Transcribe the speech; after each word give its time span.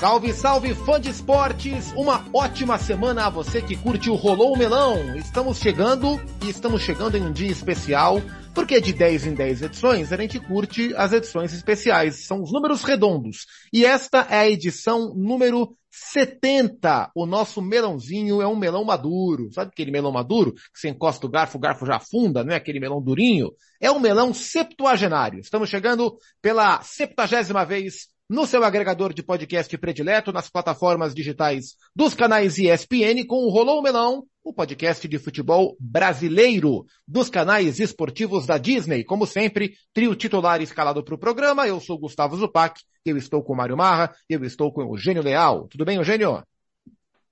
Salve, 0.00 0.32
salve, 0.32 0.74
fã 0.74 0.98
de 0.98 1.10
esportes! 1.10 1.92
Uma 1.92 2.24
ótima 2.32 2.78
semana 2.78 3.26
a 3.26 3.28
você 3.28 3.60
que 3.60 3.76
curte 3.76 4.08
o 4.08 4.14
Rolou 4.14 4.54
o 4.54 4.56
Melão. 4.56 5.14
Estamos 5.18 5.58
chegando 5.58 6.18
e 6.42 6.48
estamos 6.48 6.80
chegando 6.80 7.18
em 7.18 7.22
um 7.22 7.30
dia 7.30 7.50
especial, 7.50 8.18
porque 8.54 8.80
de 8.80 8.94
10 8.94 9.26
em 9.26 9.34
10 9.34 9.60
edições 9.60 10.10
a 10.10 10.16
gente 10.16 10.40
curte 10.40 10.94
as 10.96 11.12
edições 11.12 11.52
especiais. 11.52 12.24
São 12.26 12.40
os 12.40 12.50
números 12.50 12.82
redondos. 12.82 13.44
E 13.70 13.84
esta 13.84 14.26
é 14.30 14.38
a 14.38 14.48
edição 14.48 15.14
número 15.14 15.76
70. 15.90 17.10
O 17.14 17.26
nosso 17.26 17.60
melãozinho 17.60 18.40
é 18.40 18.46
um 18.46 18.56
melão 18.56 18.84
maduro. 18.84 19.52
Sabe 19.52 19.70
aquele 19.70 19.90
melão 19.90 20.10
maduro 20.10 20.54
que 20.54 20.80
você 20.80 20.88
encosta 20.88 21.26
o 21.26 21.30
garfo, 21.30 21.58
o 21.58 21.60
garfo 21.60 21.84
já 21.84 21.96
afunda, 21.96 22.42
não 22.42 22.54
é 22.54 22.56
aquele 22.56 22.80
melão 22.80 23.02
durinho? 23.02 23.52
É 23.78 23.90
um 23.90 24.00
melão 24.00 24.32
septuagenário. 24.32 25.40
Estamos 25.40 25.68
chegando 25.68 26.16
pela 26.40 26.80
septagésima 26.80 27.66
vez 27.66 28.08
no 28.30 28.46
seu 28.46 28.62
agregador 28.62 29.12
de 29.12 29.24
podcast 29.24 29.76
predileto, 29.76 30.32
nas 30.32 30.48
plataformas 30.48 31.12
digitais 31.12 31.74
dos 31.92 32.14
canais 32.14 32.58
ESPN, 32.58 33.26
com 33.26 33.44
o 33.44 33.50
Rolou 33.50 33.82
Melão, 33.82 34.24
o 34.44 34.54
podcast 34.54 35.08
de 35.08 35.18
futebol 35.18 35.76
brasileiro 35.80 36.86
dos 37.08 37.28
canais 37.28 37.80
esportivos 37.80 38.46
da 38.46 38.56
Disney. 38.56 39.02
Como 39.02 39.26
sempre, 39.26 39.74
trio 39.92 40.14
titular 40.14 40.62
escalado 40.62 41.02
para 41.02 41.16
o 41.16 41.18
programa. 41.18 41.66
Eu 41.66 41.80
sou 41.80 41.98
Gustavo 41.98 42.36
Zupac, 42.36 42.80
eu 43.04 43.16
estou 43.16 43.42
com 43.42 43.52
o 43.52 43.56
Mário 43.56 43.76
Marra, 43.76 44.14
eu 44.28 44.44
estou 44.44 44.72
com 44.72 44.84
o 44.84 44.94
Eugênio 44.94 45.24
Leal. 45.24 45.66
Tudo 45.66 45.84
bem, 45.84 45.96
Eugênio? 45.96 46.40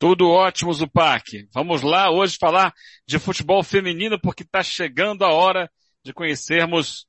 Tudo 0.01 0.29
ótimo, 0.29 0.75
Zupac. 0.75 1.47
Vamos 1.55 1.83
lá 1.83 2.11
hoje 2.11 2.37
falar 2.41 2.75
de 3.07 3.21
futebol 3.21 3.63
feminino, 3.63 4.21
porque 4.21 4.43
está 4.43 4.65
chegando 4.65 5.25
a 5.25 5.33
hora 5.33 5.71
de 6.05 6.13
conhecermos 6.13 7.07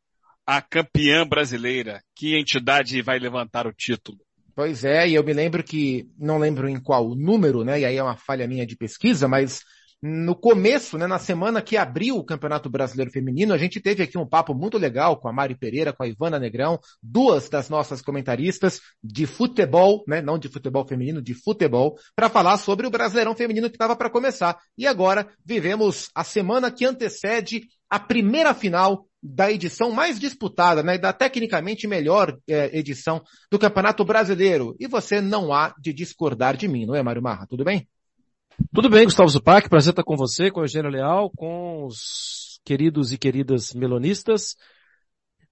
a 0.50 0.64
campeã 0.64 1.28
brasileira? 1.28 2.02
Que 2.16 2.36
entidade 2.36 3.00
vai 3.04 3.20
levantar 3.20 3.68
o 3.68 3.72
título? 3.72 4.18
Pois 4.56 4.84
é, 4.84 5.08
e 5.08 5.14
eu 5.14 5.24
me 5.24 5.32
lembro 5.32 5.64
que, 5.64 6.10
não 6.18 6.40
lembro 6.40 6.68
em 6.68 6.80
qual 6.82 7.14
número, 7.14 7.64
né, 7.64 7.80
e 7.80 7.86
aí 7.86 7.98
é 7.98 8.02
uma 8.02 8.18
falha 8.18 8.48
minha 8.48 8.66
de 8.66 8.76
pesquisa, 8.76 9.28
mas 9.28 9.62
no 10.02 10.36
começo, 10.36 10.98
né, 10.98 11.06
na 11.06 11.20
semana 11.20 11.62
que 11.62 11.78
abriu 11.78 12.16
o 12.16 12.24
Campeonato 12.24 12.68
Brasileiro 12.68 13.12
Feminino, 13.12 13.54
a 13.54 13.60
gente 13.60 13.80
teve 13.80 14.02
aqui 14.02 14.18
um 14.18 14.26
papo 14.26 14.56
muito 14.56 14.76
legal 14.80 15.18
com 15.18 15.28
a 15.30 15.32
Mari 15.32 15.56
Pereira, 15.56 15.94
com 15.94 16.02
a 16.02 16.08
Ivana 16.08 16.40
Negrão, 16.40 16.80
duas 17.04 17.48
das 17.48 17.70
nossas 17.70 18.02
comentaristas 18.02 18.82
de 19.04 19.28
futebol, 19.28 20.04
né, 20.08 20.20
não 20.20 20.40
de 20.40 20.50
futebol 20.50 20.84
feminino, 20.88 21.22
de 21.22 21.36
futebol, 21.36 21.96
para 22.16 22.28
falar 22.28 22.58
sobre 22.58 22.88
o 22.88 22.90
Brasileirão 22.90 23.36
Feminino 23.36 23.70
que 23.70 23.76
estava 23.76 23.96
para 23.96 24.10
começar. 24.10 24.58
E 24.76 24.88
agora 24.88 25.30
vivemos 25.46 26.10
a 26.16 26.24
semana 26.24 26.72
que 26.72 26.86
antecede 26.86 27.68
a 27.90 28.00
primeira 28.00 28.54
final 28.54 29.08
da 29.22 29.52
edição 29.52 29.92
mais 29.92 30.20
disputada, 30.20 30.82
né, 30.82 30.98
da 30.98 31.12
tecnicamente 31.12 31.88
melhor 31.88 32.38
é, 32.48 32.78
edição 32.78 33.22
do 33.52 33.60
Campeonato 33.60 34.06
Brasileiro. 34.06 34.76
E 34.80 34.88
você 34.88 35.20
não 35.20 35.54
há 35.54 35.74
de 35.80 35.92
discordar 35.92 36.56
de 36.56 36.68
mim, 36.68 36.86
não 36.86 36.96
é, 36.96 37.04
Mário 37.04 37.22
Marra? 37.22 37.46
Tudo 37.48 37.66
bem? 37.66 37.88
Tudo 38.74 38.90
bem, 38.90 39.06
Gustavo 39.06 39.30
Zupac. 39.30 39.70
Prazer 39.70 39.92
estar 39.92 40.04
com 40.04 40.16
você, 40.16 40.52
com 40.52 40.60
o 40.60 40.64
Eugênio 40.64 40.92
Leal, 40.92 41.32
com 41.36 41.86
os 41.86 42.60
queridos 42.64 43.12
e 43.12 43.18
queridas 43.18 43.74
melonistas. 43.74 44.56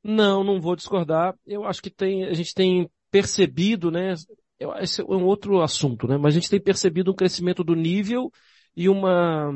Não, 0.04 0.44
não 0.44 0.62
vou 0.62 0.76
discordar. 0.76 1.34
Eu 1.46 1.66
acho 1.66 1.82
que 1.82 1.90
tem, 1.90 2.26
a 2.26 2.34
gente 2.34 2.54
tem 2.54 2.90
percebido, 3.12 3.90
né, 3.90 4.14
esse 4.80 5.02
é 5.02 5.04
um 5.04 5.26
outro 5.26 5.62
assunto, 5.62 6.08
né, 6.08 6.18
mas 6.18 6.34
a 6.34 6.40
gente 6.40 6.50
tem 6.50 6.62
percebido 6.62 7.12
um 7.12 7.16
crescimento 7.16 7.64
do 7.64 7.74
nível 7.74 8.32
e 8.76 8.90
uma, 8.90 9.50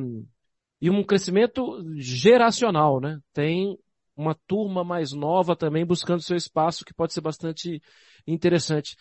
e 0.81 0.89
um 0.89 1.03
crescimento 1.03 1.83
geracional, 1.95 2.99
né? 2.99 3.19
Tem 3.31 3.77
uma 4.15 4.35
turma 4.47 4.83
mais 4.83 5.11
nova 5.11 5.55
também 5.55 5.85
buscando 5.85 6.21
seu 6.21 6.35
espaço, 6.35 6.83
que 6.83 6.93
pode 6.93 7.13
ser 7.13 7.21
bastante 7.21 7.81
interessante. 8.25 8.95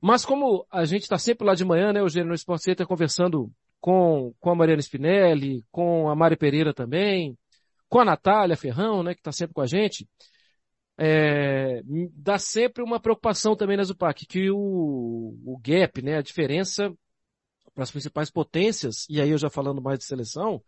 Mas 0.00 0.24
como 0.24 0.66
a 0.70 0.84
gente 0.84 1.02
está 1.02 1.18
sempre 1.18 1.46
lá 1.46 1.54
de 1.54 1.64
manhã, 1.64 1.92
né, 1.92 2.00
Eugênio, 2.00 2.28
no 2.28 2.34
Sport 2.34 2.60
Center, 2.62 2.86
conversando 2.86 3.50
com, 3.80 4.34
com 4.38 4.50
a 4.50 4.54
Mariana 4.54 4.80
Spinelli, 4.80 5.64
com 5.70 6.08
a 6.08 6.14
Mari 6.14 6.36
Pereira 6.36 6.72
também, 6.72 7.36
com 7.88 8.00
a 8.00 8.04
Natália 8.04 8.56
Ferrão, 8.56 9.02
né, 9.02 9.14
que 9.14 9.20
está 9.20 9.32
sempre 9.32 9.54
com 9.54 9.60
a 9.60 9.66
gente, 9.66 10.08
é, 10.98 11.82
dá 12.14 12.38
sempre 12.38 12.82
uma 12.82 13.00
preocupação 13.00 13.54
também 13.54 13.76
na 13.76 13.84
Zupac, 13.84 14.26
que 14.26 14.50
o, 14.50 14.56
o 15.44 15.60
gap, 15.62 16.02
né, 16.02 16.16
a 16.16 16.22
diferença 16.22 16.92
para 17.74 17.82
as 17.82 17.90
principais 17.90 18.30
potências, 18.30 19.06
e 19.08 19.20
aí 19.20 19.30
eu 19.30 19.38
já 19.38 19.50
falando 19.50 19.82
mais 19.82 19.98
de 19.98 20.06
seleção, 20.06 20.62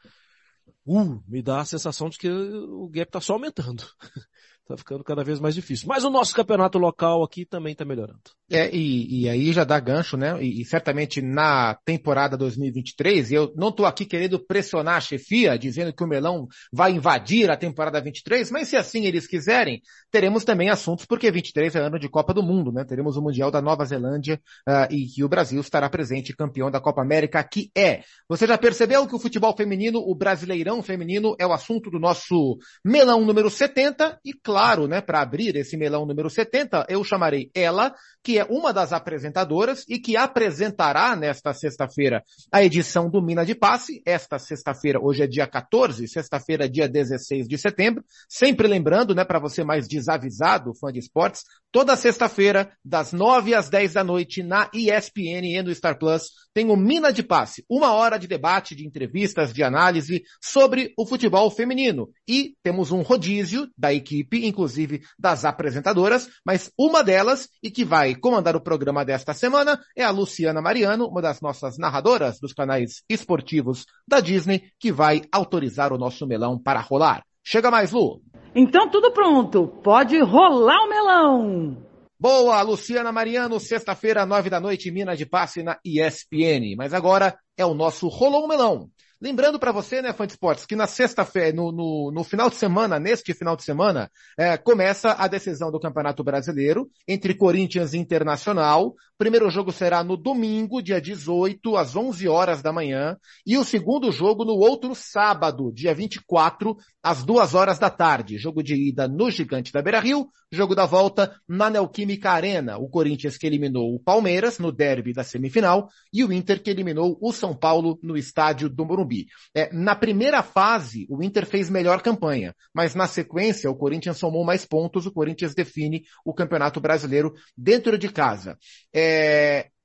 uh, 0.86 1.22
me 1.26 1.42
dá 1.42 1.60
a 1.60 1.64
sensação 1.64 2.08
de 2.08 2.18
que 2.18 2.28
o 2.30 2.88
gap 2.88 3.08
está 3.08 3.20
só 3.20 3.34
aumentando. 3.34 3.84
Tá 4.68 4.76
ficando 4.76 5.02
cada 5.02 5.24
vez 5.24 5.40
mais 5.40 5.54
difícil. 5.54 5.88
Mas 5.88 6.04
o 6.04 6.10
nosso 6.10 6.34
campeonato 6.34 6.76
local 6.76 7.24
aqui 7.24 7.46
também 7.46 7.72
está 7.72 7.86
melhorando. 7.86 8.20
É, 8.50 8.70
e, 8.70 9.22
e, 9.22 9.28
aí 9.28 9.50
já 9.50 9.64
dá 9.64 9.80
gancho, 9.80 10.14
né? 10.14 10.42
E, 10.42 10.60
e, 10.60 10.64
certamente 10.66 11.22
na 11.22 11.74
temporada 11.86 12.36
2023, 12.36 13.32
eu 13.32 13.50
não 13.56 13.68
estou 13.70 13.86
aqui 13.86 14.04
querendo 14.04 14.38
pressionar 14.38 14.96
a 14.96 15.00
chefia, 15.00 15.58
dizendo 15.58 15.90
que 15.92 16.04
o 16.04 16.06
Melão 16.06 16.46
vai 16.70 16.92
invadir 16.92 17.50
a 17.50 17.56
temporada 17.56 17.98
23, 17.98 18.50
mas 18.50 18.68
se 18.68 18.76
assim 18.76 19.06
eles 19.06 19.26
quiserem, 19.26 19.80
teremos 20.10 20.44
também 20.44 20.68
assuntos, 20.68 21.06
porque 21.06 21.30
23 21.30 21.74
é 21.74 21.80
ano 21.80 21.98
de 21.98 22.08
Copa 22.08 22.34
do 22.34 22.42
Mundo, 22.42 22.70
né? 22.70 22.84
Teremos 22.84 23.16
o 23.16 23.22
Mundial 23.22 23.50
da 23.50 23.62
Nova 23.62 23.86
Zelândia 23.86 24.38
uh, 24.68 24.92
e 24.92 25.06
que 25.06 25.24
o 25.24 25.28
Brasil 25.30 25.62
estará 25.62 25.88
presente 25.88 26.36
campeão 26.36 26.70
da 26.70 26.80
Copa 26.80 27.00
América, 27.00 27.42
que 27.42 27.70
é. 27.74 28.02
Você 28.28 28.46
já 28.46 28.58
percebeu 28.58 29.06
que 29.06 29.14
o 29.14 29.18
futebol 29.18 29.56
feminino, 29.56 29.98
o 29.98 30.14
brasileirão 30.14 30.82
feminino, 30.82 31.34
é 31.38 31.46
o 31.46 31.54
assunto 31.54 31.90
do 31.90 31.98
nosso 31.98 32.58
Melão 32.84 33.24
número 33.24 33.48
70 33.48 34.20
e 34.24 34.32
claro, 34.32 34.57
claro, 34.58 34.88
né, 34.88 35.00
para 35.00 35.20
abrir 35.20 35.54
esse 35.54 35.76
melão 35.76 36.04
número 36.04 36.28
70, 36.28 36.86
eu 36.88 37.04
chamarei 37.04 37.48
ela, 37.54 37.94
que 38.24 38.40
é 38.40 38.44
uma 38.44 38.72
das 38.72 38.92
apresentadoras 38.92 39.84
e 39.88 40.00
que 40.00 40.16
apresentará 40.16 41.14
nesta 41.14 41.54
sexta-feira 41.54 42.24
a 42.50 42.60
edição 42.60 43.08
do 43.08 43.22
Mina 43.22 43.46
de 43.46 43.54
Passe. 43.54 44.02
Esta 44.04 44.36
sexta-feira, 44.36 44.98
hoje 45.00 45.22
é 45.22 45.28
dia 45.28 45.46
14, 45.46 46.08
sexta-feira, 46.08 46.68
dia 46.68 46.88
16 46.88 47.46
de 47.46 47.56
setembro. 47.56 48.02
Sempre 48.28 48.66
lembrando, 48.66 49.14
né, 49.14 49.24
para 49.24 49.38
você 49.38 49.62
mais 49.62 49.86
desavisado, 49.86 50.74
fã 50.74 50.90
de 50.90 50.98
esportes, 50.98 51.44
toda 51.70 51.94
sexta-feira, 51.94 52.72
das 52.84 53.12
9 53.12 53.54
às 53.54 53.68
10 53.68 53.92
da 53.92 54.02
noite, 54.02 54.42
na 54.42 54.68
ESPN 54.74 55.46
e 55.46 55.62
no 55.62 55.72
Star 55.72 55.96
Plus, 55.96 56.30
tem 56.52 56.68
o 56.68 56.76
Mina 56.76 57.12
de 57.12 57.22
Passe, 57.22 57.64
uma 57.70 57.92
hora 57.92 58.18
de 58.18 58.26
debate, 58.26 58.74
de 58.74 58.84
entrevistas, 58.84 59.52
de 59.52 59.62
análise 59.62 60.24
sobre 60.42 60.92
o 60.98 61.06
futebol 61.06 61.48
feminino. 61.48 62.10
E 62.28 62.56
temos 62.64 62.90
um 62.90 63.02
rodízio 63.02 63.68
da 63.78 63.94
equipe, 63.94 64.47
inclusive 64.48 65.02
das 65.18 65.44
apresentadoras, 65.44 66.28
mas 66.44 66.70
uma 66.78 67.04
delas, 67.04 67.48
e 67.62 67.70
que 67.70 67.84
vai 67.84 68.14
comandar 68.14 68.56
o 68.56 68.60
programa 68.60 69.04
desta 69.04 69.32
semana, 69.34 69.80
é 69.96 70.04
a 70.04 70.10
Luciana 70.10 70.60
Mariano, 70.60 71.06
uma 71.06 71.22
das 71.22 71.40
nossas 71.40 71.78
narradoras 71.78 72.38
dos 72.40 72.52
canais 72.52 73.02
esportivos 73.08 73.86
da 74.06 74.20
Disney, 74.20 74.70
que 74.80 74.90
vai 74.90 75.22
autorizar 75.30 75.92
o 75.92 75.98
nosso 75.98 76.26
melão 76.26 76.58
para 76.58 76.80
rolar. 76.80 77.22
Chega 77.44 77.70
mais, 77.70 77.92
Lu! 77.92 78.20
Então 78.54 78.90
tudo 78.90 79.12
pronto, 79.12 79.68
pode 79.82 80.18
rolar 80.20 80.84
o 80.84 80.88
melão! 80.88 81.88
Boa, 82.20 82.60
Luciana 82.62 83.12
Mariano, 83.12 83.60
sexta-feira, 83.60 84.26
nove 84.26 84.50
da 84.50 84.58
noite, 84.58 84.90
Minas 84.90 85.16
de 85.16 85.24
Passe 85.24 85.62
na 85.62 85.78
ESPN. 85.84 86.74
Mas 86.76 86.92
agora 86.92 87.38
é 87.56 87.64
o 87.64 87.74
nosso 87.74 88.08
Rolou 88.08 88.48
Melão. 88.48 88.90
Lembrando 89.20 89.58
para 89.58 89.72
você, 89.72 90.00
né, 90.00 90.12
fã 90.12 90.26
de 90.26 90.34
esportes, 90.34 90.64
que 90.64 90.76
na 90.76 90.86
sexta-feira, 90.86 91.52
no, 91.52 91.72
no, 91.72 92.12
no, 92.12 92.22
final 92.22 92.48
de 92.48 92.54
semana, 92.54 93.00
neste 93.00 93.34
final 93.34 93.56
de 93.56 93.64
semana, 93.64 94.08
é, 94.38 94.56
começa 94.56 95.10
a 95.12 95.26
decisão 95.26 95.72
do 95.72 95.80
Campeonato 95.80 96.22
Brasileiro 96.22 96.88
entre 97.06 97.34
Corinthians 97.34 97.94
e 97.94 97.98
Internacional. 97.98 98.94
O 99.18 99.24
primeiro 99.24 99.50
jogo 99.50 99.72
será 99.72 100.04
no 100.04 100.16
domingo, 100.16 100.80
dia 100.80 101.00
18, 101.00 101.76
às 101.76 101.96
11 101.96 102.28
horas 102.28 102.62
da 102.62 102.72
manhã, 102.72 103.16
e 103.44 103.58
o 103.58 103.64
segundo 103.64 104.12
jogo 104.12 104.44
no 104.44 104.52
outro 104.52 104.94
sábado, 104.94 105.72
dia 105.74 105.92
24, 105.92 106.76
às 107.02 107.24
2 107.24 107.52
horas 107.52 107.80
da 107.80 107.90
tarde. 107.90 108.38
Jogo 108.38 108.62
de 108.62 108.76
ida 108.76 109.08
no 109.08 109.28
Gigante 109.28 109.72
da 109.72 109.82
Beira-Rio, 109.82 110.28
jogo 110.52 110.72
da 110.72 110.86
volta 110.86 111.34
na 111.48 111.68
Neoquímica 111.68 112.30
Arena. 112.30 112.78
O 112.78 112.88
Corinthians 112.88 113.36
que 113.36 113.46
eliminou 113.46 113.92
o 113.92 113.98
Palmeiras 113.98 114.60
no 114.60 114.70
derby 114.70 115.12
da 115.12 115.24
semifinal 115.24 115.88
e 116.12 116.22
o 116.24 116.32
Inter 116.32 116.62
que 116.62 116.70
eliminou 116.70 117.18
o 117.20 117.32
São 117.32 117.56
Paulo 117.56 117.98
no 118.00 118.16
estádio 118.16 118.68
do. 118.68 118.88
Morumbi. 118.88 119.26
É, 119.54 119.70
na 119.72 119.94
primeira 119.94 120.42
fase, 120.42 121.06
o 121.10 121.22
Inter 121.22 121.44
fez 121.44 121.68
melhor 121.68 122.00
campanha, 122.02 122.54
mas 122.72 122.94
na 122.94 123.06
sequência, 123.06 123.70
o 123.70 123.76
Corinthians 123.76 124.16
somou 124.16 124.44
mais 124.44 124.64
pontos, 124.64 125.04
o 125.04 125.12
Corinthians 125.12 125.54
define 125.54 126.04
o 126.24 126.32
Campeonato 126.32 126.80
Brasileiro 126.80 127.34
dentro 127.56 127.98
de 127.98 128.08
casa. 128.08 128.56
É, 128.92 129.07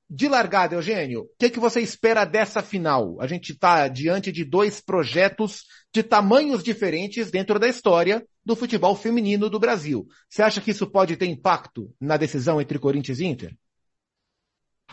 de 0.10 0.28
largada, 0.28 0.76
Eugênio, 0.76 1.22
o 1.22 1.30
que, 1.40 1.50
que 1.50 1.60
você 1.60 1.82
espera 1.82 2.24
dessa 2.24 2.62
final? 2.62 3.20
A 3.20 3.26
gente 3.26 3.52
está 3.52 3.88
diante 3.88 4.32
de 4.32 4.46
dois 4.46 4.80
projetos 4.80 5.64
de 5.92 6.04
tamanhos 6.04 6.64
diferentes 6.64 7.32
dentro 7.32 7.58
da 7.58 7.68
história 7.68 8.24
do 8.46 8.56
futebol 8.56 8.96
feminino 8.96 9.50
do 9.50 9.60
Brasil. 9.60 10.06
Você 10.30 10.44
acha 10.44 10.62
que 10.62 10.72
isso 10.72 10.86
pode 10.86 11.18
ter 11.18 11.26
impacto 11.26 11.92
na 12.00 12.16
decisão 12.16 12.62
entre 12.62 12.78
Corinthians 12.78 13.20
e 13.20 13.26
Inter? 13.26 13.58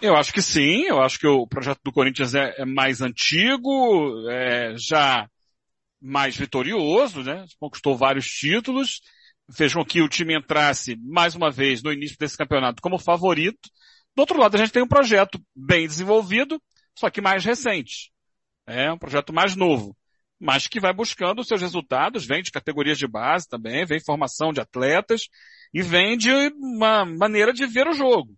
Eu 0.00 0.16
acho 0.16 0.32
que 0.32 0.40
sim, 0.40 0.84
eu 0.84 1.02
acho 1.02 1.18
que 1.18 1.26
o 1.26 1.46
projeto 1.46 1.80
do 1.84 1.92
Corinthians 1.92 2.34
é, 2.34 2.54
é 2.56 2.64
mais 2.64 3.02
antigo, 3.02 4.26
é 4.30 4.74
já 4.78 5.28
mais 6.00 6.34
vitorioso, 6.34 7.22
né? 7.22 7.44
Conquistou 7.58 7.94
vários 7.94 8.26
títulos, 8.26 9.02
fez 9.52 9.74
com 9.74 9.84
que 9.84 10.00
o 10.00 10.08
time 10.08 10.34
entrasse 10.34 10.96
mais 10.96 11.34
uma 11.34 11.50
vez 11.50 11.82
no 11.82 11.92
início 11.92 12.16
desse 12.18 12.38
campeonato 12.38 12.80
como 12.80 12.98
favorito. 12.98 13.68
Do 14.20 14.24
outro 14.24 14.38
lado, 14.38 14.54
a 14.54 14.58
gente 14.58 14.70
tem 14.70 14.82
um 14.82 14.86
projeto 14.86 15.42
bem 15.56 15.86
desenvolvido, 15.86 16.60
só 16.94 17.08
que 17.08 17.22
mais 17.22 17.42
recente. 17.42 18.12
É 18.66 18.92
um 18.92 18.98
projeto 18.98 19.32
mais 19.32 19.56
novo, 19.56 19.96
mas 20.38 20.66
que 20.66 20.78
vai 20.78 20.92
buscando 20.92 21.42
seus 21.42 21.62
resultados, 21.62 22.26
vem 22.26 22.42
de 22.42 22.50
categorias 22.50 22.98
de 22.98 23.06
base 23.06 23.48
também, 23.48 23.86
vem 23.86 23.98
formação 23.98 24.52
de 24.52 24.60
atletas 24.60 25.22
e 25.72 25.80
vem 25.80 26.18
de 26.18 26.30
uma 26.58 27.06
maneira 27.06 27.50
de 27.50 27.66
ver 27.66 27.88
o 27.88 27.94
jogo. 27.94 28.36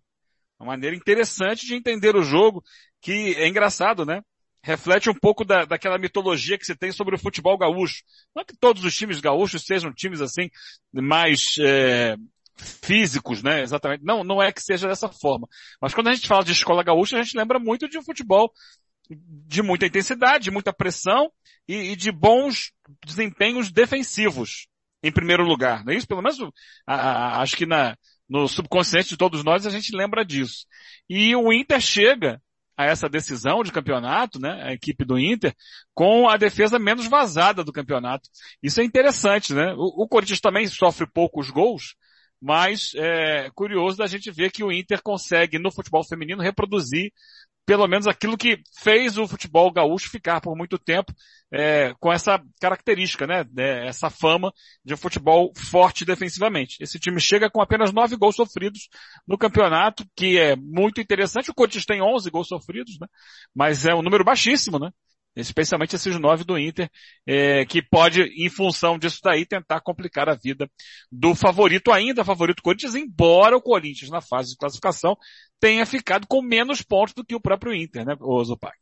Uma 0.57 0.67
maneira 0.67 0.95
interessante 0.95 1.65
de 1.65 1.75
entender 1.75 2.15
o 2.15 2.23
jogo, 2.23 2.63
que 3.01 3.35
é 3.35 3.45
engraçado, 3.49 4.05
né? 4.05 4.21
reflete 4.63 5.09
um 5.09 5.13
pouco 5.13 5.43
da, 5.43 5.65
daquela 5.65 5.97
mitologia 5.97 6.57
que 6.57 6.65
se 6.65 6.73
tem 6.73 6.93
sobre 6.93 7.15
o 7.15 7.19
futebol 7.19 7.57
gaúcho. 7.57 8.01
Não 8.33 8.41
é 8.41 8.45
que 8.45 8.55
todos 8.55 8.85
os 8.85 8.95
times 8.95 9.19
gaúchos 9.19 9.65
sejam 9.65 9.91
times 9.91 10.21
assim 10.21 10.49
mais 10.93 11.55
é, 11.59 12.15
físicos, 12.55 13.41
né? 13.41 13.61
Exatamente. 13.61 14.03
Não, 14.03 14.23
não 14.23 14.41
é 14.41 14.51
que 14.51 14.61
seja 14.61 14.87
dessa 14.87 15.09
forma. 15.09 15.47
Mas 15.81 15.93
quando 15.93 16.09
a 16.09 16.13
gente 16.13 16.27
fala 16.27 16.43
de 16.43 16.51
escola 16.51 16.83
gaúcha, 16.83 17.17
a 17.17 17.23
gente 17.23 17.37
lembra 17.37 17.59
muito 17.59 17.87
de 17.87 17.97
um 17.97 18.03
futebol 18.03 18.51
de 19.09 19.61
muita 19.61 19.85
intensidade, 19.85 20.45
de 20.45 20.51
muita 20.51 20.73
pressão 20.73 21.29
e, 21.67 21.91
e 21.91 21.95
de 21.95 22.11
bons 22.11 22.71
desempenhos 23.05 23.71
defensivos, 23.71 24.67
em 25.01 25.11
primeiro 25.11 25.43
lugar. 25.43 25.83
Não 25.83 25.93
é 25.93 25.95
isso? 25.97 26.07
Pelo 26.07 26.21
menos 26.21 26.39
a, 26.87 26.95
a, 26.95 27.41
acho 27.41 27.57
que 27.57 27.65
na, 27.65 27.97
no 28.29 28.47
subconsciente 28.47 29.09
de 29.09 29.17
todos 29.17 29.43
nós 29.43 29.65
a 29.65 29.69
gente 29.69 29.95
lembra 29.95 30.25
disso. 30.25 30.65
E 31.09 31.35
o 31.35 31.51
Inter 31.51 31.79
chega 31.81 32.41
a 32.75 32.85
essa 32.85 33.07
decisão 33.07 33.61
de 33.61 33.71
campeonato, 33.71 34.39
né, 34.39 34.63
a 34.63 34.73
equipe 34.73 35.05
do 35.05 35.19
Inter, 35.19 35.53
com 35.93 36.27
a 36.27 36.37
defesa 36.37 36.79
menos 36.79 37.07
vazada 37.07 37.63
do 37.63 37.71
campeonato. 37.71 38.27
Isso 38.63 38.81
é 38.81 38.83
interessante, 38.83 39.53
né? 39.53 39.73
O, 39.77 40.03
o 40.03 40.07
Corinthians 40.07 40.41
também 40.41 40.65
sofre 40.67 41.05
poucos 41.05 41.51
gols, 41.51 41.95
mas 42.45 42.91
é 42.95 43.49
curioso 43.55 43.97
da 43.97 44.05
gente 44.05 44.29
ver 44.29 44.51
que 44.51 44.65
o 44.65 44.71
Inter 44.71 45.01
consegue, 45.01 45.57
no 45.57 45.71
futebol 45.71 46.03
feminino, 46.03 46.43
reproduzir 46.43 47.09
pelo 47.65 47.87
menos 47.87 48.05
aquilo 48.05 48.37
que 48.37 48.61
fez 48.77 49.17
o 49.17 49.25
futebol 49.25 49.71
gaúcho 49.71 50.09
ficar 50.09 50.41
por 50.41 50.53
muito 50.53 50.77
tempo 50.77 51.13
é, 51.49 51.93
com 52.01 52.11
essa 52.11 52.43
característica, 52.59 53.25
né? 53.25 53.45
É, 53.57 53.87
essa 53.87 54.09
fama 54.09 54.51
de 54.83 54.93
um 54.93 54.97
futebol 54.97 55.53
forte 55.55 56.03
defensivamente. 56.03 56.75
Esse 56.81 56.99
time 56.99 57.21
chega 57.21 57.49
com 57.49 57.61
apenas 57.61 57.93
nove 57.93 58.17
gols 58.17 58.35
sofridos 58.35 58.89
no 59.25 59.37
campeonato, 59.37 60.05
que 60.13 60.37
é 60.37 60.57
muito 60.57 60.99
interessante. 60.99 61.49
O 61.49 61.53
Corinthians 61.53 61.85
tem 61.85 62.01
onze 62.01 62.29
gols 62.29 62.49
sofridos, 62.49 62.97
né? 62.99 63.07
Mas 63.55 63.85
é 63.85 63.95
um 63.95 64.01
número 64.01 64.25
baixíssimo, 64.25 64.77
né? 64.77 64.91
Especialmente 65.35 65.95
esses 65.95 66.19
nove 66.19 66.43
do 66.43 66.57
Inter, 66.57 66.89
é, 67.25 67.65
que 67.65 67.81
pode, 67.81 68.21
em 68.21 68.49
função 68.49 68.97
disso 68.97 69.19
daí, 69.23 69.45
tentar 69.45 69.81
complicar 69.81 70.29
a 70.29 70.35
vida 70.35 70.69
do 71.11 71.35
favorito 71.35 71.91
ainda, 71.91 72.23
favorito 72.23 72.63
Corinthians, 72.63 72.95
embora 72.95 73.57
o 73.57 73.61
Corinthians, 73.61 74.09
na 74.09 74.21
fase 74.21 74.51
de 74.51 74.57
classificação, 74.57 75.15
tenha 75.59 75.85
ficado 75.85 76.27
com 76.27 76.41
menos 76.41 76.81
pontos 76.81 77.13
do 77.13 77.25
que 77.25 77.35
o 77.35 77.41
próprio 77.41 77.73
Inter, 77.73 78.05
né, 78.05 78.15
o 78.19 78.43
Zupac? 78.43 78.77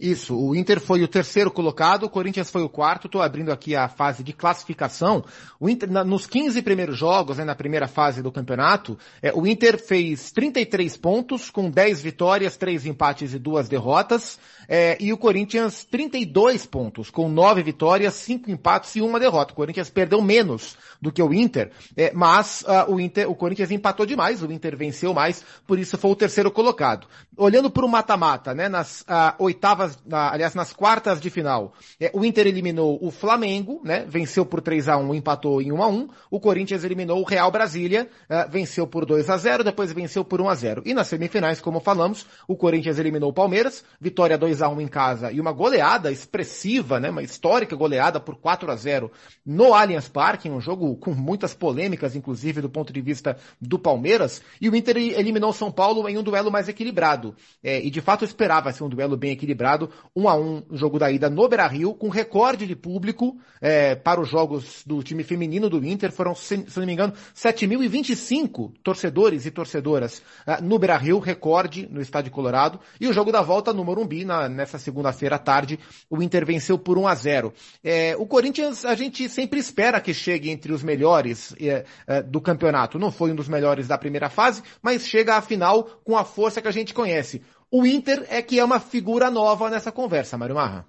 Isso, 0.00 0.36
o 0.36 0.54
Inter 0.54 0.80
foi 0.80 1.02
o 1.02 1.08
terceiro 1.08 1.50
colocado, 1.50 2.04
o 2.04 2.10
Corinthians 2.10 2.50
foi 2.50 2.62
o 2.62 2.68
quarto, 2.68 3.06
estou 3.06 3.22
abrindo 3.22 3.52
aqui 3.52 3.76
a 3.76 3.88
fase 3.88 4.22
de 4.24 4.32
classificação. 4.32 5.24
O 5.60 5.68
Inter, 5.70 5.90
na, 5.90 6.02
nos 6.02 6.26
15 6.26 6.60
primeiros 6.60 6.98
jogos, 6.98 7.38
né, 7.38 7.44
na 7.44 7.54
primeira 7.54 7.86
fase 7.86 8.20
do 8.20 8.32
campeonato, 8.32 8.98
é, 9.22 9.32
o 9.32 9.46
Inter 9.46 9.78
fez 9.78 10.32
33 10.32 10.96
pontos, 10.96 11.50
com 11.50 11.70
10 11.70 12.02
vitórias, 12.02 12.56
3 12.56 12.84
empates 12.84 13.32
e 13.32 13.38
2 13.38 13.68
derrotas, 13.68 14.38
é, 14.68 14.96
e 15.00 15.12
o 15.12 15.18
Corinthians 15.18 15.84
32 15.84 16.66
pontos, 16.66 17.10
com 17.10 17.28
9 17.28 17.62
vitórias, 17.62 18.14
5 18.14 18.50
empates 18.50 18.94
e 18.96 19.02
1 19.02 19.18
derrota. 19.18 19.52
O 19.52 19.56
Corinthians 19.56 19.90
perdeu 19.90 20.20
menos 20.20 20.76
do 21.00 21.12
que 21.12 21.22
o 21.22 21.32
Inter, 21.32 21.70
é, 21.96 22.12
mas 22.12 22.62
uh, 22.62 22.92
o, 22.92 23.00
Inter, 23.00 23.30
o 23.30 23.34
Corinthians 23.34 23.70
empatou 23.70 24.06
demais, 24.06 24.42
o 24.42 24.50
Inter 24.50 24.76
venceu 24.76 25.12
mais, 25.12 25.44
por 25.66 25.78
isso 25.78 25.98
foi 25.98 26.10
o 26.10 26.16
terceiro 26.16 26.50
colocado. 26.50 27.06
Olhando 27.36 27.70
para 27.70 27.84
o 27.84 27.88
mata-mata, 27.88 28.54
né, 28.54 28.68
nas 28.68 29.02
uh, 29.02 29.34
oitavas 29.38 29.98
na, 30.06 30.32
aliás, 30.32 30.54
nas 30.54 30.72
quartas 30.72 31.20
de 31.20 31.30
final, 31.30 31.74
é, 32.00 32.10
o 32.12 32.24
Inter 32.24 32.46
eliminou 32.46 32.98
o 33.02 33.10
Flamengo, 33.10 33.80
né? 33.84 34.04
Venceu 34.08 34.44
por 34.44 34.60
3 34.60 34.88
a 34.88 34.96
1 34.96 35.14
empatou 35.14 35.60
em 35.60 35.72
1 35.72 35.82
a 35.82 35.88
1 35.88 36.08
O 36.30 36.40
Corinthians 36.40 36.84
eliminou 36.84 37.20
o 37.20 37.24
Real 37.24 37.50
Brasília, 37.50 38.08
é, 38.28 38.46
venceu 38.46 38.86
por 38.86 39.04
2 39.04 39.28
a 39.30 39.36
0 39.36 39.64
depois 39.64 39.92
venceu 39.92 40.24
por 40.24 40.40
1 40.40 40.48
a 40.48 40.54
0 40.54 40.82
E 40.84 40.94
nas 40.94 41.08
semifinais, 41.08 41.60
como 41.60 41.80
falamos, 41.80 42.26
o 42.46 42.56
Corinthians 42.56 42.98
eliminou 42.98 43.30
o 43.30 43.34
Palmeiras, 43.34 43.84
vitória 44.00 44.38
2 44.38 44.55
a 44.62 44.68
1 44.68 44.80
em 44.80 44.88
casa 44.88 45.32
e 45.32 45.40
uma 45.40 45.52
goleada 45.52 46.12
expressiva, 46.12 47.00
né? 47.00 47.10
Uma 47.10 47.22
histórica 47.22 47.74
goleada 47.74 48.20
por 48.20 48.36
4 48.36 48.70
a 48.70 48.76
0 48.76 49.10
no 49.44 49.74
Allianz 49.74 50.08
Parque, 50.08 50.50
um 50.50 50.60
jogo 50.60 50.96
com 50.96 51.12
muitas 51.12 51.54
polêmicas, 51.54 52.14
inclusive 52.14 52.60
do 52.60 52.68
ponto 52.68 52.92
de 52.92 53.00
vista 53.00 53.36
do 53.60 53.78
Palmeiras. 53.78 54.42
E 54.60 54.68
o 54.68 54.76
Inter 54.76 54.96
eliminou 54.96 55.50
o 55.50 55.54
São 55.54 55.72
Paulo 55.72 56.08
em 56.08 56.18
um 56.18 56.22
duelo 56.22 56.50
mais 56.50 56.68
equilibrado. 56.68 57.34
É, 57.62 57.80
e 57.80 57.90
de 57.90 58.00
fato 58.00 58.24
esperava 58.24 58.72
ser 58.72 58.84
um 58.84 58.88
duelo 58.88 59.16
bem 59.16 59.32
equilibrado 59.32 59.46
equilibrado, 59.46 59.90
um 60.14 60.28
a 60.28 60.34
um 60.36 60.62
no 60.68 60.76
jogo 60.76 60.98
da 60.98 61.10
ida 61.10 61.30
no 61.30 61.48
Beira-Rio, 61.48 61.94
com 61.94 62.08
recorde 62.08 62.66
de 62.66 62.76
público 62.76 63.36
é, 63.60 63.94
para 63.94 64.20
os 64.20 64.28
jogos 64.28 64.82
do 64.84 65.02
time 65.02 65.22
feminino 65.22 65.70
do 65.70 65.84
Inter. 65.84 66.12
Foram, 66.12 66.34
se, 66.34 66.64
se 66.68 66.78
não 66.78 66.86
me 66.86 66.92
engano, 66.92 67.12
7.025 67.34 68.72
torcedores 68.82 69.46
e 69.46 69.50
torcedoras 69.50 70.22
é, 70.46 70.60
no 70.60 70.78
Beira-Rio, 70.78 71.18
recorde 71.18 71.88
no 71.90 72.00
Estádio 72.00 72.32
Colorado. 72.32 72.80
E 73.00 73.06
o 73.06 73.12
jogo 73.12 73.30
da 73.30 73.42
volta 73.42 73.72
no 73.72 73.84
Morumbi, 73.84 74.24
na, 74.24 74.45
nessa 74.48 74.78
segunda-feira 74.78 75.36
à 75.36 75.38
tarde, 75.38 75.78
o 76.08 76.22
Inter 76.22 76.44
venceu 76.44 76.78
por 76.78 76.98
1 76.98 77.06
a 77.06 77.14
0 77.14 77.52
é, 77.82 78.16
O 78.16 78.26
Corinthians, 78.26 78.84
a 78.84 78.94
gente 78.94 79.28
sempre 79.28 79.58
espera 79.58 80.00
que 80.00 80.12
chegue 80.12 80.50
entre 80.50 80.72
os 80.72 80.82
melhores 80.82 81.54
é, 81.60 81.84
é, 82.06 82.22
do 82.22 82.40
campeonato. 82.40 82.98
Não 82.98 83.10
foi 83.10 83.32
um 83.32 83.34
dos 83.34 83.48
melhores 83.48 83.88
da 83.88 83.98
primeira 83.98 84.28
fase, 84.28 84.62
mas 84.82 85.06
chega 85.06 85.36
à 85.36 85.42
final 85.42 85.84
com 86.04 86.16
a 86.16 86.24
força 86.24 86.60
que 86.62 86.68
a 86.68 86.72
gente 86.72 86.94
conhece. 86.94 87.42
O 87.70 87.84
Inter 87.84 88.24
é 88.28 88.40
que 88.42 88.58
é 88.58 88.64
uma 88.64 88.80
figura 88.80 89.30
nova 89.30 89.68
nessa 89.68 89.90
conversa, 89.90 90.38
Mário 90.38 90.54
Marra. 90.54 90.86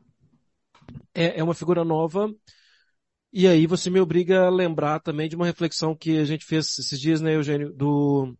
É, 1.13 1.39
é 1.39 1.43
uma 1.43 1.55
figura 1.55 1.83
nova. 1.83 2.29
E 3.33 3.47
aí 3.47 3.67
você 3.67 3.89
me 3.89 3.99
obriga 3.99 4.45
a 4.45 4.49
lembrar 4.49 4.99
também 4.99 5.27
de 5.27 5.35
uma 5.35 5.45
reflexão 5.45 5.95
que 5.95 6.17
a 6.17 6.25
gente 6.25 6.45
fez 6.45 6.77
esses 6.79 6.99
dias, 6.99 7.21
né, 7.21 7.35
Eugênio, 7.35 7.73
do, 7.73 8.35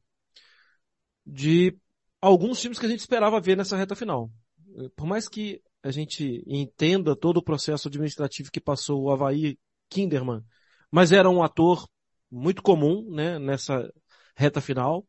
de 1.26 1.78
alguns 2.22 2.60
times 2.62 2.80
que 2.80 2.86
a 2.86 2.90
gente 2.90 3.00
esperava 3.00 3.40
ver 3.40 3.58
nessa 3.58 3.76
reta 3.76 3.96
final. 3.96 4.32
Por 4.96 5.06
mais 5.06 5.28
que 5.28 5.62
a 5.84 5.92
gente 5.92 6.44
entenda 6.46 7.16
todo 7.16 7.38
o 7.38 7.44
processo 7.44 7.88
administrativo 7.88 8.52
que 8.52 8.60
passou 8.60 9.04
o 9.04 9.12
Havaí 9.12 9.58
Kinderman, 9.90 10.44
mas 10.92 11.12
era 11.12 11.30
um 11.30 11.42
ator 11.42 11.88
muito 12.30 12.62
comum, 12.62 13.10
né, 13.10 13.40
nessa 13.40 13.92
reta 14.36 14.62
final. 14.62 15.06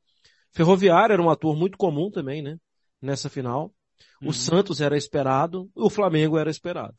Ferroviário 0.53 1.13
era 1.13 1.23
um 1.23 1.31
ator 1.31 1.57
muito 1.57 1.77
comum 1.77 2.11
também, 2.11 2.43
né? 2.43 2.59
nessa 3.01 3.29
final. 3.29 3.73
Uhum. 4.21 4.29
O 4.29 4.33
Santos 4.33 4.81
era 4.81 4.97
esperado, 4.97 5.71
o 5.75 5.89
Flamengo 5.89 6.39
era 6.39 6.51
esperado. 6.51 6.97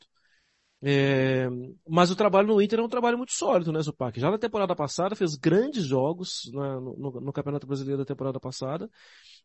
É, 0.82 1.46
mas 1.86 2.10
o 2.10 2.16
trabalho 2.16 2.48
no 2.48 2.62
Inter 2.62 2.78
é 2.78 2.82
um 2.82 2.88
trabalho 2.88 3.18
muito 3.18 3.32
sólido, 3.32 3.70
né, 3.70 3.80
Zupac? 3.82 4.18
Já 4.18 4.30
na 4.30 4.38
temporada 4.38 4.74
passada 4.74 5.14
fez 5.14 5.34
grandes 5.34 5.84
jogos 5.84 6.50
né, 6.54 6.74
no, 6.80 6.96
no, 6.96 7.20
no, 7.20 7.32
Campeonato 7.32 7.66
Brasileiro 7.66 7.98
da 7.98 8.04
temporada 8.04 8.40
passada. 8.40 8.88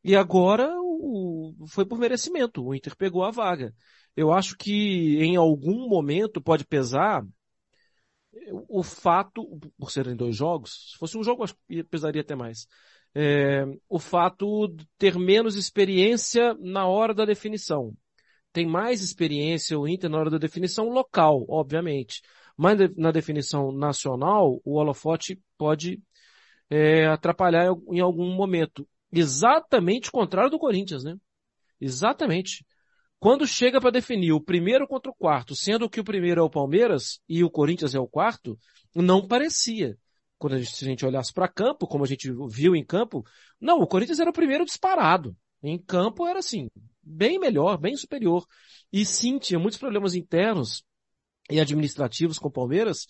E 0.04 0.16
agora 0.16 0.70
o, 0.80 1.54
foi 1.68 1.86
por 1.86 2.00
merecimento. 2.00 2.64
O 2.64 2.74
Inter 2.74 2.96
pegou 2.96 3.24
a 3.24 3.32
vaga. 3.32 3.74
Eu 4.16 4.32
acho 4.32 4.56
que 4.58 5.18
em 5.22 5.36
algum 5.36 5.90
momento 5.90 6.42
pode 6.42 6.66
pesar 6.66 7.26
o 8.70 8.84
fato, 8.84 9.60
por 9.78 9.92
serem 9.92 10.16
dois 10.16 10.36
jogos, 10.36 10.92
se 10.92 10.98
fosse 10.98 11.18
um 11.18 11.24
jogo, 11.24 11.44
acho 11.44 11.56
que 11.68 11.84
pesaria 11.84 12.22
até 12.22 12.36
mais 12.36 12.68
é, 13.16 13.64
o 13.88 13.98
fato 13.98 14.68
de 14.68 14.86
ter 14.98 15.18
menos 15.18 15.56
experiência 15.56 16.54
na 16.60 16.86
hora 16.86 17.14
da 17.14 17.24
definição. 17.24 17.96
Tem 18.56 18.66
mais 18.66 19.02
experiência 19.02 19.78
o 19.78 19.86
Inter 19.86 20.10
na 20.10 20.18
hora 20.18 20.30
da 20.30 20.38
definição 20.38 20.88
local, 20.88 21.46
obviamente. 21.50 22.22
Mas 22.56 22.80
na 22.96 23.12
definição 23.12 23.70
nacional, 23.70 24.62
o 24.64 24.78
holofote 24.78 25.38
pode 25.58 26.02
é, 26.70 27.06
atrapalhar 27.06 27.66
em 27.92 28.00
algum 28.00 28.34
momento. 28.34 28.88
Exatamente 29.12 30.08
o 30.08 30.12
contrário 30.14 30.50
do 30.50 30.58
Corinthians, 30.58 31.04
né? 31.04 31.18
Exatamente. 31.82 32.66
Quando 33.20 33.46
chega 33.46 33.82
para 33.82 33.92
definir 33.92 34.32
o 34.32 34.40
primeiro 34.40 34.88
contra 34.88 35.12
o 35.12 35.16
quarto, 35.16 35.54
sendo 35.54 35.90
que 35.90 36.00
o 36.00 36.06
primeiro 36.06 36.40
é 36.40 36.44
o 36.46 36.50
Palmeiras 36.50 37.20
e 37.28 37.44
o 37.44 37.52
Corinthians 37.52 37.94
é 37.94 38.00
o 38.00 38.08
quarto, 38.08 38.58
não 38.96 39.28
parecia 39.28 39.98
quando 40.38 40.54
a 40.54 40.60
gente, 40.60 40.78
se 40.78 40.86
a 40.86 40.88
gente 40.88 41.06
olhasse 41.06 41.34
para 41.34 41.50
campo, 41.50 41.88
como 41.88 42.06
a 42.06 42.08
gente 42.08 42.32
viu 42.50 42.74
em 42.74 42.86
campo, 42.86 43.22
não, 43.60 43.82
o 43.82 43.88
Corinthians 43.88 44.22
era 44.22 44.30
o 44.30 44.34
primeiro 44.34 44.64
disparado. 44.64 45.36
Em 45.62 45.78
campo 45.78 46.26
era 46.26 46.40
assim, 46.40 46.70
bem 47.06 47.40
melhor, 47.40 47.78
bem 47.78 47.96
superior. 47.96 48.46
E 48.92 49.06
sim, 49.06 49.38
tinha 49.38 49.60
muitos 49.60 49.80
problemas 49.80 50.16
internos 50.16 50.84
e 51.50 51.60
administrativos 51.60 52.40
com 52.40 52.48
o 52.48 52.52
Palmeiras, 52.52 53.06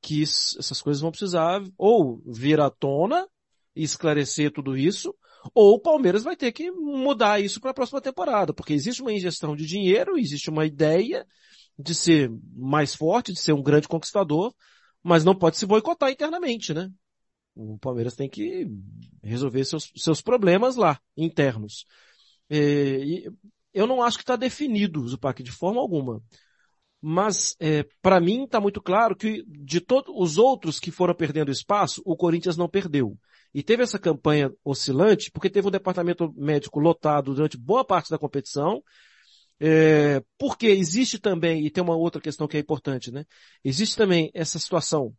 que 0.00 0.22
essas 0.22 0.80
coisas 0.80 1.00
vão 1.00 1.10
precisar 1.10 1.62
ou 1.76 2.22
vir 2.26 2.60
à 2.60 2.70
tona 2.70 3.26
e 3.74 3.82
esclarecer 3.82 4.52
tudo 4.52 4.76
isso, 4.76 5.14
ou 5.54 5.74
o 5.74 5.80
Palmeiras 5.80 6.22
vai 6.22 6.36
ter 6.36 6.52
que 6.52 6.70
mudar 6.70 7.40
isso 7.40 7.60
para 7.60 7.70
a 7.70 7.74
próxima 7.74 8.00
temporada, 8.00 8.52
porque 8.52 8.72
existe 8.72 9.02
uma 9.02 9.12
ingestão 9.12 9.56
de 9.56 9.66
dinheiro, 9.66 10.18
existe 10.18 10.50
uma 10.50 10.64
ideia 10.64 11.26
de 11.78 11.94
ser 11.94 12.30
mais 12.54 12.94
forte, 12.94 13.32
de 13.32 13.40
ser 13.40 13.52
um 13.52 13.62
grande 13.62 13.88
conquistador, 13.88 14.54
mas 15.02 15.24
não 15.24 15.34
pode 15.34 15.56
se 15.56 15.66
boicotar 15.66 16.10
internamente, 16.10 16.72
né? 16.72 16.90
O 17.54 17.78
Palmeiras 17.78 18.14
tem 18.14 18.28
que 18.28 18.66
resolver 19.22 19.64
seus, 19.64 19.90
seus 19.96 20.22
problemas 20.22 20.76
lá, 20.76 21.00
internos. 21.16 21.86
É, 22.54 23.24
eu 23.72 23.86
não 23.86 24.02
acho 24.02 24.18
que 24.18 24.22
está 24.22 24.36
definido 24.36 25.00
o 25.00 25.08
Zupac 25.08 25.42
de 25.42 25.50
forma 25.50 25.80
alguma. 25.80 26.22
Mas, 27.00 27.56
é, 27.58 27.84
para 28.02 28.20
mim, 28.20 28.44
está 28.44 28.60
muito 28.60 28.80
claro 28.80 29.16
que 29.16 29.42
de 29.46 29.80
todos 29.80 30.14
os 30.14 30.36
outros 30.36 30.78
que 30.78 30.90
foram 30.90 31.14
perdendo 31.14 31.50
espaço, 31.50 32.02
o 32.04 32.14
Corinthians 32.14 32.56
não 32.56 32.68
perdeu. 32.68 33.18
E 33.54 33.62
teve 33.62 33.82
essa 33.82 33.98
campanha 33.98 34.52
oscilante, 34.62 35.30
porque 35.30 35.50
teve 35.50 35.66
um 35.66 35.70
departamento 35.70 36.32
médico 36.36 36.78
lotado 36.78 37.34
durante 37.34 37.56
boa 37.56 37.84
parte 37.84 38.10
da 38.10 38.18
competição, 38.18 38.82
é, 39.58 40.22
porque 40.38 40.66
existe 40.66 41.18
também, 41.18 41.64
e 41.64 41.70
tem 41.70 41.82
uma 41.82 41.96
outra 41.96 42.20
questão 42.20 42.46
que 42.46 42.56
é 42.56 42.60
importante, 42.60 43.10
né? 43.10 43.24
Existe 43.64 43.96
também 43.96 44.30
essa 44.34 44.58
situação 44.58 45.14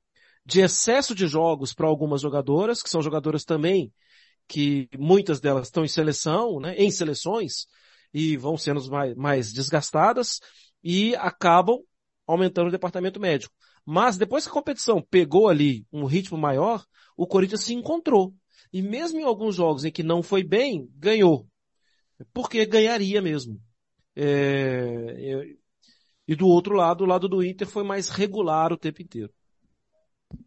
de 0.45 0.61
excesso 0.61 1.15
de 1.15 1.27
jogos 1.27 1.73
para 1.73 1.87
algumas 1.87 2.21
jogadoras, 2.21 2.83
que 2.83 2.89
são 2.89 3.01
jogadoras 3.01 3.43
também 3.43 3.91
que 4.47 4.89
muitas 4.97 5.39
delas 5.39 5.67
estão 5.67 5.83
em 5.83 5.87
seleção, 5.87 6.59
né, 6.59 6.75
em 6.75 6.91
seleções, 6.91 7.65
e 8.13 8.37
vão 8.37 8.57
sendo 8.57 8.85
mais, 8.89 9.15
mais 9.15 9.53
desgastadas, 9.53 10.39
e 10.83 11.15
acabam 11.15 11.79
aumentando 12.27 12.67
o 12.67 12.71
departamento 12.71 13.19
médico. 13.19 13.53
Mas 13.85 14.17
depois 14.17 14.43
que 14.43 14.49
a 14.49 14.53
competição 14.53 15.01
pegou 15.01 15.47
ali 15.47 15.85
um 15.91 16.05
ritmo 16.05 16.37
maior, 16.37 16.85
o 17.17 17.27
Corinthians 17.27 17.61
se 17.61 17.73
encontrou. 17.73 18.33
E 18.71 18.81
mesmo 18.81 19.19
em 19.19 19.23
alguns 19.23 19.55
jogos 19.55 19.83
em 19.85 19.91
que 19.91 20.03
não 20.03 20.23
foi 20.23 20.43
bem, 20.43 20.89
ganhou. 20.95 21.47
Porque 22.33 22.65
ganharia 22.65 23.21
mesmo. 23.21 23.61
É... 24.15 25.55
E 26.27 26.35
do 26.35 26.47
outro 26.47 26.75
lado, 26.75 27.03
o 27.03 27.07
lado 27.07 27.27
do 27.27 27.43
Inter 27.43 27.67
foi 27.67 27.83
mais 27.83 28.07
regular 28.07 28.71
o 28.71 28.77
tempo 28.77 29.01
inteiro. 29.01 29.33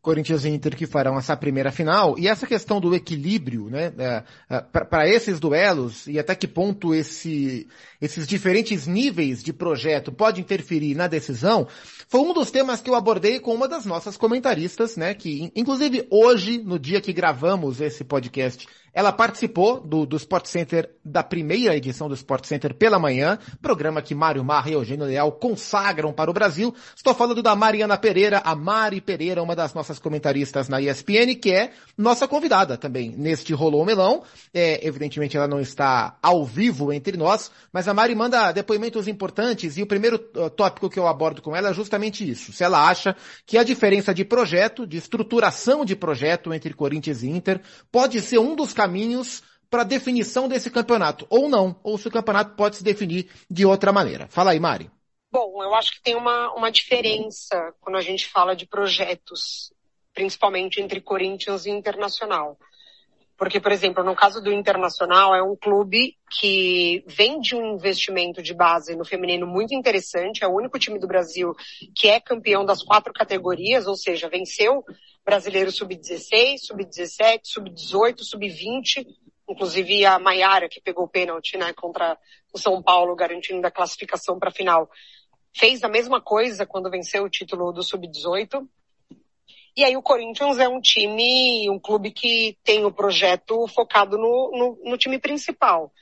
Corinthians 0.00 0.44
e 0.44 0.50
Inter 0.50 0.76
que 0.76 0.86
farão 0.86 1.18
essa 1.18 1.36
primeira 1.36 1.72
final. 1.72 2.18
E 2.18 2.28
essa 2.28 2.46
questão 2.46 2.80
do 2.80 2.94
equilíbrio, 2.94 3.68
né, 3.68 3.92
é, 3.98 4.22
é, 4.48 4.60
para 4.60 5.08
esses 5.08 5.40
duelos 5.40 6.06
e 6.06 6.18
até 6.18 6.34
que 6.34 6.46
ponto 6.46 6.94
esse, 6.94 7.66
esses 8.00 8.26
diferentes 8.26 8.86
níveis 8.86 9.42
de 9.42 9.52
projeto 9.52 10.12
pode 10.12 10.40
interferir 10.40 10.94
na 10.94 11.06
decisão, 11.06 11.66
foi 12.08 12.20
um 12.20 12.32
dos 12.32 12.50
temas 12.50 12.80
que 12.80 12.88
eu 12.88 12.94
abordei 12.94 13.40
com 13.40 13.54
uma 13.54 13.66
das 13.66 13.84
nossas 13.84 14.16
comentaristas, 14.16 14.96
né, 14.96 15.14
que 15.14 15.50
inclusive 15.54 16.06
hoje, 16.10 16.58
no 16.58 16.78
dia 16.78 17.00
que 17.00 17.12
gravamos 17.12 17.80
esse 17.80 18.04
podcast, 18.04 18.66
ela 18.96 19.12
participou 19.12 19.78
do, 19.78 20.06
do 20.06 20.16
Sport 20.16 20.46
Center, 20.46 20.88
da 21.04 21.22
primeira 21.22 21.76
edição 21.76 22.08
do 22.08 22.14
Sport 22.14 22.46
Center 22.46 22.72
pela 22.72 22.98
manhã, 22.98 23.38
programa 23.60 24.00
que 24.00 24.14
Mário 24.14 24.42
Marra 24.42 24.70
e 24.70 24.72
Eugênio 24.72 25.04
Leal 25.04 25.30
consagram 25.32 26.14
para 26.14 26.30
o 26.30 26.32
Brasil. 26.32 26.74
Estou 26.96 27.14
falando 27.14 27.42
da 27.42 27.54
Mariana 27.54 27.98
Pereira, 27.98 28.40
a 28.42 28.56
Mari 28.56 29.02
Pereira, 29.02 29.42
uma 29.42 29.54
das 29.54 29.74
nossas 29.74 29.98
comentaristas 29.98 30.70
na 30.70 30.80
ESPN, 30.80 31.34
que 31.38 31.52
é 31.52 31.72
nossa 31.94 32.26
convidada 32.26 32.78
também 32.78 33.10
neste 33.10 33.52
Rolou 33.52 33.84
Melão. 33.84 34.22
É, 34.54 34.86
evidentemente 34.86 35.36
ela 35.36 35.46
não 35.46 35.60
está 35.60 36.16
ao 36.22 36.42
vivo 36.46 36.90
entre 36.90 37.18
nós, 37.18 37.50
mas 37.70 37.86
a 37.88 37.92
Mari 37.92 38.14
manda 38.14 38.50
depoimentos 38.50 39.06
importantes 39.06 39.76
e 39.76 39.82
o 39.82 39.86
primeiro 39.86 40.16
uh, 40.34 40.48
tópico 40.48 40.88
que 40.88 40.98
eu 40.98 41.06
abordo 41.06 41.42
com 41.42 41.54
ela 41.54 41.68
é 41.68 41.74
justamente 41.74 42.26
isso. 42.26 42.50
Se 42.50 42.64
ela 42.64 42.88
acha 42.88 43.14
que 43.44 43.58
a 43.58 43.62
diferença 43.62 44.14
de 44.14 44.24
projeto, 44.24 44.86
de 44.86 44.96
estruturação 44.96 45.84
de 45.84 45.94
projeto 45.94 46.54
entre 46.54 46.72
Corinthians 46.72 47.22
e 47.22 47.28
Inter, 47.28 47.60
pode 47.92 48.22
ser 48.22 48.38
um 48.38 48.56
dos 48.56 48.72
caminhos 48.72 48.85
para 49.70 49.84
definição 49.84 50.48
desse 50.48 50.70
campeonato, 50.70 51.26
ou 51.28 51.48
não, 51.48 51.78
ou 51.82 51.98
se 51.98 52.08
o 52.08 52.10
campeonato 52.10 52.54
pode 52.54 52.76
se 52.76 52.84
definir 52.84 53.30
de 53.50 53.66
outra 53.66 53.92
maneira. 53.92 54.26
Fala 54.28 54.52
aí, 54.52 54.60
Mari. 54.60 54.90
Bom, 55.30 55.62
eu 55.62 55.74
acho 55.74 55.92
que 55.92 56.02
tem 56.02 56.14
uma, 56.14 56.52
uma 56.54 56.70
diferença 56.70 57.74
quando 57.80 57.96
a 57.96 58.00
gente 58.00 58.28
fala 58.28 58.54
de 58.54 58.66
projetos, 58.66 59.72
principalmente 60.14 60.80
entre 60.80 61.00
Corinthians 61.00 61.66
e 61.66 61.70
Internacional. 61.70 62.58
Porque, 63.36 63.60
por 63.60 63.70
exemplo, 63.70 64.02
no 64.02 64.16
caso 64.16 64.40
do 64.40 64.50
Internacional, 64.50 65.34
é 65.34 65.42
um 65.42 65.54
clube 65.54 66.16
que 66.38 67.04
vem 67.06 67.38
de 67.38 67.54
um 67.54 67.74
investimento 67.74 68.42
de 68.42 68.54
base 68.54 68.96
no 68.96 69.04
feminino 69.04 69.46
muito 69.46 69.74
interessante. 69.74 70.42
É 70.42 70.48
o 70.48 70.54
único 70.54 70.78
time 70.78 70.98
do 70.98 71.06
Brasil 71.06 71.54
que 71.94 72.08
é 72.08 72.18
campeão 72.18 72.64
das 72.64 72.82
quatro 72.82 73.12
categorias, 73.12 73.86
ou 73.86 73.94
seja, 73.94 74.28
venceu 74.28 74.82
brasileiro 75.24 75.70
sub-16, 75.70 76.58
sub-17, 76.60 77.40
sub-18, 77.44 78.20
sub-20, 78.20 79.06
inclusive 79.48 80.06
a 80.06 80.18
Maiara, 80.18 80.68
que 80.68 80.80
pegou 80.80 81.04
o 81.04 81.08
pênalti, 81.08 81.58
né, 81.58 81.72
contra 81.74 82.16
o 82.52 82.58
São 82.58 82.82
Paulo, 82.82 83.14
garantindo 83.14 83.66
a 83.66 83.70
classificação 83.70 84.38
para 84.38 84.48
a 84.48 84.52
final, 84.52 84.88
fez 85.54 85.82
a 85.82 85.88
mesma 85.88 86.20
coisa 86.20 86.64
quando 86.64 86.90
venceu 86.90 87.24
o 87.24 87.30
título 87.30 87.72
do 87.72 87.82
sub-18. 87.82 88.66
E 89.76 89.84
aí 89.84 89.94
o 89.94 90.02
Corinthians 90.02 90.58
é 90.58 90.66
um 90.66 90.80
time, 90.80 91.68
um 91.68 91.78
clube 91.78 92.10
que 92.10 92.56
tem 92.64 92.86
o 92.86 92.92
projeto 92.92 93.68
focado 93.68 94.16
no, 94.16 94.50
no, 94.52 94.90
no 94.90 94.96
time 94.96 95.18
principal, 95.18 95.92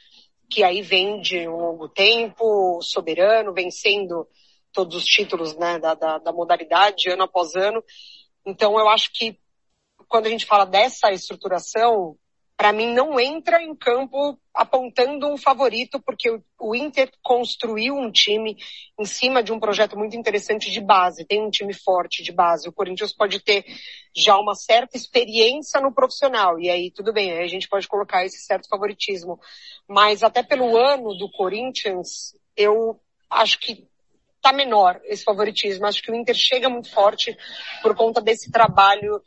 que 0.49 0.63
aí 0.63 0.81
vem 0.81 1.21
de 1.21 1.49
um 1.49 1.57
longo 1.57 1.89
tempo, 1.89 2.81
soberano, 2.81 3.53
vencendo 3.53 4.29
todos 4.73 4.95
os 4.95 5.05
títulos 5.05 5.57
né, 5.57 5.81
da, 5.81 5.95
da, 5.95 6.19
da 6.19 6.33
modalidade 6.33 7.11
ano 7.11 7.25
após 7.25 7.57
ano. 7.57 7.83
Então 8.47 8.79
eu 8.79 8.89
acho 8.89 9.11
que 9.13 9.37
quando 10.07 10.27
a 10.27 10.31
gente 10.31 10.47
fala 10.47 10.65
dessa 10.65 11.11
estruturação, 11.11 12.17
para 12.65 12.73
mim 12.73 12.95
não 12.95 13.21
entra 13.21 13.63
em 13.63 13.77
campo 13.77 14.39
apontando 14.55 15.29
um 15.29 15.37
favorito, 15.37 16.01
porque 16.01 16.41
o 16.59 16.75
Inter 16.75 17.13
construiu 17.23 17.95
um 17.95 18.11
time 18.11 18.57
em 18.99 19.05
cima 19.05 19.43
de 19.43 19.53
um 19.53 19.61
projeto 19.61 19.99
muito 19.99 20.17
interessante 20.17 20.71
de 20.71 20.81
base, 20.81 21.27
tem 21.27 21.43
um 21.43 21.51
time 21.51 21.75
forte 21.75 22.23
de 22.23 22.33
base. 22.33 22.67
O 22.67 22.73
Corinthians 22.73 23.13
pode 23.13 23.39
ter 23.41 23.67
já 24.17 24.39
uma 24.39 24.55
certa 24.55 24.97
experiência 24.97 25.79
no 25.79 25.93
profissional, 25.93 26.59
e 26.59 26.71
aí 26.71 26.91
tudo 26.91 27.13
bem, 27.13 27.33
aí 27.33 27.45
a 27.45 27.47
gente 27.47 27.69
pode 27.69 27.87
colocar 27.87 28.25
esse 28.25 28.39
certo 28.39 28.67
favoritismo. 28.67 29.39
Mas 29.87 30.23
até 30.23 30.43
pelo 30.43 30.75
ano 30.75 31.15
do 31.19 31.31
Corinthians, 31.33 32.35
eu 32.57 32.99
acho 33.29 33.59
que 33.59 33.87
está 34.37 34.55
menor 34.55 35.03
esse 35.05 35.23
favoritismo. 35.23 35.85
Acho 35.85 36.03
que 36.03 36.11
o 36.11 36.15
Inter 36.15 36.35
chega 36.35 36.71
muito 36.71 36.91
forte 36.91 37.37
por 37.83 37.95
conta 37.95 38.23
desse 38.23 38.51
trabalho 38.51 39.21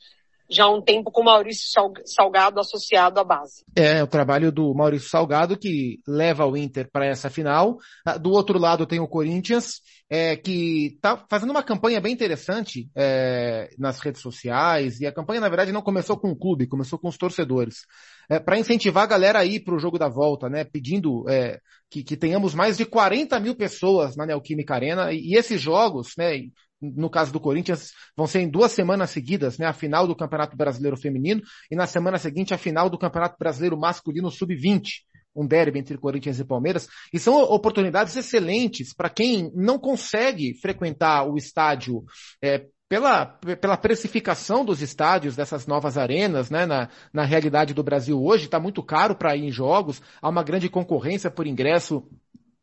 já 0.50 0.66
há 0.66 0.70
um 0.70 0.82
tempo 0.82 1.12
com 1.12 1.24
Maurício 1.24 1.68
Salgado 2.06 2.60
associado 2.60 3.20
à 3.20 3.24
base. 3.24 3.64
É, 3.76 4.02
o 4.02 4.08
trabalho 4.08 4.52
do 4.52 4.74
Maurício 4.74 5.10
Salgado 5.10 5.58
que 5.58 6.00
leva 6.08 6.46
o 6.46 6.56
Inter 6.56 6.90
para 6.92 7.06
essa 7.06 7.30
final. 7.30 7.78
Ah, 8.06 8.18
do 8.18 8.32
outro 8.32 8.58
lado 8.58 8.86
tem 8.86 9.00
o 9.00 9.08
Corinthians, 9.08 9.82
é, 10.10 10.36
que 10.36 10.94
está 10.96 11.18
fazendo 11.30 11.52
uma 11.52 11.64
campanha 11.64 12.00
bem 12.00 12.14
interessante 12.14 12.90
é, 12.96 13.70
nas 13.78 14.00
redes 14.00 14.22
sociais, 14.22 15.02
e 15.02 15.06
a 15.06 15.12
campanha, 15.12 15.42
na 15.42 15.50
verdade, 15.50 15.72
não 15.72 15.82
começou 15.82 16.18
com 16.18 16.30
o 16.32 16.36
clube, 16.36 16.68
começou 16.68 16.98
com 16.98 17.10
os 17.10 17.18
torcedores. 17.18 17.86
É, 18.30 18.40
para 18.40 18.60
incentivar 18.60 19.04
a 19.04 19.08
galera 19.08 19.40
a 19.40 19.46
ir 19.46 19.62
para 19.62 19.76
o 19.76 19.80
jogo 19.80 19.98
da 19.98 20.08
volta, 20.08 20.50
né? 20.50 20.64
Pedindo 20.64 21.30
é, 21.30 21.60
que, 21.90 22.04
que 22.04 22.18
tenhamos 22.18 22.54
mais 22.54 22.78
de 22.78 22.86
40 22.86 23.40
mil 23.40 23.56
pessoas 23.56 24.16
na 24.16 24.26
Neoquímica 24.26 24.76
Arena, 24.76 25.12
e, 25.12 25.32
e 25.32 25.38
esses 25.38 25.62
jogos, 25.62 26.14
né? 26.18 26.38
No 26.82 27.10
caso 27.10 27.32
do 27.32 27.40
Corinthians, 27.40 27.92
vão 28.16 28.28
ser 28.28 28.40
em 28.40 28.50
duas 28.50 28.72
semanas 28.72 29.10
seguidas, 29.10 29.58
né? 29.58 29.66
A 29.66 29.74
final 29.74 30.08
do 30.08 30.16
Campeonato 30.16 30.56
Brasileiro 30.56 30.98
Feminino 30.98 31.42
e 31.72 31.76
na 31.76 31.88
semana 31.88 32.18
seguinte 32.18 32.54
a 32.54 32.58
final 32.58 32.90
do 32.90 32.98
Campeonato 32.98 33.36
Brasileiro 33.40 33.78
Masculino 33.78 34.30
Sub-20. 34.32 35.02
Um 35.36 35.46
derby 35.46 35.78
entre 35.78 35.98
Corinthians 36.00 36.40
e 36.40 36.46
Palmeiras. 36.46 36.88
E 37.14 37.20
são 37.20 37.36
oportunidades 37.36 38.16
excelentes 38.16 38.92
para 38.94 39.10
quem 39.10 39.52
não 39.54 39.78
consegue 39.78 40.56
frequentar 40.60 41.30
o 41.30 41.38
estádio 41.38 42.04
é, 42.42 42.66
pela, 42.90 43.26
pela 43.26 43.78
precificação 43.78 44.64
dos 44.64 44.82
estádios 44.82 45.36
dessas 45.36 45.68
novas 45.68 45.98
arenas, 45.98 46.50
né, 46.50 46.66
na, 46.66 46.90
na 47.12 47.24
realidade 47.24 47.74
do 47.74 47.84
Brasil 47.84 48.22
hoje, 48.24 48.46
está 48.46 48.60
muito 48.60 48.82
caro 48.82 49.16
para 49.16 49.36
ir 49.36 49.44
em 49.44 49.52
jogos, 49.52 50.02
há 50.22 50.30
uma 50.30 50.44
grande 50.44 50.70
concorrência 50.70 51.30
por 51.30 51.46
ingresso 51.46 52.08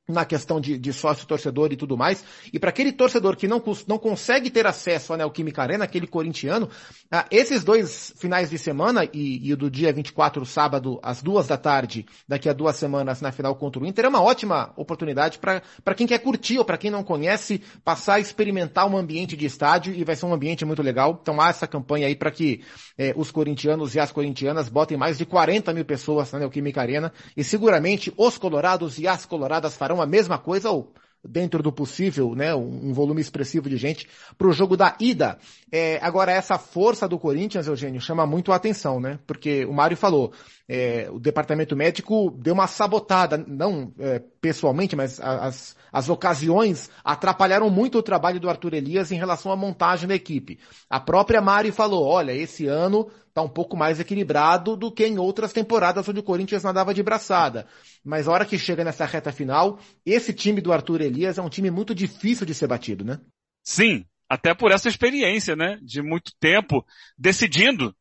na 0.07 0.25
questão 0.25 0.61
de, 0.61 0.77
de 0.79 0.93
sócio 0.93 1.27
torcedor 1.27 1.73
e 1.73 1.77
tudo 1.77 1.97
mais. 1.97 2.25
E 2.53 2.59
para 2.59 2.69
aquele 2.69 2.93
torcedor 2.93 3.37
que 3.37 3.49
não, 3.49 3.63
não 3.87 3.99
consegue 3.99 4.51
ter 4.51 4.67
acesso 4.67 5.15
à 5.15 5.17
Neoquímica 5.17 5.63
Arena, 5.63 5.85
aquele 5.85 6.07
corintiano, 6.07 6.69
ah, 7.11 7.27
esses 7.31 7.65
dois 7.65 8.13
finais 8.17 8.51
de 8.51 8.59
semana 8.59 9.09
e, 9.13 9.49
e 9.49 9.53
o 9.53 9.57
do 9.57 9.71
dia 9.71 9.93
24, 9.93 10.45
sábado, 10.45 11.01
às 11.03 11.23
duas 11.23 11.47
da 11.47 11.57
tarde, 11.57 12.05
daqui 12.29 12.49
a 12.49 12.53
duas 12.53 12.77
semanas 12.77 13.23
na 13.23 13.33
final 13.33 13.55
contra 13.57 13.83
o 13.83 13.87
Inter, 13.87 14.05
é 14.05 14.09
uma 14.09 14.23
ótima 14.23 14.73
oportunidade 14.77 15.39
para 15.39 15.95
quem 15.97 16.07
quer 16.07 16.19
curtir 16.19 16.59
ou 16.59 16.65
para 16.65 16.77
quem 16.77 16.91
não 16.91 17.03
conhece, 17.03 17.63
passar 17.83 18.15
a 18.15 18.21
experimentar 18.21 18.87
um 18.87 18.97
ambiente 18.99 19.37
de 19.37 19.47
estádio 19.47 19.95
e 19.95 20.05
vai 20.05 20.17
ser 20.17 20.27
um 20.27 20.35
ambiente 20.35 20.65
muito 20.67 20.83
legal. 20.83 21.19
Então 21.23 21.41
há 21.41 21.49
essa 21.49 21.67
campanha 21.67 22.07
aí 22.07 22.15
para 22.15 22.31
que 22.31 22.63
eh, 22.99 23.15
os 23.17 23.31
corintianos 23.31 23.95
e 23.95 24.01
as 24.01 24.13
corintianas 24.13 24.69
botem 24.69 24.99
mais 24.99 25.17
de 25.17 25.25
40 25.25 25.73
mil 25.73 25.85
pessoas 25.85 26.31
na 26.31 26.41
Neoquímica 26.41 26.81
Arena 26.81 27.13
e 27.35 27.43
seguramente 27.43 28.13
os 28.17 28.37
colorados 28.37 28.99
e 28.99 29.09
as 29.09 29.25
coloradas 29.25 29.77
farão 29.77 29.94
farão 29.95 30.03
a 30.03 30.07
mesma 30.07 30.39
coisa 30.39 30.71
ou 30.71 30.93
dentro 31.27 31.63
do 31.63 31.73
possível, 31.73 32.35
né, 32.35 32.55
um 32.55 32.93
volume 32.93 33.19
expressivo 33.19 33.67
de 33.67 33.79
gente, 33.79 34.07
para 34.37 34.47
o 34.47 34.53
jogo 34.53 34.77
da 34.77 34.95
ida. 35.01 35.39
É, 35.73 35.99
agora, 36.03 36.31
essa 36.31 36.59
força 36.59 37.09
do 37.09 37.19
Corinthians, 37.19 37.67
Eugênio, 37.67 37.99
chama 37.99 38.27
muito 38.27 38.53
a 38.53 38.57
atenção, 38.57 39.01
né? 39.01 39.19
Porque 39.27 39.65
o 39.65 39.73
Mário 39.73 39.97
falou, 39.97 40.35
é, 40.69 41.09
o 41.11 41.19
departamento 41.19 41.75
médico 41.75 42.31
deu 42.31 42.53
uma 42.53 42.67
sabotada, 42.67 43.39
não 43.39 43.91
é, 43.99 44.21
pessoalmente, 44.39 44.95
mas 44.95 45.19
as, 45.19 45.75
as 45.91 46.11
ocasiões 46.11 46.91
atrapalharam 47.03 47.71
muito 47.71 47.97
o 47.97 48.03
trabalho 48.03 48.39
do 48.39 48.51
Arthur 48.51 48.75
Elias 48.75 49.11
em 49.11 49.17
relação 49.17 49.51
à 49.51 49.57
montagem 49.57 50.07
da 50.07 50.15
equipe. 50.15 50.59
A 50.91 51.01
própria 51.01 51.41
Mari 51.41 51.73
falou, 51.73 52.05
olha, 52.05 52.33
esse 52.33 52.67
ano 52.67 53.09
está 53.35 53.43
um 53.43 53.49
pouco 53.49 53.77
mais 53.77 53.99
equilibrado 53.99 54.77
do 54.77 54.93
que 54.93 55.05
em 55.05 55.19
outras 55.19 55.53
temporadas 55.53 56.09
onde 56.09 56.21
o 56.21 56.23
Corinthians 56.23 56.63
nadava 56.63 56.95
de 56.95 57.03
braçada. 57.03 57.67
Mas 58.05 58.29
a 58.29 58.31
hora 58.31 58.47
que 58.47 58.57
chega 58.57 58.85
nessa 58.85 59.05
reta 59.05 59.33
final, 59.33 59.81
esse 60.07 60.33
time 60.33 60.61
do 60.61 60.73
Arthur 60.73 61.01
Elias 61.01 61.37
é 61.37 61.43
um 61.43 61.49
time 61.49 61.69
muito 61.69 61.93
difícil 61.93 62.47
de 62.47 62.55
ser 62.55 62.69
batido, 62.69 63.05
né? 63.05 63.21
Sim, 63.65 64.05
até 64.29 64.55
por 64.55 64.71
essa 64.71 64.89
experiência, 64.89 65.57
né? 65.57 65.81
De 65.83 66.01
muito 66.01 66.31
tempo 66.39 66.87
decidindo. 67.19 67.93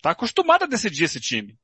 Tá 0.00 0.10
acostumado 0.12 0.62
a 0.62 0.68
decidir 0.68 1.04
esse 1.04 1.18
time. 1.18 1.58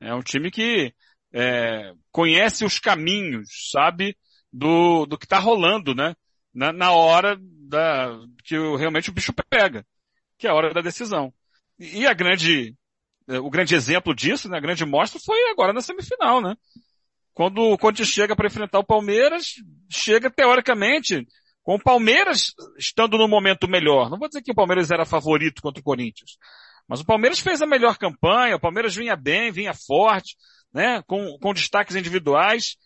É 0.00 0.14
um 0.14 0.22
time 0.22 0.48
que 0.48 0.94
é, 1.32 1.92
conhece 2.12 2.64
os 2.64 2.78
caminhos, 2.78 3.48
sabe, 3.72 4.16
do, 4.52 5.04
do 5.04 5.18
que 5.18 5.26
está 5.26 5.40
rolando, 5.40 5.96
né? 5.96 6.14
Na, 6.54 6.72
na 6.72 6.92
hora 6.92 7.36
da, 7.40 8.16
que 8.44 8.54
realmente 8.76 9.10
o 9.10 9.12
bicho 9.12 9.32
pega, 9.50 9.84
que 10.38 10.46
é 10.46 10.50
a 10.50 10.54
hora 10.54 10.72
da 10.72 10.80
decisão. 10.80 11.34
E 11.78 12.06
a 12.06 12.12
grande, 12.12 12.74
é, 13.28 13.38
o 13.38 13.50
grande 13.50 13.74
exemplo 13.74 14.14
disso, 14.14 14.48
né, 14.48 14.56
a 14.58 14.60
grande 14.60 14.84
mostra 14.84 15.20
foi 15.24 15.50
agora 15.50 15.72
na 15.72 15.80
semifinal, 15.80 16.40
né? 16.40 16.54
Quando 17.32 17.62
o 17.62 17.78
Corinthians 17.78 18.08
chega 18.08 18.34
para 18.34 18.48
enfrentar 18.48 18.80
o 18.80 18.84
Palmeiras, 18.84 19.54
chega 19.88 20.28
teoricamente 20.28 21.24
com 21.62 21.76
o 21.76 21.82
Palmeiras 21.82 22.52
estando 22.76 23.16
no 23.16 23.28
momento 23.28 23.68
melhor. 23.68 24.10
Não 24.10 24.18
vou 24.18 24.26
dizer 24.26 24.42
que 24.42 24.50
o 24.50 24.54
Palmeiras 24.54 24.90
era 24.90 25.04
favorito 25.04 25.62
contra 25.62 25.80
o 25.80 25.84
Corinthians, 25.84 26.36
mas 26.88 27.00
o 27.00 27.04
Palmeiras 27.04 27.38
fez 27.38 27.62
a 27.62 27.66
melhor 27.66 27.96
campanha, 27.96 28.56
o 28.56 28.60
Palmeiras 28.60 28.96
vinha 28.96 29.14
bem, 29.14 29.52
vinha 29.52 29.72
forte, 29.72 30.36
né, 30.72 31.02
com, 31.06 31.38
com 31.40 31.54
destaques 31.54 31.94
individuais, 31.94 32.76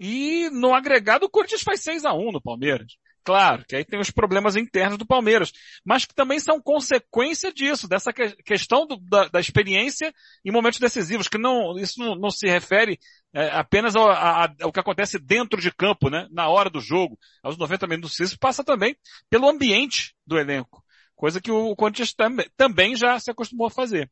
e 0.00 0.48
no 0.50 0.72
agregado 0.72 1.26
o 1.26 1.30
Corinthians 1.30 1.62
faz 1.62 1.82
6 1.82 2.04
a 2.04 2.14
1 2.14 2.32
no 2.32 2.40
Palmeiras. 2.40 2.92
Claro, 3.28 3.62
que 3.68 3.76
aí 3.76 3.84
tem 3.84 4.00
os 4.00 4.10
problemas 4.10 4.56
internos 4.56 4.96
do 4.96 5.06
Palmeiras, 5.06 5.52
mas 5.84 6.06
que 6.06 6.14
também 6.14 6.40
são 6.40 6.62
consequência 6.62 7.52
disso, 7.52 7.86
dessa 7.86 8.10
que, 8.10 8.34
questão 8.42 8.86
do, 8.86 8.96
da, 8.96 9.28
da, 9.28 9.38
experiência 9.38 10.14
em 10.42 10.50
momentos 10.50 10.78
decisivos, 10.78 11.28
que 11.28 11.36
não, 11.36 11.78
isso 11.78 12.00
não, 12.00 12.14
não 12.14 12.30
se 12.30 12.48
refere 12.48 12.98
é, 13.34 13.50
apenas 13.50 13.94
ao, 13.94 14.08
a, 14.08 14.50
ao, 14.62 14.72
que 14.72 14.80
acontece 14.80 15.18
dentro 15.18 15.60
de 15.60 15.70
campo, 15.70 16.08
né, 16.08 16.26
na 16.30 16.48
hora 16.48 16.70
do 16.70 16.80
jogo, 16.80 17.18
aos 17.42 17.58
90 17.58 17.86
minutos, 17.86 18.18
isso 18.18 18.38
passa 18.38 18.64
também 18.64 18.96
pelo 19.28 19.46
ambiente 19.46 20.14
do 20.26 20.38
elenco, 20.38 20.82
coisa 21.14 21.38
que 21.38 21.50
o 21.50 21.76
Corinthians 21.76 22.14
tam, 22.14 22.34
também 22.56 22.96
já 22.96 23.20
se 23.20 23.30
acostumou 23.30 23.66
a 23.66 23.70
fazer. 23.70 24.10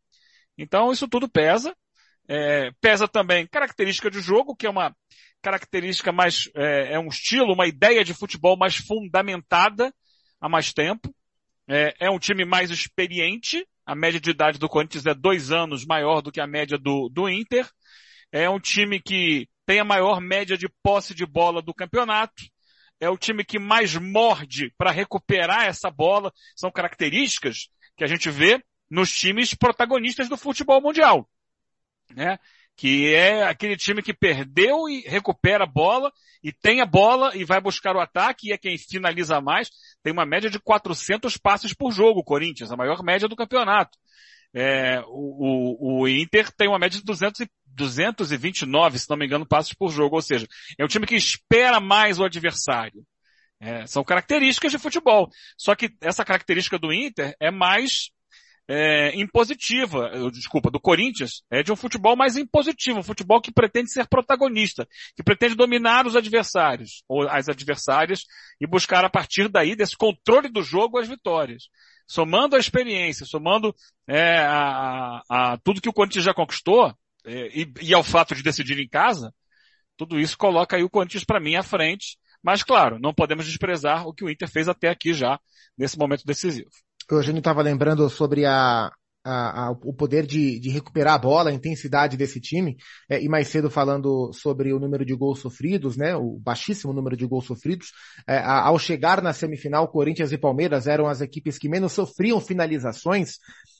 Então 0.58 0.92
isso 0.92 1.08
tudo 1.08 1.26
pesa, 1.26 1.75
é, 2.28 2.71
pesa 2.80 3.06
também 3.06 3.47
característica 3.47 4.11
de 4.11 4.21
jogo, 4.21 4.56
que 4.56 4.66
é 4.66 4.71
uma 4.71 4.95
característica 5.42 6.11
mais, 6.12 6.50
é, 6.54 6.95
é, 6.95 6.99
um 6.99 7.09
estilo, 7.09 7.52
uma 7.52 7.66
ideia 7.66 8.04
de 8.04 8.14
futebol 8.14 8.56
mais 8.56 8.76
fundamentada 8.76 9.95
há 10.40 10.49
mais 10.49 10.73
tempo. 10.73 11.14
É, 11.68 11.95
é, 12.00 12.11
um 12.11 12.18
time 12.18 12.45
mais 12.45 12.71
experiente. 12.71 13.66
A 13.85 13.95
média 13.95 14.21
de 14.21 14.30
idade 14.30 14.59
do 14.59 14.68
Corinthians 14.68 15.06
é 15.06 15.14
dois 15.14 15.52
anos 15.52 15.85
maior 15.85 16.21
do 16.21 16.33
que 16.33 16.40
a 16.40 16.47
média 16.47 16.76
do, 16.76 17.09
do 17.09 17.28
Inter. 17.28 17.68
É 18.33 18.50
um 18.50 18.59
time 18.59 19.00
que 19.00 19.49
tem 19.64 19.78
a 19.78 19.85
maior 19.85 20.21
média 20.21 20.56
de 20.56 20.68
posse 20.83 21.14
de 21.14 21.25
bola 21.25 21.62
do 21.62 21.75
campeonato. 21.75 22.42
É 22.99 23.09
o 23.09 23.16
time 23.16 23.45
que 23.45 23.59
mais 23.59 23.95
morde 23.95 24.73
para 24.76 24.90
recuperar 24.90 25.66
essa 25.66 25.90
bola. 25.90 26.33
São 26.56 26.71
características 26.71 27.68
que 27.97 28.02
a 28.02 28.06
gente 28.06 28.30
vê 28.30 28.62
nos 28.90 29.11
times 29.12 29.54
protagonistas 29.54 30.28
do 30.28 30.37
futebol 30.37 30.80
mundial. 30.80 31.28
Né? 32.14 32.38
que 32.76 33.14
é 33.14 33.42
aquele 33.44 33.75
time 33.75 34.02
que 34.02 34.12
perdeu 34.12 34.88
e 34.88 35.00
recupera 35.00 35.64
a 35.64 35.66
bola 35.66 36.12
e 36.44 36.52
tem 36.52 36.82
a 36.82 36.86
bola 36.86 37.34
e 37.34 37.42
vai 37.42 37.58
buscar 37.58 37.96
o 37.96 38.00
ataque 38.00 38.48
e 38.48 38.52
é 38.52 38.58
quem 38.58 38.76
finaliza 38.76 39.40
mais. 39.40 39.70
Tem 40.02 40.12
uma 40.12 40.26
média 40.26 40.50
de 40.50 40.60
400 40.60 41.38
passes 41.38 41.72
por 41.72 41.90
jogo, 41.90 42.20
o 42.20 42.25
Corinthians, 42.25 42.70
a 42.70 42.76
maior 42.76 43.02
média 43.02 43.26
do 43.26 43.34
campeonato. 43.34 43.96
É, 44.54 45.00
o, 45.06 46.02
o, 46.02 46.02
o, 46.02 46.08
Inter 46.08 46.52
tem 46.52 46.68
uma 46.68 46.78
média 46.78 46.98
de 46.98 47.04
200 47.04 47.40
e, 47.40 47.50
229, 47.66 48.99
se 48.99 49.10
não 49.10 49.16
me 49.16 49.26
engano, 49.26 49.47
passes 49.47 49.73
por 49.73 49.90
jogo. 49.90 50.16
Ou 50.16 50.23
seja, 50.23 50.47
é 50.78 50.84
um 50.84 50.88
time 50.88 51.06
que 51.06 51.16
espera 51.16 51.80
mais 51.80 52.19
o 52.21 52.25
adversário. 52.25 53.02
É, 53.58 53.86
são 53.86 54.04
características 54.04 54.71
de 54.71 54.78
futebol. 54.78 55.30
Só 55.56 55.75
que 55.75 55.90
essa 56.00 56.25
característica 56.25 56.78
do 56.78 56.92
Inter 56.92 57.34
é 57.40 57.50
mais 57.50 58.10
é, 58.69 59.15
impositiva, 59.19 60.11
desculpa, 60.31 60.71
do 60.71 60.81
Corinthians, 60.81 61.43
é 61.50 61.63
de 61.63 61.73
um 61.73 61.76
futebol 61.76 62.17
mais 62.17 62.37
impositivo, 62.37 62.99
um 62.99 63.02
futebol 63.02 63.41
que 63.41 63.52
pretende 63.52 63.93
ser 63.93 64.09
protagonista, 64.09 64.87
que 65.15 65.23
pretende 65.23 65.55
dominar 65.55 66.07
os 66.07 66.17
adversários, 66.17 67.05
ou 67.09 67.29
as 67.29 67.49
adversárias, 67.49 68.25
e 68.61 68.67
buscar 68.67 69.05
a 69.05 69.11
partir 69.11 69.49
daí, 69.49 69.76
desse 69.76 69.97
controle 69.97 70.49
do 70.49 70.63
jogo, 70.63 70.99
as 70.99 71.09
vitórias. 71.09 71.65
Somando 72.09 72.57
a 72.57 72.59
experiência, 72.59 73.25
somando 73.25 73.75
é, 74.09 74.39
a, 74.39 75.23
a, 75.29 75.59
tudo 75.59 75.81
que 75.81 75.89
o 75.89 75.93
Corinthians 75.93 76.25
já 76.25 76.35
conquistou, 76.35 76.93
é, 77.25 77.47
e, 77.49 77.73
e 77.83 77.95
ao 77.95 78.02
fato 78.02 78.35
de 78.35 78.43
decidir 78.43 78.79
em 78.81 78.89
casa, 78.89 79.33
tudo 79.97 80.19
isso 80.19 80.37
coloca 80.37 80.76
aí 80.76 80.83
o 80.83 80.91
Corinthians 80.91 81.25
para 81.25 81.41
mim 81.41 81.55
à 81.55 81.63
frente, 81.63 82.19
mas 82.43 82.63
claro, 82.63 82.99
não 82.99 83.15
podemos 83.15 83.47
desprezar 83.47 84.07
o 84.07 84.13
que 84.13 84.25
o 84.25 84.31
Inter 84.31 84.49
fez 84.49 84.69
até 84.69 84.89
aqui 84.89 85.15
já, 85.15 85.39
nesse 85.76 85.99
momento 85.99 86.25
decisivo 86.25 86.71
o 87.14 87.19
Eugênio 87.19 87.38
estava 87.38 87.62
lembrando 87.62 88.08
sobre 88.10 88.45
a, 88.45 88.90
a, 89.26 89.66
a, 89.66 89.71
o 89.71 89.92
poder 89.92 90.25
de, 90.25 90.60
de, 90.60 90.71
recuperar 90.71 91.14
a 91.14 91.19
bola, 91.19 91.50
a 91.50 91.52
intensidade 91.52 92.16
desse 92.16 92.40
time, 92.40 92.76
é, 93.08 93.21
e 93.21 93.28
mais 93.28 93.49
cedo 93.49 93.69
falando 93.69 94.32
sobre 94.32 94.73
o 94.73 94.78
número 94.78 95.04
de 95.04 95.16
gols 95.16 95.40
sofridos, 95.40 95.97
né, 95.97 96.14
o 96.14 96.38
baixíssimo 96.38 96.92
número 96.92 97.16
de 97.16 97.26
gols 97.26 97.45
sofridos. 97.45 97.88
É, 98.25 98.38
ao 98.38 98.78
chegar 98.78 99.21
na 99.21 99.32
semifinal, 99.32 99.88
Corinthians 99.88 100.30
e 100.30 100.38
Palmeiras 100.38 100.86
eram 100.86 101.08
as 101.08 101.21
equipes 101.21 101.58
que 101.58 101.69
menos 101.69 101.92
sofriam 101.92 102.40
finalizações, 102.40 103.38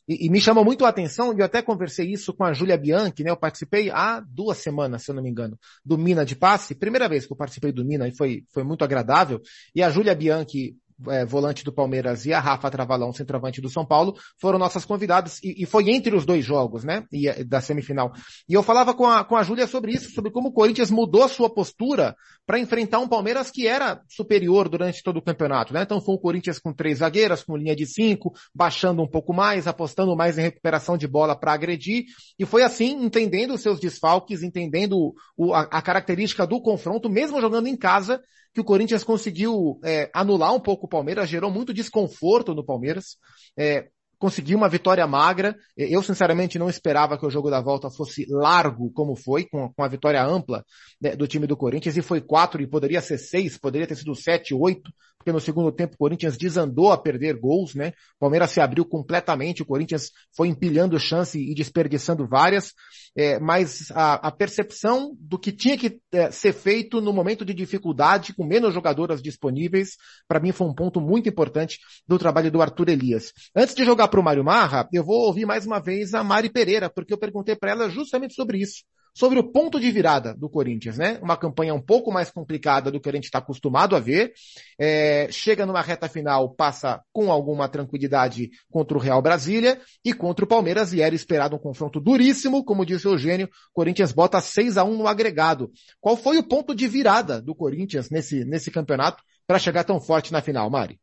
e, 0.09 0.27
e 0.27 0.31
me 0.31 0.41
chamou 0.41 0.65
muito 0.65 0.85
a 0.85 0.89
atenção, 0.89 1.33
e 1.33 1.39
eu 1.39 1.45
até 1.45 1.63
conversei 1.63 2.11
isso 2.11 2.35
com 2.35 2.43
a 2.43 2.53
Júlia 2.53 2.77
Bianchi, 2.77 3.23
né, 3.23 3.31
eu 3.31 3.37
participei 3.37 3.89
há 3.89 4.19
duas 4.21 4.59
semanas, 4.59 5.05
se 5.05 5.13
eu 5.13 5.15
não 5.15 5.23
me 5.23 5.31
engano, 5.31 5.57
do 5.85 5.97
Mina 5.97 6.25
de 6.25 6.35
Passe, 6.35 6.75
primeira 6.75 7.09
vez 7.09 7.25
que 7.25 7.33
eu 7.33 7.37
participei 7.37 7.71
do 7.71 7.85
Mina, 7.85 8.09
e 8.09 8.17
foi, 8.17 8.43
foi 8.53 8.65
muito 8.65 8.83
agradável, 8.83 9.41
e 9.73 9.81
a 9.81 9.91
Júlia 9.91 10.15
Bianchi 10.15 10.75
é, 11.09 11.25
volante 11.25 11.65
do 11.65 11.73
Palmeiras, 11.73 12.25
e 12.27 12.33
a 12.33 12.41
Rafa 12.41 12.71
Travalão, 12.71 13.13
centroavante 13.13 13.61
do 13.61 13.69
São 13.69 13.85
Paulo, 13.85 14.15
foram 14.41 14.59
nossas 14.59 14.85
convidadas, 14.85 15.39
e, 15.43 15.63
e 15.63 15.67
foi 15.67 15.91
entre 15.91 16.15
os 16.15 16.25
dois 16.25 16.45
jogos, 16.45 16.85
né, 16.85 17.05
e, 17.13 17.29
é, 17.29 17.45
da 17.45 17.61
semifinal. 17.61 18.13
E 18.49 18.55
eu 18.55 18.63
falava 18.63 18.95
com 18.95 19.07
a, 19.07 19.25
com 19.25 19.37
a 19.37 19.43
Júlia 19.43 19.67
sobre 19.67 19.93
isso, 19.93 20.11
sobre 20.13 20.31
como 20.31 20.49
o 20.49 20.53
Corinthians 20.53 20.91
mudou 20.91 21.23
a 21.23 21.29
sua 21.29 21.53
postura 21.53 22.17
para 22.47 22.59
enfrentar 22.59 22.99
um 22.99 23.09
Palmeiras 23.09 23.51
que 23.51 23.67
era 23.67 24.01
superior 24.09 24.69
durante 24.69 25.03
todo 25.03 25.19
o 25.19 25.23
campeonato, 25.23 25.75
né, 25.75 25.83
então 25.83 26.01
foi 26.01 26.15
o 26.15 26.19
Corinthians 26.19 26.59
com 26.59 26.73
três 26.73 26.99
zagueiras, 26.99 27.43
com 27.43 27.57
linha 27.57 27.77
de 27.77 27.87
cinco, 27.87 28.33
baixando 28.55 29.03
um 29.03 29.09
pouco 29.09 29.35
mais, 29.35 29.67
apostando 29.67 30.17
mais 30.17 30.39
em 30.39 30.43
recuperação 30.43 30.97
de 30.97 31.07
bola 31.07 31.39
para 31.39 31.53
agredir, 31.53 32.05
e 32.39 32.47
foi 32.47 32.63
assim, 32.63 33.05
entendendo 33.05 33.55
os 33.55 33.61
seus 33.61 33.79
desfalques, 33.79 34.43
entendendo 34.43 35.15
o, 35.37 35.53
a, 35.53 35.61
a 35.63 35.83
característica 35.83 36.47
do 36.47 36.61
confronto, 36.61 37.11
mesmo 37.11 37.41
jogando 37.41 37.67
em 37.67 37.77
casa, 37.77 38.21
que 38.57 38.61
o 38.63 38.65
Corinthians 38.65 39.05
conseguiu 39.05 39.79
é, 39.85 40.11
anular 40.15 40.55
um 40.55 40.59
pouco 40.59 40.87
o 40.87 40.89
Palmeiras, 40.89 41.29
gerou 41.29 41.51
muito 41.51 41.75
desconforto 41.75 42.55
no 42.55 42.65
Palmeiras. 42.65 43.19
É, 43.55 43.89
conseguiu 44.19 44.57
uma 44.59 44.69
vitória 44.69 45.07
magra. 45.07 45.57
Eu, 45.77 46.03
sinceramente, 46.03 46.59
não 46.59 46.69
esperava 46.69 47.19
que 47.19 47.27
o 47.27 47.31
jogo 47.31 47.51
da 47.51 47.61
volta 47.61 47.91
fosse 47.91 48.27
largo 48.29 48.91
como 48.93 49.17
foi, 49.17 49.45
com, 49.45 49.73
com 49.73 49.83
a 49.83 49.89
vitória 49.89 50.25
ampla 50.25 50.65
né, 51.01 51.15
do 51.15 51.27
time 51.27 51.47
do 51.47 51.57
Corinthians, 51.57 51.97
e 51.97 52.03
foi 52.03 52.21
quatro, 52.21 52.63
e 52.63 52.67
poderia 52.67 53.01
ser 53.01 53.19
seis, 53.19 53.59
poderia 53.59 53.87
ter 53.87 53.97
sido 53.97 54.15
sete, 54.15 54.55
oito, 54.55 54.91
porque 55.27 55.33
no 55.33 55.41
segundo 55.41 55.73
tempo 55.73 55.95
o 55.95 55.99
Corinthians 55.99 56.39
desandou 56.39 56.93
a 56.93 56.97
perder 56.97 57.37
gols, 57.37 57.75
né? 57.75 57.89
O 58.15 58.21
Palmeiras 58.21 58.53
se 58.53 58.61
abriu 58.61 58.85
completamente, 58.85 59.61
o 59.61 59.67
Corinthians 59.67 60.13
foi 60.37 60.47
empilhando 60.47 60.97
chance 61.01 61.37
e 61.37 61.53
desperdiçando 61.53 62.29
várias, 62.29 62.73
é, 63.17 63.37
mas 63.41 63.91
a, 63.91 64.29
a, 64.29 64.31
percepção 64.31 65.17
do 65.19 65.37
que 65.37 65.51
tinha 65.51 65.77
que 65.77 65.99
é, 66.13 66.31
ser 66.31 66.53
feito 66.53 67.01
no 67.01 67.13
momento 67.13 67.45
de 67.45 67.53
dificuldade, 67.53 68.35
com 68.35 68.47
menos 68.47 68.73
jogadoras 68.73 69.21
disponíveis, 69.21 69.97
para 70.29 70.39
mim 70.39 70.53
foi 70.53 70.69
um 70.69 70.75
ponto 70.75 71.01
muito 71.01 71.29
importante 71.29 71.81
do 72.07 72.21
trabalho 72.21 72.53
do 72.53 72.63
Arthur 72.63 72.91
Elias. 72.91 73.33
Antes 73.57 73.75
de 73.75 73.85
jogar 73.85 74.06
para 74.09 74.21
o 74.21 74.23
Mário 74.23 74.45
Marra, 74.45 74.89
eu 74.93 75.05
vou 75.05 75.27
ouvir 75.27 75.47
mais 75.47 75.67
uma 75.67 75.81
vez 75.81 76.15
a 76.15 76.25
Mari 76.25 76.51
Pereira, 76.51 76.91
porque 76.91 77.13
eu 77.13 77.19
perguntei 77.19 77.57
para 77.57 77.71
ela 77.71 77.89
justamente 77.91 78.35
sobre 78.35 78.59
isso 78.59 78.85
sobre 79.17 79.39
o 79.39 79.51
ponto 79.51 79.81
de 79.81 79.91
virada 79.91 80.35
do 80.35 80.47
Corinthians, 80.47 80.99
né? 80.99 81.19
Uma 81.23 81.39
campanha 81.39 81.73
um 81.73 81.81
pouco 81.81 82.13
mais 82.13 82.31
complicada 82.31 82.91
do 82.91 83.01
que 83.01 83.09
a 83.09 83.13
gente 83.13 83.25
está 83.25 83.39
acostumado 83.39 83.97
a 83.97 83.99
ver. 83.99 84.35
É, 84.79 85.27
chega 85.31 85.65
numa 85.65 85.81
reta 85.81 86.07
final, 86.07 86.51
passa 86.51 87.01
com 87.15 87.33
alguma 87.33 87.67
tranquilidade 87.67 88.51
contra 88.71 88.95
o 88.95 89.01
Real 89.01 89.23
Brasília 89.23 89.81
e 90.05 90.13
contra 90.13 90.45
o 90.45 90.49
Palmeiras 90.49 90.93
e 90.93 91.01
era 91.01 91.15
esperado 91.15 91.57
um 91.57 91.59
confronto 91.59 91.99
duríssimo, 91.99 92.63
como 92.63 92.85
disse 92.85 93.09
o 93.09 93.13
Eugênio, 93.13 93.49
Corinthians 93.73 94.13
bota 94.13 94.39
6 94.39 94.77
a 94.77 94.85
1 94.85 94.99
no 94.99 95.09
agregado. 95.09 95.71
Qual 95.99 96.15
foi 96.15 96.37
o 96.37 96.47
ponto 96.47 96.75
de 96.75 96.87
virada 96.87 97.41
do 97.41 97.55
Corinthians 97.55 98.11
nesse, 98.11 98.45
nesse 98.45 98.71
campeonato 98.71 99.23
para 99.47 99.59
chegar 99.59 99.85
tão 99.85 99.99
forte 99.99 100.31
na 100.31 100.43
final, 100.43 100.69
Mari? 100.69 101.01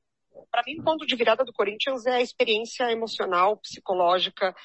Para 0.53 0.61
mim, 0.67 0.79
o 0.79 0.83
ponto 0.83 1.03
de 1.03 1.15
virada 1.15 1.43
do 1.43 1.51
Corinthians 1.51 2.05
é 2.05 2.17
a 2.17 2.21
experiência 2.21 2.83
emocional, 2.91 3.57
psicológica, 3.57 4.55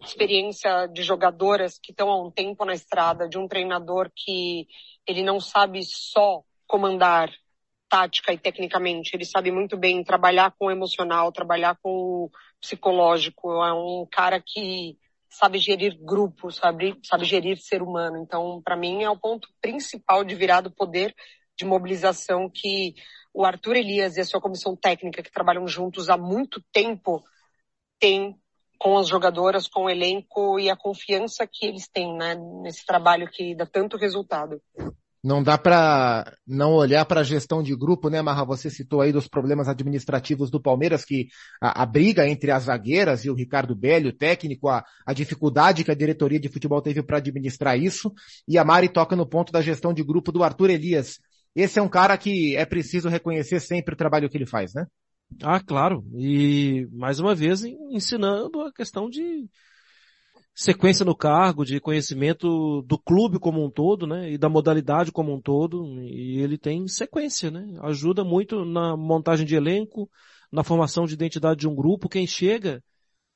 experiência 0.00 0.86
de 0.86 1.02
jogadoras 1.02 1.80
que 1.82 1.90
estão 1.90 2.08
há 2.08 2.22
um 2.24 2.30
tempo 2.30 2.64
na 2.64 2.72
estrada, 2.72 3.28
de 3.28 3.36
um 3.36 3.48
treinador 3.48 4.08
que 4.14 4.68
ele 5.04 5.24
não 5.24 5.40
sabe 5.40 5.82
só 5.82 6.44
comandar 6.64 7.28
tática 7.88 8.32
e 8.32 8.38
tecnicamente, 8.38 9.16
ele 9.16 9.24
sabe 9.24 9.50
muito 9.50 9.76
bem 9.76 10.04
trabalhar 10.04 10.54
com 10.56 10.66
o 10.66 10.70
emocional, 10.70 11.32
trabalhar 11.32 11.76
com 11.82 11.90
o 11.90 12.30
psicológico, 12.60 13.50
é 13.64 13.72
um 13.72 14.06
cara 14.08 14.40
que 14.40 14.96
sabe 15.28 15.58
gerir 15.58 15.98
grupos, 16.00 16.54
sabe, 16.54 16.96
sabe 17.02 17.24
gerir 17.24 17.58
ser 17.58 17.82
humano. 17.82 18.16
Então, 18.18 18.62
para 18.62 18.76
mim, 18.76 19.02
é 19.02 19.10
o 19.10 19.18
ponto 19.18 19.48
principal 19.60 20.22
de 20.22 20.36
virar 20.36 20.60
do 20.60 20.70
poder 20.70 21.12
de 21.56 21.64
mobilização 21.64 22.50
que 22.50 22.94
o 23.36 23.44
Arthur 23.44 23.76
Elias 23.76 24.16
e 24.16 24.20
a 24.22 24.24
sua 24.24 24.40
comissão 24.40 24.74
técnica, 24.74 25.22
que 25.22 25.30
trabalham 25.30 25.68
juntos 25.68 26.08
há 26.08 26.16
muito 26.16 26.58
tempo, 26.72 27.22
tem 28.00 28.34
com 28.78 28.96
as 28.96 29.08
jogadoras, 29.08 29.68
com 29.68 29.84
o 29.84 29.90
elenco 29.90 30.58
e 30.58 30.70
a 30.70 30.76
confiança 30.76 31.46
que 31.46 31.66
eles 31.66 31.86
têm 31.86 32.16
né, 32.16 32.34
nesse 32.62 32.84
trabalho 32.86 33.28
que 33.30 33.54
dá 33.54 33.66
tanto 33.66 33.98
resultado. 33.98 34.58
Não 35.22 35.42
dá 35.42 35.58
para 35.58 36.34
não 36.46 36.72
olhar 36.72 37.04
para 37.04 37.20
a 37.20 37.24
gestão 37.24 37.62
de 37.62 37.76
grupo, 37.76 38.08
né, 38.08 38.22
Marra? 38.22 38.44
Você 38.44 38.70
citou 38.70 39.02
aí 39.02 39.12
dos 39.12 39.28
problemas 39.28 39.68
administrativos 39.68 40.50
do 40.50 40.60
Palmeiras, 40.60 41.04
que 41.04 41.28
a, 41.60 41.82
a 41.82 41.86
briga 41.86 42.26
entre 42.26 42.50
as 42.50 42.64
zagueiras 42.64 43.24
e 43.24 43.30
o 43.30 43.34
Ricardo 43.34 43.74
Belli, 43.74 44.08
o 44.08 44.16
técnico, 44.16 44.68
a, 44.68 44.82
a 45.04 45.12
dificuldade 45.12 45.84
que 45.84 45.90
a 45.90 45.96
diretoria 45.96 46.40
de 46.40 46.48
futebol 46.48 46.80
teve 46.80 47.02
para 47.02 47.18
administrar 47.18 47.78
isso. 47.78 48.12
E 48.48 48.56
a 48.56 48.64
Mari 48.64 48.88
toca 48.88 49.14
no 49.14 49.26
ponto 49.26 49.52
da 49.52 49.60
gestão 49.60 49.92
de 49.92 50.02
grupo 50.02 50.32
do 50.32 50.42
Arthur 50.42 50.70
Elias. 50.70 51.18
Esse 51.56 51.78
é 51.78 51.82
um 51.82 51.88
cara 51.88 52.18
que 52.18 52.54
é 52.54 52.66
preciso 52.66 53.08
reconhecer 53.08 53.60
sempre 53.60 53.94
o 53.94 53.96
trabalho 53.96 54.28
que 54.28 54.36
ele 54.36 54.44
faz, 54.44 54.74
né? 54.74 54.86
Ah, 55.42 55.58
claro. 55.58 56.04
E 56.14 56.86
mais 56.92 57.18
uma 57.18 57.34
vez 57.34 57.64
ensinando 57.64 58.60
a 58.60 58.70
questão 58.70 59.08
de 59.08 59.48
sequência 60.54 61.02
no 61.02 61.16
cargo, 61.16 61.64
de 61.64 61.80
conhecimento 61.80 62.82
do 62.82 62.98
clube 62.98 63.38
como 63.38 63.64
um 63.64 63.70
todo, 63.70 64.06
né? 64.06 64.30
E 64.30 64.36
da 64.36 64.50
modalidade 64.50 65.10
como 65.10 65.34
um 65.34 65.40
todo. 65.40 65.98
E 66.02 66.38
ele 66.42 66.58
tem 66.58 66.86
sequência, 66.86 67.50
né? 67.50 67.66
Ajuda 67.80 68.22
muito 68.22 68.62
na 68.66 68.94
montagem 68.94 69.46
de 69.46 69.56
elenco, 69.56 70.10
na 70.52 70.62
formação 70.62 71.06
de 71.06 71.14
identidade 71.14 71.60
de 71.60 71.68
um 71.68 71.74
grupo. 71.74 72.06
Quem 72.06 72.26
chega, 72.26 72.84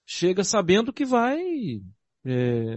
chega 0.04 0.44
sabendo 0.44 0.92
que 0.92 1.06
vai 1.06 1.40
é, 2.26 2.76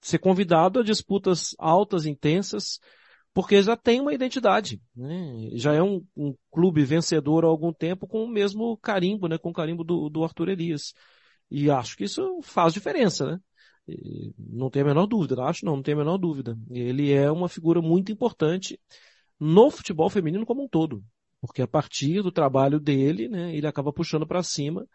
ser 0.00 0.18
convidado 0.18 0.80
a 0.80 0.82
disputas 0.82 1.54
altas, 1.58 2.06
intensas, 2.06 2.80
porque 3.32 3.62
já 3.62 3.76
tem 3.76 4.00
uma 4.00 4.12
identidade, 4.12 4.80
né? 4.94 5.50
Já 5.52 5.74
é 5.74 5.82
um, 5.82 6.04
um, 6.16 6.34
clube 6.50 6.84
vencedor 6.84 7.44
há 7.44 7.48
algum 7.48 7.72
tempo 7.72 8.06
com 8.06 8.24
o 8.24 8.28
mesmo 8.28 8.76
carimbo, 8.78 9.28
né? 9.28 9.38
Com 9.38 9.50
o 9.50 9.52
carimbo 9.52 9.84
do, 9.84 10.08
do 10.08 10.24
Arthur 10.24 10.48
Elias. 10.48 10.92
E 11.50 11.70
acho 11.70 11.96
que 11.96 12.04
isso 12.04 12.40
faz 12.42 12.72
diferença, 12.72 13.26
né? 13.26 13.40
Não 14.38 14.70
tem 14.70 14.82
a 14.82 14.84
menor 14.84 15.06
dúvida, 15.06 15.42
acho 15.42 15.64
não, 15.64 15.76
não 15.76 15.82
tem 15.82 15.94
a 15.94 15.98
menor 15.98 16.18
dúvida. 16.18 16.56
Ele 16.70 17.12
é 17.12 17.30
uma 17.30 17.48
figura 17.48 17.80
muito 17.80 18.12
importante 18.12 18.78
no 19.38 19.70
futebol 19.70 20.10
feminino 20.10 20.46
como 20.46 20.64
um 20.64 20.68
todo. 20.68 21.02
Porque 21.40 21.62
a 21.62 21.68
partir 21.68 22.22
do 22.22 22.30
trabalho 22.30 22.78
dele, 22.78 23.28
né, 23.28 23.54
ele 23.54 23.66
acaba 23.66 23.92
puxando 23.92 24.26
para 24.26 24.42
cima 24.42 24.86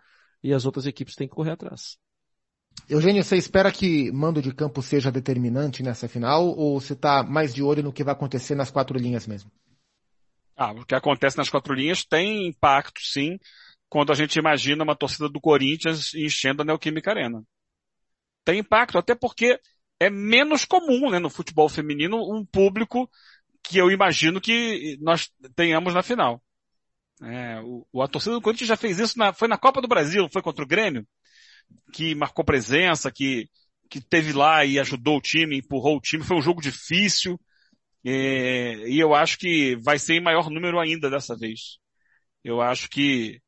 e 0.44 0.54
as 0.54 0.66
outras 0.66 0.86
equipes 0.86 1.16
têm 1.16 1.28
que 1.28 1.34
correr 1.34 1.52
atrás. 1.52 1.98
Eugênio, 2.88 3.24
você 3.24 3.36
espera 3.36 3.72
que 3.72 4.12
mando 4.12 4.42
de 4.42 4.54
campo 4.54 4.82
seja 4.82 5.12
determinante 5.12 5.82
nessa 5.82 6.08
final 6.08 6.48
ou 6.48 6.80
você 6.80 6.94
está 6.94 7.24
mais 7.24 7.54
de 7.54 7.64
olho 7.64 7.82
no 7.82 7.94
que 7.94 8.04
vai 8.04 8.14
acontecer 8.14 8.54
nas 8.56 8.70
quatro 8.70 8.98
linhas 8.98 9.26
mesmo? 9.26 9.52
Ah, 10.56 10.72
o 10.72 10.86
que 10.86 10.96
acontece 10.96 11.38
nas 11.38 11.50
quatro 11.50 11.74
linhas 11.74 12.06
tem 12.06 12.48
impacto, 12.48 13.02
sim, 13.02 13.38
quando 13.90 14.12
a 14.12 14.16
gente 14.16 14.38
imagina 14.38 14.84
uma 14.84 14.96
torcida 14.96 15.28
do 15.28 15.42
Corinthians 15.42 16.14
enchendo 16.14 16.62
a 16.62 16.66
Neoquímica 16.66 17.12
Arena. 17.12 17.44
Tem 18.44 18.60
impacto, 18.60 18.98
até 18.98 19.16
porque 19.16 19.60
é 20.00 20.10
menos 20.10 20.64
comum, 20.64 21.10
né, 21.10 21.20
no 21.20 21.30
futebol 21.30 21.68
feminino, 21.68 22.18
um 22.18 22.46
público 22.46 23.10
que 23.64 23.78
eu 23.78 23.90
imagino 23.90 24.40
que 24.40 24.98
nós 25.02 25.32
tenhamos 25.56 25.94
na 25.94 26.04
final. 26.04 26.42
É, 27.22 27.60
o, 27.92 28.02
a 28.02 28.08
torcida 28.08 28.36
do 28.36 28.42
Corinthians 28.42 28.68
já 28.68 28.78
fez 28.78 29.00
isso, 29.00 29.18
na, 29.18 29.34
foi 29.34 29.48
na 29.48 29.58
Copa 29.58 29.82
do 29.82 29.88
Brasil, 29.88 30.28
foi 30.32 30.42
contra 30.42 30.64
o 30.64 30.68
Grêmio, 30.68 31.08
que 31.94 32.16
marcou 32.16 32.44
presença, 32.44 33.12
que, 33.12 33.50
que 33.90 34.02
teve 34.02 34.34
lá 34.34 34.66
e 34.66 34.80
ajudou 34.80 35.18
o 35.18 35.22
time, 35.22 35.58
empurrou 35.58 35.98
o 35.98 36.02
time, 36.02 36.24
foi 36.24 36.38
um 36.38 36.42
jogo 36.42 36.62
difícil, 36.62 37.40
é, 38.06 38.88
e 38.88 39.00
eu 39.00 39.16
acho 39.16 39.38
que 39.38 39.76
vai 39.78 39.98
ser 39.98 40.16
em 40.16 40.24
maior 40.24 40.50
número 40.50 40.80
ainda 40.80 41.10
dessa 41.10 41.36
vez. 41.36 41.80
Eu 42.44 42.62
acho 42.62 42.88
que 42.90 43.42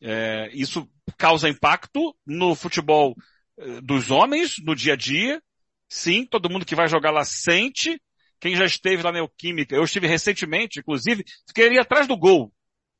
é, 0.00 0.50
isso 0.52 0.88
causa 1.16 1.48
impacto 1.48 2.14
no 2.26 2.54
futebol 2.54 3.14
eh, 3.58 3.80
dos 3.80 4.10
homens, 4.10 4.56
no 4.64 4.74
dia 4.74 4.94
a 4.94 4.96
dia. 4.96 5.42
Sim, 5.88 6.26
todo 6.26 6.50
mundo 6.50 6.64
que 6.64 6.74
vai 6.74 6.88
jogar 6.88 7.10
lá 7.10 7.24
sente. 7.24 8.00
Quem 8.40 8.56
já 8.56 8.64
esteve 8.64 9.02
lá 9.02 9.10
na 9.10 9.18
Neoquímica, 9.18 9.74
eu 9.74 9.84
estive 9.84 10.06
recentemente, 10.06 10.80
inclusive, 10.80 11.24
fiquei 11.46 11.66
ali 11.66 11.78
atrás 11.78 12.06
do 12.06 12.16
gol, 12.16 12.52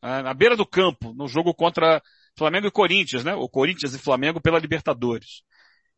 né, 0.02 0.22
na 0.22 0.32
beira 0.32 0.56
do 0.56 0.64
campo, 0.64 1.12
no 1.14 1.28
jogo 1.28 1.52
contra 1.52 2.02
Flamengo 2.36 2.66
e 2.66 2.70
Corinthians, 2.70 3.24
né? 3.24 3.34
O 3.34 3.48
Corinthians 3.48 3.94
e 3.94 3.98
Flamengo 3.98 4.40
pela 4.40 4.58
Libertadores. 4.58 5.42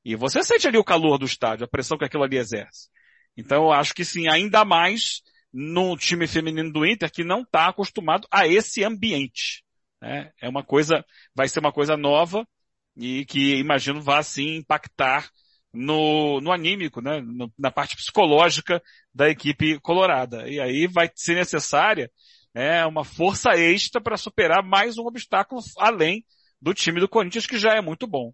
E 0.05 0.15
você 0.15 0.43
sente 0.43 0.69
ali 0.69 0.79
o 0.79 0.85
calor 0.85 1.19
do 1.19 1.27
estádio, 1.27 1.65
a 1.65 1.69
pressão 1.69 1.99
que 1.99 2.05
aquilo 2.05 2.23
ali 2.23 2.37
exerce. 2.37 2.89
Então 3.37 3.65
eu 3.65 3.73
acho 3.73 3.95
que 3.95 4.05
sim, 4.05 4.29
ainda 4.29 4.65
mais 4.65 5.23
no 5.53 5.97
time 5.97 6.27
feminino 6.27 6.73
do 6.73 6.87
Inter 6.87 7.11
que 7.11 7.25
não 7.25 7.43
está 7.43 7.69
acostumado 7.69 8.27
a 8.31 8.47
esse 8.47 8.85
ambiente. 8.85 9.65
Né? 10.01 10.31
É 10.41 10.49
uma 10.49 10.63
coisa, 10.63 11.05
vai 11.35 11.49
ser 11.49 11.61
uma 11.61 11.73
coisa 11.73 11.97
nova 11.97 12.47
e 12.97 13.25
que 13.27 13.57
imagino 13.57 14.01
vá 14.01 14.23
sim 14.23 14.57
impactar 14.57 15.29
no, 15.73 16.41
no 16.41 16.53
anímico, 16.53 17.03
né? 17.03 17.23
Na 17.59 17.71
parte 17.71 17.97
psicológica 17.97 18.83
da 19.15 19.29
equipe 19.29 19.79
colorada. 19.81 20.49
E 20.49 20.59
aí 20.61 20.87
vai 20.87 21.11
ser 21.15 21.35
necessária 21.35 22.11
né, 22.57 22.87
uma 22.87 23.05
força 23.05 23.51
extra 23.51 24.01
para 24.01 24.17
superar 24.17 24.65
mais 24.65 24.97
um 24.97 25.03
obstáculo 25.03 25.61
além 25.77 26.25
do 26.59 26.73
time 26.73 26.99
do 26.99 27.07
Corinthians 27.07 27.47
que 27.47 27.59
já 27.59 27.75
é 27.75 27.83
muito 27.83 28.07
bom 28.07 28.33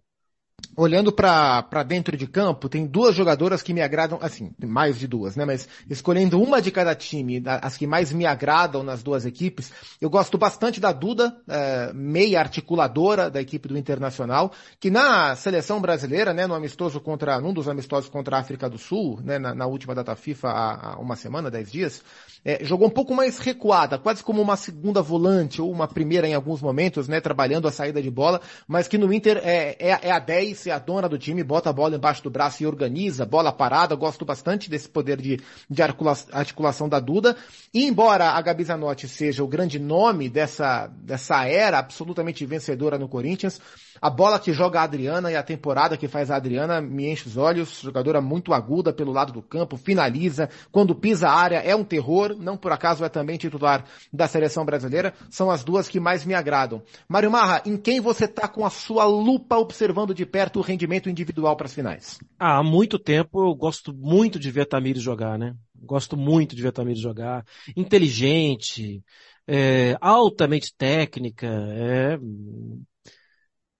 olhando 0.75 1.11
para 1.11 1.83
dentro 1.83 2.17
de 2.17 2.27
campo, 2.27 2.67
tem 2.67 2.85
duas 2.85 3.15
jogadoras 3.15 3.61
que 3.61 3.73
me 3.73 3.81
agradam, 3.81 4.17
assim, 4.21 4.51
mais 4.63 4.97
de 4.97 5.07
duas, 5.07 5.35
né? 5.35 5.45
Mas 5.45 5.67
escolhendo 5.89 6.41
uma 6.41 6.61
de 6.61 6.71
cada 6.71 6.95
time, 6.95 7.41
as 7.45 7.77
que 7.77 7.85
mais 7.85 8.11
me 8.11 8.25
agradam 8.25 8.83
nas 8.83 9.03
duas 9.03 9.25
equipes, 9.25 9.71
eu 10.01 10.09
gosto 10.09 10.37
bastante 10.37 10.79
da 10.79 10.91
Duda, 10.91 11.35
é, 11.47 11.91
meia 11.93 12.39
articuladora 12.39 13.29
da 13.29 13.41
equipe 13.41 13.67
do 13.67 13.77
Internacional, 13.77 14.51
que 14.79 14.89
na 14.89 15.35
seleção 15.35 15.79
brasileira, 15.79 16.33
né, 16.33 16.47
no 16.47 16.55
amistoso 16.55 16.99
contra, 16.99 17.39
num 17.39 17.53
dos 17.53 17.67
amistosos 17.67 18.09
contra 18.09 18.37
a 18.37 18.39
África 18.39 18.69
do 18.69 18.77
Sul, 18.77 19.19
né, 19.23 19.37
na, 19.37 19.53
na 19.53 19.65
última 19.67 19.93
data 19.93 20.15
FIFA 20.15 20.49
há, 20.49 20.93
há 20.93 20.99
uma 20.99 21.15
semana, 21.15 21.51
dez 21.51 21.71
dias, 21.71 22.03
é, 22.43 22.63
jogou 22.63 22.87
um 22.87 22.91
pouco 22.91 23.13
mais 23.13 23.37
recuada, 23.37 23.97
quase 23.97 24.23
como 24.23 24.41
uma 24.41 24.57
segunda 24.57 25.01
volante 25.01 25.61
ou 25.61 25.71
uma 25.71 25.87
primeira 25.87 26.27
em 26.27 26.33
alguns 26.33 26.61
momentos, 26.61 27.07
né, 27.07 27.21
trabalhando 27.21 27.67
a 27.67 27.71
saída 27.71 28.01
de 28.01 28.09
bola, 28.09 28.41
mas 28.67 28.87
que 28.87 28.97
no 28.97 29.13
Inter 29.13 29.37
é, 29.43 29.75
é, 29.79 29.99
é 30.01 30.11
a 30.11 30.19
10, 30.19 30.42
é 30.51 30.71
a 30.71 30.79
dona 30.79 31.07
do 31.07 31.17
time, 31.17 31.43
bota 31.43 31.69
a 31.69 31.73
bola 31.73 31.95
embaixo 31.95 32.23
do 32.23 32.29
braço 32.29 32.61
e 32.61 32.67
organiza, 32.67 33.25
bola 33.25 33.51
parada, 33.51 33.95
gosto 33.95 34.25
bastante 34.25 34.69
desse 34.69 34.89
poder 34.89 35.21
de, 35.21 35.39
de 35.69 35.81
articulação 35.81 36.89
da 36.89 36.99
Duda. 36.99 37.35
E 37.73 37.85
embora 37.85 38.31
a 38.31 38.41
Gabi 38.41 38.63
Zanotti 38.63 39.07
seja 39.07 39.43
o 39.43 39.47
grande 39.47 39.79
nome 39.79 40.29
dessa, 40.29 40.87
dessa 40.87 41.45
era 41.45 41.79
absolutamente 41.79 42.45
vencedora 42.45 42.97
no 42.97 43.07
Corinthians, 43.07 43.61
a 44.03 44.09
bola 44.09 44.37
que 44.37 44.51
joga 44.51 44.81
a 44.81 44.83
Adriana 44.83 45.31
e 45.31 45.35
a 45.37 45.41
temporada 45.41 45.95
que 45.95 46.09
faz 46.09 46.29
a 46.29 46.35
Adriana 46.35 46.81
me 46.81 47.09
enche 47.09 47.25
os 47.25 47.37
olhos. 47.37 47.79
Jogadora 47.79 48.19
muito 48.19 48.53
aguda 48.53 48.91
pelo 48.91 49.13
lado 49.13 49.31
do 49.31 49.41
campo, 49.41 49.77
finaliza. 49.77 50.49
Quando 50.73 50.93
pisa 50.93 51.29
a 51.29 51.33
área 51.33 51.59
é 51.59 51.73
um 51.73 51.85
terror. 51.85 52.35
Não 52.37 52.57
por 52.57 52.73
acaso 52.73 53.05
é 53.05 53.07
também 53.07 53.37
titular 53.37 53.85
da 54.11 54.27
seleção 54.27 54.65
brasileira. 54.65 55.13
São 55.29 55.49
as 55.49 55.63
duas 55.63 55.87
que 55.87 56.01
mais 56.01 56.25
me 56.25 56.33
agradam. 56.33 56.83
Mário 57.07 57.31
Marra, 57.31 57.61
em 57.65 57.77
quem 57.77 58.01
você 58.01 58.25
está 58.25 58.45
com 58.45 58.65
a 58.65 58.69
sua 58.69 59.05
lupa 59.05 59.55
observando 59.55 60.13
de 60.13 60.25
perto 60.25 60.59
o 60.59 60.61
rendimento 60.61 61.09
individual 61.09 61.55
para 61.55 61.67
as 61.67 61.73
finais? 61.73 62.19
há 62.37 62.61
muito 62.61 62.99
tempo 62.99 63.41
eu 63.41 63.55
gosto 63.55 63.93
muito 63.93 64.37
de 64.37 64.51
ver 64.51 64.63
a 64.63 64.65
Tamires 64.65 65.01
jogar, 65.01 65.39
né? 65.39 65.55
Gosto 65.81 66.17
muito 66.17 66.57
de 66.57 66.61
ver 66.61 66.67
a 66.67 66.73
Tamires 66.73 66.99
jogar. 66.99 67.45
Inteligente, 67.73 69.01
é, 69.47 69.95
altamente 70.01 70.73
técnica, 70.77 71.47
é, 71.47 72.19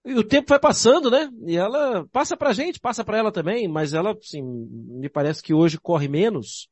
e 0.05 0.13
o 0.13 0.23
tempo 0.23 0.49
vai 0.49 0.59
passando, 0.59 1.09
né? 1.09 1.29
E 1.45 1.55
ela 1.55 2.05
passa 2.11 2.35
pra 2.35 2.53
gente, 2.53 2.79
passa 2.79 3.03
pra 3.03 3.17
ela 3.17 3.31
também, 3.31 3.67
mas 3.67 3.93
ela, 3.93 4.11
assim, 4.11 4.41
me 4.41 5.09
parece 5.09 5.41
que 5.41 5.53
hoje 5.53 5.79
corre 5.79 6.07
menos. 6.07 6.69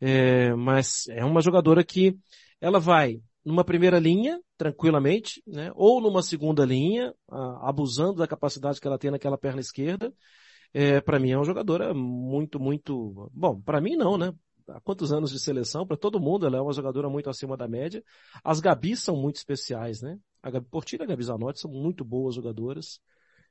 É, 0.00 0.54
mas 0.54 1.06
é 1.08 1.24
uma 1.24 1.40
jogadora 1.40 1.82
que 1.82 2.16
ela 2.60 2.78
vai 2.78 3.20
numa 3.44 3.64
primeira 3.64 3.98
linha, 3.98 4.40
tranquilamente, 4.58 5.42
né? 5.46 5.70
Ou 5.74 6.00
numa 6.00 6.22
segunda 6.22 6.64
linha, 6.64 7.14
abusando 7.62 8.14
da 8.14 8.26
capacidade 8.26 8.80
que 8.80 8.86
ela 8.86 8.98
tem 8.98 9.10
naquela 9.10 9.38
perna 9.38 9.60
esquerda. 9.60 10.12
É, 10.74 11.00
para 11.00 11.18
mim 11.18 11.30
é 11.30 11.36
uma 11.38 11.44
jogadora 11.44 11.94
muito, 11.94 12.60
muito, 12.60 13.30
bom, 13.32 13.60
para 13.60 13.80
mim 13.80 13.96
não, 13.96 14.18
né? 14.18 14.34
Há 14.68 14.80
quantos 14.80 15.12
anos 15.12 15.30
de 15.30 15.38
seleção, 15.38 15.86
para 15.86 15.96
todo 15.96 16.20
mundo, 16.20 16.46
ela 16.46 16.58
é 16.58 16.60
uma 16.60 16.72
jogadora 16.72 17.08
muito 17.08 17.30
acima 17.30 17.56
da 17.56 17.68
média. 17.68 18.02
As 18.42 18.60
Gabis 18.60 19.00
são 19.00 19.16
muito 19.16 19.36
especiais, 19.36 20.02
né? 20.02 20.18
A 20.42 20.50
Gabi 20.50 20.66
Portilho 20.68 21.02
e 21.02 21.04
a 21.04 21.06
Gabi 21.06 21.24
Zanotti 21.24 21.60
são 21.60 21.70
muito 21.70 22.04
boas 22.04 22.34
jogadoras. 22.34 23.00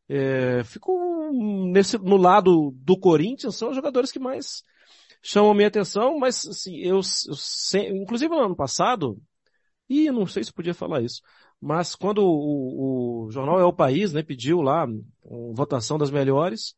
É, 0.07 0.63
fico 0.63 1.31
nesse, 1.71 1.97
no 1.97 2.17
lado 2.17 2.71
do 2.75 2.97
Corinthians, 2.97 3.55
são 3.55 3.69
os 3.69 3.75
jogadores 3.75 4.11
que 4.11 4.19
mais 4.19 4.63
chamam 5.21 5.53
minha 5.55 5.67
atenção, 5.67 6.19
mas 6.19 6.45
assim, 6.45 6.77
eu, 6.77 6.99
eu 6.99 7.95
inclusive 7.95 8.29
no 8.29 8.43
ano 8.43 8.55
passado, 8.55 9.19
e 9.89 10.11
não 10.11 10.27
sei 10.27 10.43
se 10.43 10.53
podia 10.53 10.73
falar 10.73 11.01
isso, 11.01 11.21
mas 11.59 11.95
quando 11.95 12.19
o, 12.19 13.25
o, 13.25 13.31
jornal 13.31 13.59
É 13.59 13.65
o 13.65 13.73
País, 13.73 14.13
né, 14.13 14.21
pediu 14.21 14.61
lá 14.61 14.85
votação 15.53 15.97
das 15.97 16.11
melhores, 16.11 16.75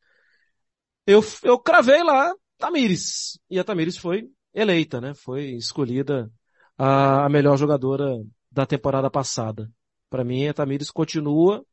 eu, 1.05 1.21
eu 1.43 1.59
cravei 1.59 2.01
lá 2.03 2.33
Tamires. 2.57 3.39
E 3.49 3.59
a 3.59 3.63
Tamires 3.63 3.97
foi 3.97 4.29
eleita, 4.53 4.99
né? 4.99 5.13
Foi 5.13 5.51
escolhida 5.51 6.31
a, 6.77 7.29
melhor 7.29 7.57
jogadora 7.57 8.17
da 8.51 8.65
temporada 8.65 9.09
passada. 9.09 9.69
Para 10.09 10.23
mim, 10.23 10.47
a 10.47 10.53
Tamires 10.53 10.91
continua 10.91 11.63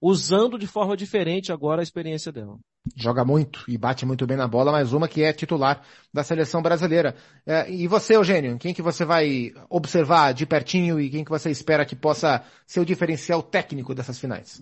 usando 0.00 0.58
de 0.58 0.66
forma 0.66 0.96
diferente 0.96 1.52
agora 1.52 1.80
a 1.80 1.82
experiência 1.82 2.32
dela. 2.32 2.58
Joga 2.96 3.24
muito 3.24 3.64
e 3.68 3.78
bate 3.78 4.04
muito 4.04 4.26
bem 4.26 4.36
na 4.36 4.48
bola, 4.48 4.72
mas 4.72 4.92
uma 4.92 5.06
que 5.06 5.22
é 5.22 5.32
titular 5.32 5.86
da 6.12 6.24
seleção 6.24 6.60
brasileira. 6.60 7.14
É, 7.46 7.70
e 7.70 7.86
você, 7.86 8.16
Eugênio, 8.16 8.58
quem 8.58 8.74
que 8.74 8.82
você 8.82 9.04
vai 9.04 9.52
observar 9.70 10.34
de 10.34 10.44
pertinho 10.44 11.00
e 11.00 11.08
quem 11.08 11.24
que 11.24 11.30
você 11.30 11.48
espera 11.50 11.86
que 11.86 11.94
possa 11.94 12.44
ser 12.66 12.80
o 12.80 12.84
diferencial 12.84 13.40
técnico 13.40 13.94
dessas 13.94 14.18
finais? 14.18 14.60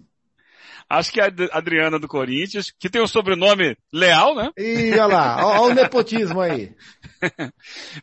Acho 0.89 1.13
que 1.13 1.21
é 1.21 1.25
a 1.25 1.57
Adriana 1.57 1.99
do 1.99 2.09
Corinthians, 2.09 2.73
que 2.79 2.91
tem 2.91 3.01
o 3.01 3.07
sobrenome 3.07 3.77
Leal, 3.93 4.35
né? 4.35 4.51
E 4.57 4.91
olha 4.93 5.07
lá, 5.07 5.47
olha 5.47 5.73
o 5.73 5.75
nepotismo 5.75 6.41
aí. 6.41 6.75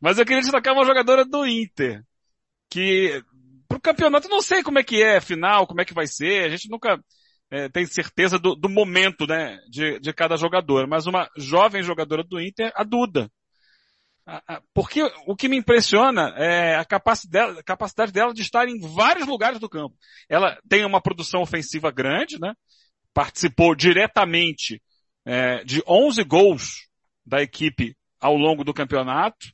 Mas 0.02 0.17
eu 0.17 0.26
queria 0.26 0.41
destacar 0.41 0.74
uma 0.74 0.86
jogadora 0.86 1.26
do 1.26 1.46
Inter, 1.46 2.02
que 2.70 3.22
pro 3.67 3.80
campeonato 3.80 4.30
não 4.30 4.41
sei 4.41 4.63
como 4.63 4.80
é 4.80 4.84
que 4.84 5.04
é, 5.04 5.20
final, 5.20 5.67
como 5.67 5.82
é 5.82 5.86
que 5.86 5.93
vai 5.93 6.08
ser, 6.08 6.46
a 6.46 6.50
gente 6.50 6.70
nunca 6.70 7.00
é, 7.52 7.70
tem 7.70 7.86
certeza 7.86 8.38
do, 8.38 8.56
do 8.56 8.70
momento, 8.70 9.26
né, 9.26 9.58
de, 9.70 10.00
de 10.00 10.13
cada 10.13 10.36
jogador, 10.36 10.88
mas 10.88 11.06
uma 11.06 11.30
jovem 11.38 11.84
jogadora 11.84 12.24
do 12.24 12.39
Inter, 12.39 12.72
a 12.76 12.84
Duda. 12.84 13.30
Porque 14.73 15.01
o 15.25 15.35
que 15.35 15.47
me 15.47 15.57
impressiona 15.57 16.33
é 16.37 16.75
a 16.75 16.85
capacidade, 16.85 18.11
dela 18.11 18.33
de 18.33 18.41
estar 18.41 18.67
em 18.67 18.79
vários 18.79 19.25
lugares 19.25 19.59
do 19.59 19.69
campo. 19.69 19.95
Ela 20.27 20.59
tem 20.67 20.85
uma 20.85 21.01
produção 21.01 21.41
ofensiva 21.41 21.91
grande, 21.91 22.37
né? 22.39 22.53
Participou 23.13 23.73
diretamente 23.73 24.81
é, 25.25 25.63
de 25.63 25.81
11 25.87 26.23
gols 26.23 26.87
da 27.25 27.41
equipe 27.41 27.95
ao 28.19 28.35
longo 28.35 28.63
do 28.63 28.73
campeonato. 28.73 29.47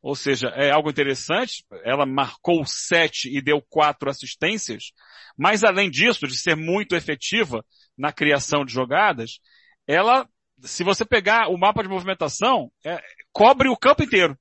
Ou 0.00 0.14
seja, 0.14 0.48
é 0.48 0.70
algo 0.70 0.90
interessante. 0.90 1.64
Ela 1.82 2.06
marcou 2.06 2.64
sete 2.66 3.34
e 3.34 3.40
deu 3.40 3.62
quatro 3.62 4.10
assistências. 4.10 4.92
Mas 5.36 5.64
além 5.64 5.90
disso, 5.90 6.26
de 6.26 6.36
ser 6.36 6.54
muito 6.54 6.94
efetiva 6.94 7.64
na 7.96 8.12
criação 8.12 8.64
de 8.64 8.72
jogadas, 8.72 9.40
ela, 9.86 10.28
se 10.60 10.84
você 10.84 11.04
pegar 11.04 11.48
o 11.48 11.58
mapa 11.58 11.82
de 11.82 11.88
movimentação, 11.88 12.70
é, 12.84 13.02
cobre 13.38 13.68
o 13.68 13.76
campo 13.76 14.02
inteiro. 14.02 14.36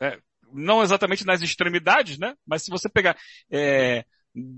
É, 0.00 0.18
não 0.50 0.82
exatamente 0.82 1.26
nas 1.26 1.42
extremidades, 1.42 2.18
né? 2.18 2.34
Mas 2.46 2.62
se 2.62 2.70
você 2.70 2.88
pegar 2.88 3.14
é, 3.52 4.02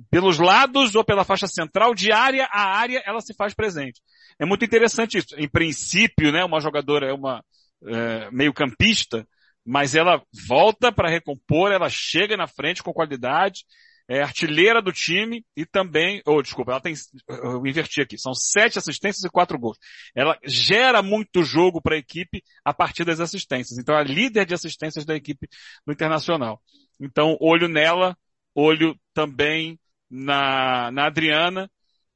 pelos 0.08 0.38
lados 0.38 0.94
ou 0.94 1.04
pela 1.04 1.24
faixa 1.24 1.48
central, 1.48 1.96
de 1.96 2.12
área 2.12 2.46
a 2.52 2.78
área, 2.78 3.02
ela 3.04 3.20
se 3.20 3.34
faz 3.34 3.54
presente. 3.54 4.00
É 4.38 4.46
muito 4.46 4.64
interessante 4.64 5.18
isso. 5.18 5.34
Em 5.36 5.48
princípio, 5.48 6.30
né, 6.30 6.44
uma 6.44 6.60
jogadora 6.60 7.08
é 7.08 7.12
uma 7.12 7.44
é, 7.84 8.30
meio 8.30 8.54
campista, 8.54 9.26
mas 9.66 9.96
ela 9.96 10.22
volta 10.46 10.92
para 10.92 11.10
recompor, 11.10 11.72
ela 11.72 11.88
chega 11.90 12.36
na 12.36 12.46
frente 12.46 12.84
com 12.84 12.92
qualidade, 12.92 13.64
é 14.08 14.22
artilheira 14.22 14.82
do 14.82 14.92
time 14.92 15.44
e 15.56 15.64
também, 15.64 16.22
ou 16.26 16.38
oh, 16.38 16.42
desculpa, 16.42 16.72
ela 16.72 16.80
tem, 16.80 16.94
eu 17.28 17.66
inverti 17.66 18.00
aqui, 18.00 18.18
são 18.18 18.34
sete 18.34 18.78
assistências 18.78 19.24
e 19.24 19.30
quatro 19.30 19.58
gols. 19.58 19.78
Ela 20.14 20.38
gera 20.44 21.02
muito 21.02 21.42
jogo 21.42 21.80
para 21.80 21.94
a 21.94 21.98
equipe 21.98 22.42
a 22.64 22.74
partir 22.74 23.04
das 23.04 23.20
assistências. 23.20 23.78
Então, 23.78 23.96
é 23.96 24.04
líder 24.04 24.46
de 24.46 24.54
assistências 24.54 25.04
da 25.04 25.14
equipe 25.14 25.48
do 25.86 25.92
Internacional. 25.92 26.60
Então, 27.00 27.36
olho 27.40 27.68
nela, 27.68 28.16
olho 28.54 28.98
também 29.14 29.78
na, 30.10 30.90
na 30.90 31.06
Adriana, 31.06 31.70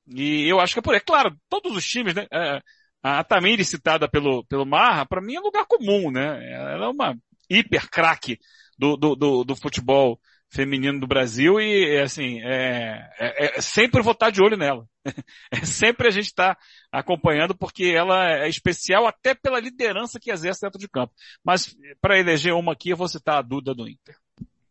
e 0.06 0.48
eu 0.48 0.60
acho 0.60 0.74
que 0.74 0.78
é 0.78 0.82
por. 0.82 0.94
É 0.94 1.00
claro, 1.00 1.36
todos 1.48 1.76
os 1.76 1.84
times, 1.84 2.14
né? 2.14 2.26
É, 2.32 2.60
a 3.02 3.24
Tamiri 3.24 3.64
citada 3.64 4.08
pelo, 4.08 4.44
pelo 4.46 4.66
Marra, 4.66 5.06
para 5.06 5.20
mim 5.20 5.36
é 5.36 5.40
lugar 5.40 5.64
comum, 5.66 6.10
né? 6.10 6.52
Ela 6.52 6.86
é 6.86 6.88
uma 6.88 7.16
hiper 7.48 7.88
craque 7.88 8.38
do, 8.78 8.96
do, 8.96 9.14
do, 9.16 9.44
do 9.44 9.56
futebol 9.56 10.20
feminino 10.50 11.00
do 11.00 11.06
Brasil 11.06 11.60
e, 11.60 11.98
assim, 12.00 12.40
é, 12.42 13.10
é, 13.18 13.58
é 13.58 13.60
sempre 13.60 14.02
vou 14.02 14.12
estar 14.12 14.30
de 14.30 14.42
olho 14.42 14.56
nela. 14.56 14.86
É 15.52 15.64
sempre 15.64 16.08
a 16.08 16.10
gente 16.10 16.26
está 16.26 16.58
acompanhando 16.90 17.56
porque 17.56 17.84
ela 17.96 18.28
é 18.28 18.48
especial 18.48 19.06
até 19.06 19.34
pela 19.34 19.60
liderança 19.60 20.18
que 20.20 20.32
exerce 20.32 20.62
dentro 20.62 20.80
de 20.80 20.88
campo. 20.88 21.14
Mas 21.44 21.76
para 22.00 22.18
eleger 22.18 22.52
uma 22.52 22.72
aqui, 22.72 22.90
eu 22.90 22.96
vou 22.96 23.08
citar 23.08 23.38
a 23.38 23.42
Duda 23.42 23.72
do 23.72 23.88
Inter. 23.88 24.16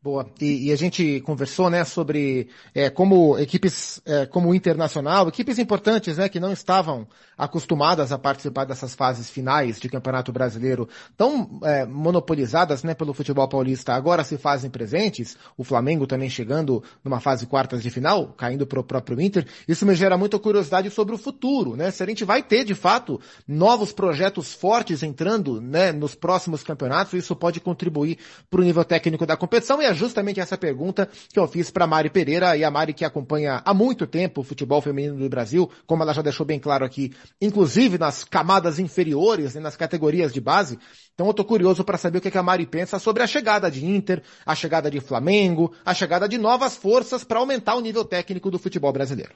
Boa. 0.06 0.28
E, 0.40 0.68
e, 0.68 0.72
a 0.72 0.76
gente 0.76 1.20
conversou, 1.22 1.68
né, 1.68 1.84
sobre 1.84 2.48
é, 2.76 2.92
como 2.92 3.40
equipes 3.40 4.00
é, 4.06 4.28
como 4.28 4.50
o 4.50 4.54
Internacional, 4.54 5.28
equipes 5.28 5.58
importantes, 5.58 6.18
né, 6.18 6.30
que 6.30 6.40
não 6.40 6.54
estavam 6.54 7.08
acostumadas 7.36 8.12
a 8.12 8.18
participar 8.20 8.66
dessas 8.66 8.94
fases 8.94 9.32
finais 9.32 9.80
de 9.80 9.90
Campeonato 9.90 10.32
Brasileiro, 10.32 10.88
tão 11.18 11.60
é, 11.64 11.88
monopolizadas, 11.88 12.84
né, 12.84 12.94
pelo 12.94 13.16
futebol 13.16 13.48
paulista, 13.48 13.96
agora 13.96 14.24
se 14.24 14.38
fazem 14.38 14.70
presentes. 14.70 15.36
O 15.58 15.64
Flamengo 15.64 16.06
também 16.06 16.30
chegando 16.30 16.84
numa 17.04 17.20
fase 17.20 17.48
quartas 17.48 17.82
de 17.82 17.90
final, 17.90 18.28
caindo 18.38 18.68
para 18.68 18.80
o 18.80 18.84
próprio 18.84 19.20
Inter. 19.20 19.48
Isso 19.68 19.88
me 19.88 19.96
gera 19.96 20.16
muita 20.20 20.38
curiosidade 20.38 20.92
sobre 20.92 21.16
o 21.16 21.18
futuro, 21.18 21.76
né? 21.76 21.90
Se 21.90 22.04
a 22.04 22.06
gente 22.06 22.24
vai 22.24 22.44
ter, 22.44 22.64
de 22.64 22.76
fato, 22.76 23.20
novos 23.48 23.92
projetos 23.92 24.54
fortes 24.54 25.02
entrando, 25.02 25.60
né, 25.60 25.92
nos 25.92 26.14
próximos 26.14 26.62
campeonatos, 26.62 27.14
isso 27.14 27.36
pode 27.36 27.60
contribuir 27.60 28.20
para 28.52 28.62
o 28.62 28.64
nível 28.64 28.86
técnico 28.86 29.26
da 29.26 29.36
competição 29.36 29.82
e 29.82 29.95
justamente 29.96 30.40
essa 30.40 30.58
pergunta 30.58 31.10
que 31.32 31.40
eu 31.40 31.48
fiz 31.48 31.72
para 31.72 31.88
Mari 31.88 32.10
Pereira 32.10 32.56
e 32.56 32.64
a 32.64 32.70
Mari 32.70 32.94
que 32.94 33.06
acompanha 33.06 33.62
há 33.66 33.74
muito 33.74 34.06
tempo 34.06 34.42
o 34.42 34.44
futebol 34.44 34.82
feminino 34.82 35.18
do 35.18 35.30
Brasil, 35.30 35.70
como 35.86 36.04
ela 36.04 36.14
já 36.14 36.22
deixou 36.22 36.46
bem 36.46 36.60
claro 36.60 36.86
aqui, 36.86 37.14
inclusive 37.42 37.98
nas 37.98 38.24
camadas 38.24 38.80
inferiores, 38.80 39.56
né, 39.56 39.62
nas 39.62 39.76
categorias 39.76 40.34
de 40.34 40.42
base. 40.42 40.78
Então 41.14 41.28
eu 41.28 41.34
tô 41.34 41.44
curioso 41.46 41.84
para 41.84 41.98
saber 41.98 42.18
o 42.18 42.22
que, 42.22 42.32
que 42.32 42.38
a 42.38 42.44
Mari 42.44 42.66
pensa 42.66 43.00
sobre 43.00 43.24
a 43.24 43.28
chegada 43.28 43.72
de 43.72 43.86
Inter, 43.86 44.22
a 44.46 44.54
chegada 44.54 44.92
de 44.92 45.00
Flamengo, 45.00 45.74
a 45.86 45.94
chegada 45.94 46.28
de 46.28 46.38
novas 46.38 46.76
forças 46.76 47.24
para 47.24 47.40
aumentar 47.40 47.76
o 47.76 47.82
nível 47.82 48.04
técnico 48.06 48.52
do 48.52 48.60
futebol 48.60 48.92
brasileiro. 48.92 49.34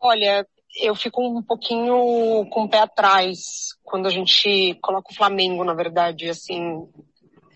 Olha, 0.00 0.46
eu 0.80 0.94
fico 0.94 1.22
um 1.22 1.42
pouquinho 1.42 2.46
com 2.50 2.64
o 2.64 2.68
pé 2.68 2.78
atrás 2.78 3.76
quando 3.82 4.06
a 4.06 4.10
gente 4.10 4.74
coloca 4.80 5.10
o 5.10 5.14
Flamengo, 5.14 5.64
na 5.64 5.74
verdade, 5.74 6.28
assim, 6.28 6.86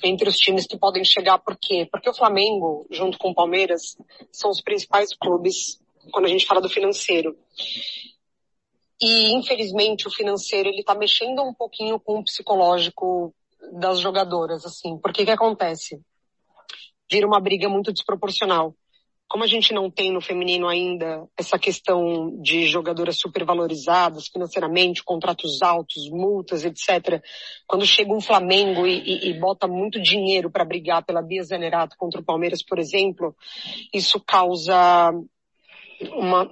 entre 0.03 0.29
os 0.29 0.37
times 0.37 0.67
que 0.67 0.79
podem 0.79 1.05
chegar. 1.05 1.39
Por 1.39 1.57
quê? 1.57 1.89
Porque 1.91 2.09
o 2.09 2.15
Flamengo, 2.15 2.87
junto 2.91 3.19
com 3.19 3.31
o 3.31 3.35
Palmeiras, 3.35 3.97
são 4.31 4.51
os 4.51 4.61
principais 4.61 5.15
clubes 5.17 5.81
quando 6.11 6.27
a 6.27 6.29
gente 6.29 6.47
fala 6.47 6.61
do 6.61 6.69
financeiro. 6.69 7.37
E, 9.01 9.33
infelizmente, 9.33 10.07
o 10.07 10.11
financeiro, 10.11 10.69
ele 10.69 10.85
tá 10.85 10.95
mexendo 10.95 11.43
um 11.43 11.55
pouquinho 11.55 11.99
com 11.99 12.19
o 12.19 12.25
psicológico 12.25 13.35
das 13.73 14.01
jogadoras, 14.01 14.65
assim. 14.65 14.99
Porque 14.99 15.25
que 15.25 15.31
acontece? 15.31 16.01
Vira 17.11 17.27
uma 17.27 17.41
briga 17.41 17.69
muito 17.69 17.93
desproporcional 17.93 18.75
como 19.33 19.45
a 19.45 19.47
gente 19.47 19.73
não 19.73 19.91
tem 19.91 20.13
no 20.13 20.21
feminino 20.21 20.69
ainda 20.69 21.27
essa 21.39 21.59
questão 21.59 22.39
de 22.43 22.67
jogadoras 22.67 23.17
supervalorizadas 23.19 24.29
financeiramente, 24.29 25.03
contratos 25.03 25.63
altos, 25.63 26.11
multas, 26.11 26.67
etc. 26.67 27.25
Quando 27.67 27.87
chega 27.87 28.13
um 28.13 28.21
Flamengo 28.21 28.87
e, 28.87 28.99
e, 28.99 29.31
e 29.31 29.41
bota 29.41 29.67
muito 29.67 29.99
dinheiro 30.03 30.51
para 30.51 30.67
brigar 30.67 31.03
pela 31.03 31.23
Bia 31.23 31.43
Zanerato 31.43 31.97
contra 31.97 32.21
o 32.21 32.25
Palmeiras, 32.25 32.63
por 32.63 32.79
exemplo, 32.79 33.35
isso 33.91 34.21
causa 34.21 35.11
uma, 36.13 36.51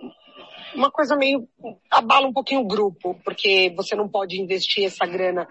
uma 0.74 0.90
coisa 0.90 1.14
meio, 1.16 1.46
abala 1.90 2.26
um 2.26 2.32
pouquinho 2.32 2.62
o 2.62 2.66
grupo, 2.66 3.14
porque 3.22 3.74
você 3.76 3.94
não 3.94 4.08
pode 4.08 4.40
investir 4.40 4.86
essa 4.86 5.04
grana 5.04 5.46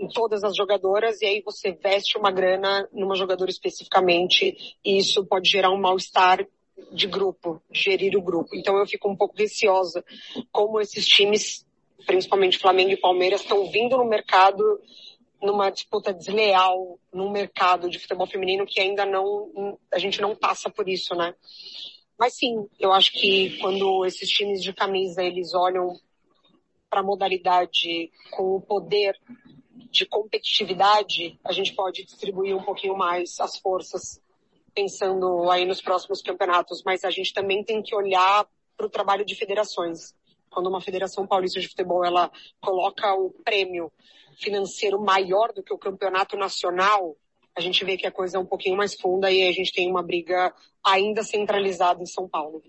em 0.00 0.08
todas 0.08 0.42
as 0.42 0.56
jogadoras 0.56 1.22
e 1.22 1.26
aí 1.26 1.42
você 1.42 1.70
veste 1.70 2.18
uma 2.18 2.32
grana 2.32 2.88
numa 2.92 3.14
jogadora 3.14 3.52
especificamente 3.52 4.76
e 4.84 4.98
isso 4.98 5.24
pode 5.24 5.48
gerar 5.48 5.70
um 5.70 5.80
mal-estar 5.80 6.44
de 6.92 7.06
grupo, 7.06 7.62
gerir 7.70 8.16
o 8.16 8.22
grupo. 8.22 8.54
Então 8.54 8.76
eu 8.76 8.86
fico 8.86 9.08
um 9.08 9.16
pouco 9.16 9.36
receosa 9.36 10.04
como 10.52 10.80
esses 10.80 11.06
times, 11.06 11.66
principalmente 12.06 12.58
Flamengo 12.58 12.90
e 12.90 12.96
Palmeiras, 12.96 13.40
estão 13.40 13.70
vindo 13.70 13.96
no 13.96 14.04
mercado 14.04 14.80
numa 15.40 15.70
disputa 15.70 16.12
desleal 16.12 16.98
num 17.12 17.30
mercado 17.30 17.88
de 17.90 17.98
futebol 17.98 18.26
feminino 18.26 18.66
que 18.66 18.80
ainda 18.80 19.04
não, 19.04 19.78
a 19.92 19.98
gente 19.98 20.20
não 20.20 20.34
passa 20.34 20.70
por 20.70 20.88
isso, 20.88 21.14
né? 21.14 21.34
Mas 22.18 22.34
sim, 22.34 22.66
eu 22.78 22.92
acho 22.92 23.12
que 23.12 23.58
quando 23.58 24.04
esses 24.06 24.28
times 24.28 24.62
de 24.62 24.72
camisa 24.72 25.22
eles 25.22 25.54
olham 25.54 25.98
para 26.88 27.00
a 27.00 27.04
modalidade 27.04 28.10
com 28.30 28.56
o 28.56 28.60
poder 28.60 29.14
de 29.90 30.06
competitividade, 30.06 31.38
a 31.44 31.52
gente 31.52 31.74
pode 31.74 32.04
distribuir 32.04 32.56
um 32.56 32.62
pouquinho 32.62 32.96
mais 32.96 33.38
as 33.40 33.58
forças 33.58 34.20
pensando 34.76 35.50
aí 35.50 35.64
nos 35.64 35.80
próximos 35.80 36.20
campeonatos, 36.20 36.82
mas 36.84 37.02
a 37.02 37.10
gente 37.10 37.32
também 37.32 37.64
tem 37.64 37.82
que 37.82 37.96
olhar 37.96 38.46
para 38.76 38.86
o 38.86 38.90
trabalho 38.90 39.24
de 39.24 39.34
federações. 39.34 40.14
Quando 40.50 40.68
uma 40.68 40.82
federação 40.82 41.26
paulista 41.26 41.58
de 41.58 41.66
futebol 41.66 42.04
ela 42.04 42.30
coloca 42.60 43.14
o 43.14 43.30
prêmio 43.42 43.90
financeiro 44.38 45.00
maior 45.00 45.50
do 45.54 45.62
que 45.62 45.72
o 45.72 45.78
campeonato 45.78 46.36
nacional, 46.36 47.16
a 47.56 47.60
gente 47.62 47.82
vê 47.86 47.96
que 47.96 48.06
a 48.06 48.12
coisa 48.12 48.36
é 48.36 48.40
um 48.40 48.44
pouquinho 48.44 48.76
mais 48.76 48.94
funda 48.94 49.30
e 49.30 49.48
a 49.48 49.52
gente 49.52 49.72
tem 49.72 49.90
uma 49.90 50.02
briga 50.02 50.54
ainda 50.84 51.22
centralizada 51.22 52.02
em 52.02 52.06
São 52.06 52.28
Paulo. 52.28 52.62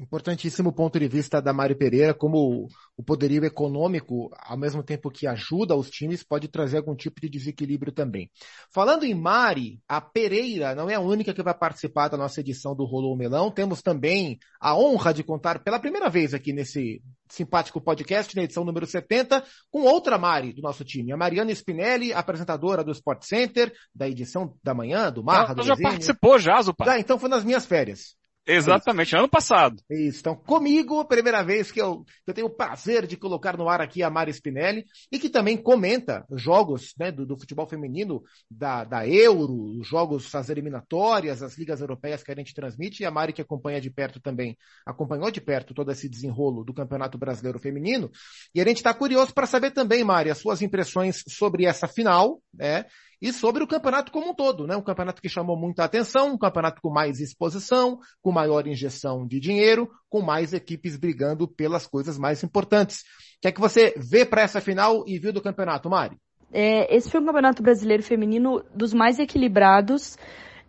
Importantíssimo 0.00 0.72
ponto 0.72 0.98
de 0.98 1.06
vista 1.06 1.42
da 1.42 1.52
Mari 1.52 1.74
Pereira, 1.74 2.14
como 2.14 2.68
o 2.96 3.02
poderio 3.02 3.44
econômico, 3.44 4.30
ao 4.34 4.56
mesmo 4.56 4.82
tempo 4.82 5.10
que 5.10 5.26
ajuda 5.26 5.76
os 5.76 5.90
times, 5.90 6.22
pode 6.22 6.48
trazer 6.48 6.78
algum 6.78 6.96
tipo 6.96 7.20
de 7.20 7.28
desequilíbrio 7.28 7.92
também. 7.92 8.30
Falando 8.72 9.04
em 9.04 9.14
Mari, 9.14 9.78
a 9.86 10.00
Pereira 10.00 10.74
não 10.74 10.88
é 10.88 10.94
a 10.94 11.00
única 11.00 11.34
que 11.34 11.42
vai 11.42 11.52
participar 11.52 12.08
da 12.08 12.16
nossa 12.16 12.40
edição 12.40 12.74
do 12.74 12.86
Rolou 12.86 13.14
Melão. 13.14 13.50
Temos 13.50 13.82
também 13.82 14.38
a 14.58 14.74
honra 14.74 15.12
de 15.12 15.22
contar 15.22 15.62
pela 15.62 15.78
primeira 15.78 16.08
vez 16.08 16.32
aqui 16.32 16.54
nesse 16.54 17.02
simpático 17.28 17.78
podcast, 17.78 18.34
na 18.34 18.42
edição 18.42 18.64
número 18.64 18.86
70, 18.86 19.44
com 19.70 19.82
outra 19.82 20.16
Mari 20.16 20.54
do 20.54 20.62
nosso 20.62 20.82
time, 20.82 21.12
a 21.12 21.16
Mariana 21.16 21.52
Spinelli, 21.52 22.10
apresentadora 22.12 22.82
do 22.82 22.90
Sport 22.90 23.22
Center, 23.24 23.70
da 23.94 24.08
edição 24.08 24.56
da 24.64 24.72
manhã, 24.72 25.12
do 25.12 25.22
Marra, 25.22 25.52
Ela 25.52 25.54
do 25.56 25.62
já 25.62 25.74
Desenho. 25.74 25.90
participou 25.90 26.38
já, 26.38 26.60
Zupa. 26.62 26.90
Ah, 26.90 26.98
então 26.98 27.18
foi 27.18 27.28
nas 27.28 27.44
minhas 27.44 27.66
férias. 27.66 28.18
Exatamente, 28.46 29.14
ano 29.14 29.28
passado. 29.28 29.82
Isso. 29.90 30.20
Então, 30.20 30.34
comigo, 30.34 31.04
primeira 31.04 31.42
vez 31.42 31.70
que 31.70 31.80
eu, 31.80 32.04
que 32.24 32.30
eu 32.30 32.34
tenho 32.34 32.46
o 32.46 32.54
prazer 32.54 33.06
de 33.06 33.16
colocar 33.16 33.56
no 33.56 33.68
ar 33.68 33.80
aqui 33.80 34.02
a 34.02 34.10
Mari 34.10 34.32
Spinelli 34.32 34.84
e 35.12 35.18
que 35.18 35.28
também 35.28 35.56
comenta 35.56 36.24
jogos 36.32 36.94
né, 36.98 37.12
do, 37.12 37.26
do 37.26 37.38
futebol 37.38 37.66
feminino 37.66 38.22
da, 38.50 38.84
da 38.84 39.06
Euro, 39.06 39.78
os 39.78 39.86
jogos, 39.86 40.34
as 40.34 40.48
eliminatórias, 40.48 41.42
as 41.42 41.56
ligas 41.56 41.80
europeias 41.80 42.22
que 42.22 42.32
a 42.32 42.34
gente 42.34 42.54
transmite 42.54 43.02
e 43.02 43.06
a 43.06 43.10
Mari 43.10 43.32
que 43.32 43.42
acompanha 43.42 43.80
de 43.80 43.90
perto 43.90 44.20
também, 44.20 44.56
acompanhou 44.86 45.30
de 45.30 45.40
perto 45.40 45.74
todo 45.74 45.92
esse 45.92 46.08
desenrolo 46.08 46.64
do 46.64 46.74
Campeonato 46.74 47.18
Brasileiro 47.18 47.58
Feminino. 47.58 48.10
E 48.54 48.60
a 48.60 48.64
gente 48.64 48.78
está 48.78 48.92
curioso 48.94 49.32
para 49.32 49.46
saber 49.46 49.70
também, 49.70 50.02
Mari, 50.02 50.30
as 50.30 50.38
suas 50.38 50.62
impressões 50.62 51.22
sobre 51.28 51.66
essa 51.66 51.86
final, 51.86 52.40
né? 52.52 52.86
E 53.20 53.32
sobre 53.32 53.62
o 53.62 53.66
campeonato 53.66 54.10
como 54.10 54.30
um 54.30 54.34
todo, 54.34 54.66
né? 54.66 54.76
Um 54.76 54.82
campeonato 54.82 55.20
que 55.20 55.28
chamou 55.28 55.56
muita 55.56 55.84
atenção, 55.84 56.32
um 56.32 56.38
campeonato 56.38 56.80
com 56.80 56.90
mais 56.90 57.20
exposição, 57.20 57.98
com 58.22 58.32
maior 58.32 58.66
injeção 58.66 59.26
de 59.26 59.38
dinheiro, 59.38 59.90
com 60.08 60.22
mais 60.22 60.52
equipes 60.52 60.96
brigando 60.96 61.46
pelas 61.46 61.86
coisas 61.86 62.18
mais 62.18 62.42
importantes. 62.42 63.00
O 63.00 63.40
que 63.42 63.48
é 63.48 63.52
que 63.52 63.60
você 63.60 63.94
vê 63.96 64.24
para 64.24 64.42
essa 64.42 64.60
final 64.60 65.04
e 65.06 65.18
viu 65.18 65.32
do 65.32 65.42
campeonato, 65.42 65.90
Mari? 65.90 66.16
É, 66.52 66.94
esse 66.94 67.10
foi 67.10 67.20
um 67.20 67.26
campeonato 67.26 67.62
brasileiro 67.62 68.02
feminino 68.02 68.64
dos 68.74 68.92
mais 68.92 69.18
equilibrados. 69.18 70.16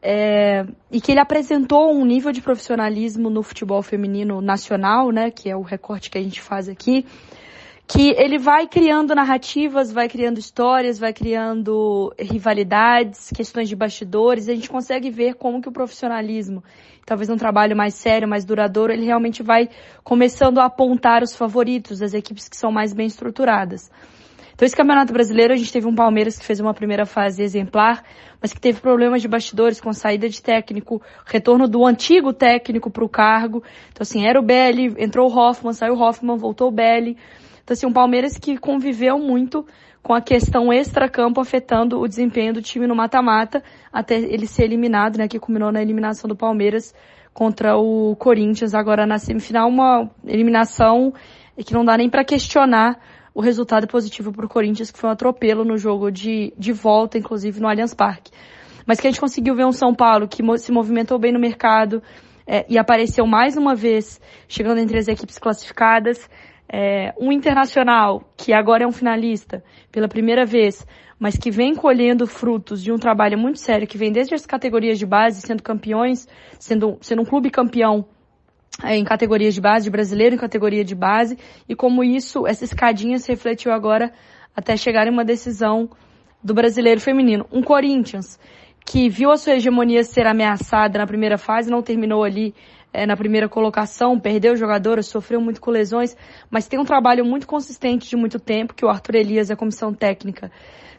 É, 0.04 0.66
e 0.92 1.00
que 1.00 1.12
ele 1.12 1.20
apresentou 1.20 1.94
um 1.94 2.04
nível 2.04 2.32
de 2.32 2.42
profissionalismo 2.42 3.30
no 3.30 3.44
futebol 3.44 3.84
feminino 3.84 4.42
nacional, 4.42 5.12
né, 5.12 5.30
que 5.30 5.48
é 5.48 5.56
o 5.56 5.62
recorte 5.62 6.10
que 6.10 6.18
a 6.18 6.24
gente 6.24 6.42
faz 6.42 6.68
aqui, 6.68 7.06
que 7.92 8.12
ele 8.18 8.38
vai 8.38 8.68
criando 8.68 9.14
narrativas, 9.14 9.92
vai 9.92 10.08
criando 10.08 10.38
histórias, 10.38 10.98
vai 10.98 11.12
criando 11.12 12.14
rivalidades, 12.18 13.30
questões 13.36 13.68
de 13.68 13.76
bastidores, 13.76 14.48
e 14.48 14.52
a 14.52 14.56
gente 14.56 14.70
consegue 14.70 15.10
ver 15.10 15.36
como 15.36 15.62
que 15.62 15.68
o 15.68 15.74
profissionalismo, 15.74 16.64
talvez 17.06 17.30
um 17.30 17.36
trabalho 17.36 17.76
mais 17.76 17.94
sério, 17.94 18.30
mais 18.30 18.46
duradouro, 18.46 18.94
ele 18.94 19.04
realmente 19.04 19.44
vai 19.44 19.68
começando 20.06 20.60
a 20.60 20.66
apontar 20.66 21.22
os 21.22 21.36
favoritos, 21.36 22.02
as 22.02 22.14
equipes 22.14 22.48
que 22.48 22.56
são 22.56 22.72
mais 22.72 22.94
bem 22.94 23.08
estruturadas. 23.08 23.92
Então 24.54 24.66
esse 24.66 24.76
Campeonato 24.76 25.12
Brasileiro, 25.12 25.54
a 25.54 25.58
gente 25.58 25.74
teve 25.74 25.88
um 25.88 25.96
Palmeiras 25.96 26.38
que 26.38 26.46
fez 26.46 26.62
uma 26.62 26.74
primeira 26.74 27.06
fase 27.06 27.44
exemplar, 27.44 28.04
mas 28.40 28.54
que 28.54 28.62
teve 28.62 28.80
problemas 28.80 29.22
de 29.22 29.28
bastidores 29.28 29.82
com 29.82 29.92
saída 29.92 30.30
de 30.30 30.42
técnico, 30.42 31.02
retorno 31.26 31.68
do 31.68 31.86
antigo 31.86 32.32
técnico 32.32 32.90
para 32.90 33.04
o 33.04 33.10
cargo. 33.10 33.64
Então 33.92 34.04
assim, 34.04 34.26
era 34.26 34.40
o 34.40 34.44
Belli, 34.44 34.94
entrou 34.98 35.30
o 35.30 35.36
Hoffman, 35.36 35.74
saiu 35.74 35.96
o 35.96 36.00
Hoffman, 36.00 36.38
voltou 36.38 36.70
o 36.70 36.72
Belli. 36.72 37.18
Então, 37.72 37.74
assim, 37.74 37.86
um 37.86 37.94
Palmeiras 37.94 38.38
que 38.38 38.58
conviveu 38.58 39.18
muito 39.18 39.66
com 40.04 40.14
a 40.14 40.20
questão 40.20 40.74
extra-campo 40.74 41.40
afetando 41.40 42.02
o 42.02 42.06
desempenho 42.06 42.54
do 42.54 42.62
time 42.62 42.86
no 42.86 42.94
mata-mata, 42.94 43.64
até 43.94 44.20
ele 44.20 44.46
ser 44.46 44.66
eliminado, 44.66 45.18
né, 45.18 45.26
que 45.26 45.40
culminou 45.40 45.72
na 45.72 45.82
eliminação 45.82 46.28
do 46.28 46.36
Palmeiras 46.36 46.94
contra 47.34 47.78
o 47.78 48.14
Corinthians 48.18 48.76
agora 48.76 49.06
na 49.06 49.18
semifinal, 49.18 49.70
uma 49.70 50.12
eliminação 50.28 51.14
que 51.66 51.74
não 51.74 51.86
dá 51.86 51.96
nem 51.96 52.10
para 52.10 52.26
questionar 52.26 53.00
o 53.34 53.40
resultado 53.40 53.88
positivo 53.88 54.34
para 54.34 54.46
o 54.46 54.50
Corinthians, 54.50 54.92
que 54.92 55.00
foi 55.00 55.10
um 55.10 55.14
atropelo 55.14 55.64
no 55.64 55.78
jogo 55.78 56.12
de, 56.12 56.54
de 56.58 56.74
volta, 56.74 57.18
inclusive 57.18 57.62
no 57.62 57.70
Allianz 57.70 57.94
Parque. 57.94 58.32
Mas 58.86 59.00
que 59.00 59.08
a 59.08 59.10
gente 59.10 59.22
conseguiu 59.22 59.56
ver 59.56 59.66
um 59.66 59.72
São 59.72 59.96
Paulo 59.96 60.28
que 60.28 60.44
se 60.58 60.74
movimentou 60.74 61.18
bem 61.18 61.32
no 61.32 61.40
mercado 61.40 62.04
é, 62.46 62.66
e 62.68 62.78
apareceu 62.78 63.26
mais 63.26 63.56
uma 63.56 63.76
vez, 63.76 64.20
chegando 64.46 64.80
entre 64.80 64.98
as 64.98 65.08
equipes 65.08 65.38
classificadas, 65.38 66.30
é, 66.74 67.14
um 67.20 67.34
internacional 67.34 68.24
que 68.38 68.54
agora 68.54 68.86
é 68.86 68.88
um 68.88 68.94
finalista 68.94 69.62
pela 69.92 70.08
primeira 70.08 70.46
vez, 70.46 70.88
mas 71.20 71.36
que 71.36 71.52
vem 71.52 71.76
colhendo 71.76 72.26
frutos 72.26 72.82
de 72.82 72.94
um 72.94 72.98
trabalho 72.98 73.38
muito 73.38 73.60
sério, 73.60 73.86
que 73.86 73.98
vem 73.98 74.10
desde 74.10 74.34
as 74.34 74.46
categorias 74.46 74.98
de 74.98 75.06
base, 75.06 75.42
sendo 75.42 75.62
campeões, 75.62 76.28
sendo, 76.58 76.98
sendo 77.02 77.24
um 77.24 77.26
clube 77.26 77.50
campeão 77.50 78.06
é, 78.82 78.96
em 78.96 79.04
categorias 79.04 79.54
de 79.54 79.60
base, 79.60 79.84
de 79.84 79.92
brasileiro 79.92 80.36
em 80.36 80.38
categoria 80.38 80.86
de 80.86 80.96
base, 80.96 81.38
e 81.68 81.76
como 81.76 82.06
isso, 82.06 82.48
essa 82.48 82.64
escadinha 82.64 83.20
se 83.20 83.30
refletiu 83.30 83.74
agora 83.74 84.14
até 84.56 84.78
chegar 84.78 85.06
em 85.08 85.12
uma 85.12 85.26
decisão 85.26 85.90
do 86.42 86.54
brasileiro 86.54 87.02
feminino. 87.02 87.46
Um 87.52 87.62
Corinthians 87.62 88.40
que 88.86 89.10
viu 89.10 89.30
a 89.30 89.38
sua 89.38 89.54
hegemonia 89.54 90.04
ser 90.04 90.26
ameaçada 90.26 90.98
na 90.98 91.06
primeira 91.06 91.38
fase, 91.38 91.70
não 91.70 91.84
terminou 91.84 92.24
ali 92.24 92.56
é, 92.94 93.06
na 93.06 93.16
primeira 93.16 93.48
colocação, 93.48 94.20
perdeu 94.20 94.56
jogadoras, 94.56 95.08
sofreu 95.08 95.40
muito 95.40 95.62
com 95.62 95.72
lesões, 95.72 96.16
mas 96.50 96.68
tem 96.68 96.80
um 96.80 96.86
trabalho 96.86 97.24
muito 97.26 97.48
consistente 97.48 98.10
de 98.10 98.16
muito 98.16 98.40
tempo, 98.40 98.74
que 98.74 98.86
o 98.86 98.90
Arthur 98.90 99.16
Elias, 99.16 99.50
a 99.50 99.56
comissão 99.56 99.94
técnica, 99.94 100.52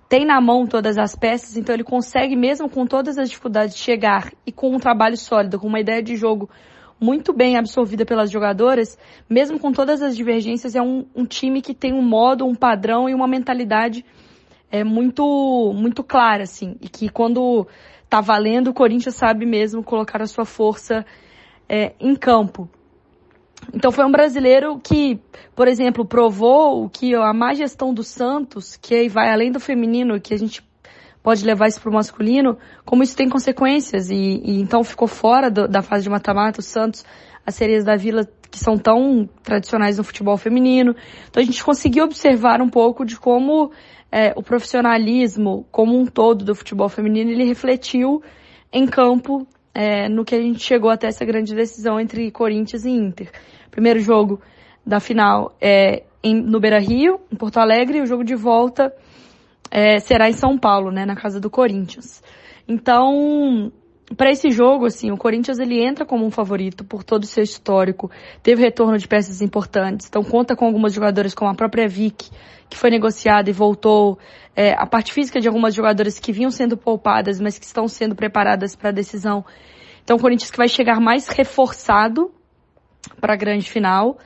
tem 0.09 0.27
na 0.27 0.41
mão 0.41 0.67
todas 0.67 0.99
as 0.99 1.17
peças, 1.17 1.57
então 1.57 1.75
ele 1.75 1.85
consegue, 1.85 2.37
mesmo 2.37 2.69
com 2.69 2.87
todas 2.87 3.19
as 3.19 3.31
dificuldades, 3.31 3.77
chegar 3.77 4.31
e 4.47 4.53
com 4.53 4.75
um 4.75 4.79
trabalho 4.79 5.17
sólido, 5.17 5.59
com 5.59 5.67
uma 5.67 5.81
ideia 5.81 6.03
de 6.03 6.17
jogo 6.17 6.51
muito 7.01 7.33
bem 7.33 7.57
absorvida 7.57 8.05
pelas 8.05 8.31
jogadoras, 8.31 8.97
mesmo 9.29 9.59
com 9.59 9.73
todas 9.73 10.03
as 10.03 10.17
divergências, 10.17 10.77
é 10.77 10.83
um, 10.83 11.05
um 11.17 11.25
time 11.25 11.61
que 11.61 11.75
tem 11.75 11.93
um 11.93 12.03
modo, 12.03 12.47
um 12.47 12.55
padrão 12.55 13.09
e 13.09 13.15
uma 13.15 13.27
mentalidade 13.27 14.05
é, 14.71 14.85
muito, 14.85 15.73
muito 15.75 16.05
clara, 16.05 16.45
assim, 16.45 16.77
e 16.81 16.89
que 16.89 17.09
quando 17.09 17.67
tá 18.09 18.21
valendo, 18.21 18.69
o 18.69 18.75
Corinthians 18.75 19.17
sabe 19.17 19.45
mesmo 19.45 19.83
colocar 19.83 20.23
a 20.23 20.27
sua 20.27 20.45
força 20.45 21.05
é, 21.69 21.93
em 22.01 22.15
campo. 22.15 22.69
Então 23.73 23.93
foi 23.93 24.05
um 24.05 24.11
brasileiro 24.11 24.79
que, 24.83 25.21
por 25.55 25.69
exemplo, 25.69 26.05
provou 26.05 26.89
que 26.89 27.15
a 27.15 27.33
má 27.33 27.55
gestão 27.55 27.95
do 27.95 28.03
Santos, 28.03 28.77
que 28.77 29.09
vai 29.09 29.31
além 29.31 29.53
do 29.53 29.61
feminino, 29.61 30.21
que 30.21 30.35
a 30.35 30.39
gente 30.39 30.63
pode 31.23 31.45
levar 31.45 31.69
isso 31.69 31.81
para 31.81 31.91
o 31.91 31.95
masculino, 31.95 32.59
como 32.85 33.03
isso 33.03 33.17
tem 33.17 33.29
consequências 33.29 34.11
e, 34.11 34.43
e 34.45 34.61
então 34.61 34.83
ficou 34.83 35.07
fora 35.07 35.51
do, 35.51 35.69
da 35.69 35.81
fase 35.81 36.03
de 36.03 36.11
mata-mata, 36.11 36.61
o 36.61 36.63
Santos, 36.63 37.05
as 37.47 37.55
sereias 37.55 37.85
da 37.85 37.97
Vila 37.97 38.27
que 38.51 38.59
são 38.59 38.77
tão 38.77 39.29
tradicionais 39.43 39.97
no 39.97 40.05
futebol 40.05 40.37
feminino. 40.37 40.95
Então 41.31 41.43
a 41.43 41.47
gente 41.47 41.65
conseguiu 41.65 42.05
observar 42.05 42.61
um 42.61 42.69
pouco 42.69 43.05
de 43.05 43.19
como 43.19 43.71
é, 44.11 44.33
o 44.37 44.43
profissionalismo 44.43 45.67
como 45.71 45.99
um 45.99 46.05
todo 46.05 46.45
do 46.45 46.55
futebol 46.55 46.89
feminino 46.89 47.31
ele 47.31 47.45
refletiu 47.45 48.23
em 48.71 48.87
campo 48.87 49.47
é, 49.75 50.09
no 50.09 50.25
que 50.25 50.35
a 50.35 50.41
gente 50.41 50.61
chegou 50.61 50.91
até 50.91 51.07
essa 51.07 51.25
grande 51.25 51.55
decisão 51.55 51.99
entre 51.99 52.31
Corinthians 52.31 52.85
e 52.85 52.91
Inter. 52.91 53.31
Primeiro 53.71 54.01
jogo 54.01 54.41
da 54.85 55.01
final 55.01 55.57
é 55.61 56.05
em, 56.23 56.35
no 56.35 56.61
Beira 56.61 56.79
Rio, 56.79 57.21
em 57.33 57.37
Porto 57.37 57.59
Alegre, 57.59 57.99
e 57.99 58.03
o 58.03 58.07
jogo 58.07 58.25
de 58.25 58.35
volta 58.35 58.95
é, 59.71 59.99
será 59.99 60.29
em 60.29 60.35
São 60.35 60.59
Paulo, 60.59 60.91
né, 60.91 61.07
na 61.07 61.17
casa 61.17 61.41
do 61.41 61.51
Corinthians. 61.51 62.23
Então, 62.69 63.73
para 64.17 64.31
esse 64.31 64.51
jogo, 64.51 64.87
assim, 64.87 65.11
o 65.11 65.17
Corinthians 65.17 65.59
ele 65.59 65.83
entra 65.83 66.05
como 66.05 66.25
um 66.25 66.31
favorito 66.31 66.85
por 66.85 67.03
todo 67.05 67.25
o 67.25 67.27
seu 67.27 67.43
histórico. 67.43 68.11
Teve 68.43 68.63
retorno 68.63 68.99
de 68.99 69.07
peças 69.07 69.41
importantes, 69.41 70.07
então 70.09 70.23
conta 70.23 70.57
com 70.57 70.67
algumas 70.67 70.93
jogadoras 70.93 71.35
como 71.35 71.51
a 71.51 71.55
própria 71.55 71.89
Vick, 71.89 72.31
que 72.69 72.77
foi 72.77 72.91
negociada 72.91 73.49
e 73.51 73.53
voltou. 73.53 74.19
É, 74.55 74.73
a 74.73 74.87
parte 74.87 75.13
física 75.13 75.41
de 75.41 75.49
algumas 75.49 75.75
jogadoras 75.75 76.19
que 76.19 76.33
vinham 76.33 76.51
sendo 76.51 76.77
poupadas, 76.77 77.41
mas 77.41 77.59
que 77.59 77.65
estão 77.65 77.89
sendo 77.89 78.15
preparadas 78.15 78.77
para 78.77 78.91
a 78.91 78.93
decisão. 78.93 79.45
Então, 80.05 80.17
o 80.17 80.21
Corinthians 80.21 80.51
que 80.51 80.59
vai 80.59 80.69
chegar 80.69 81.01
mais 81.01 81.29
reforçado 81.29 82.31
para 83.21 83.35
a 83.35 83.37
grande 83.37 83.69
final, 83.71 84.19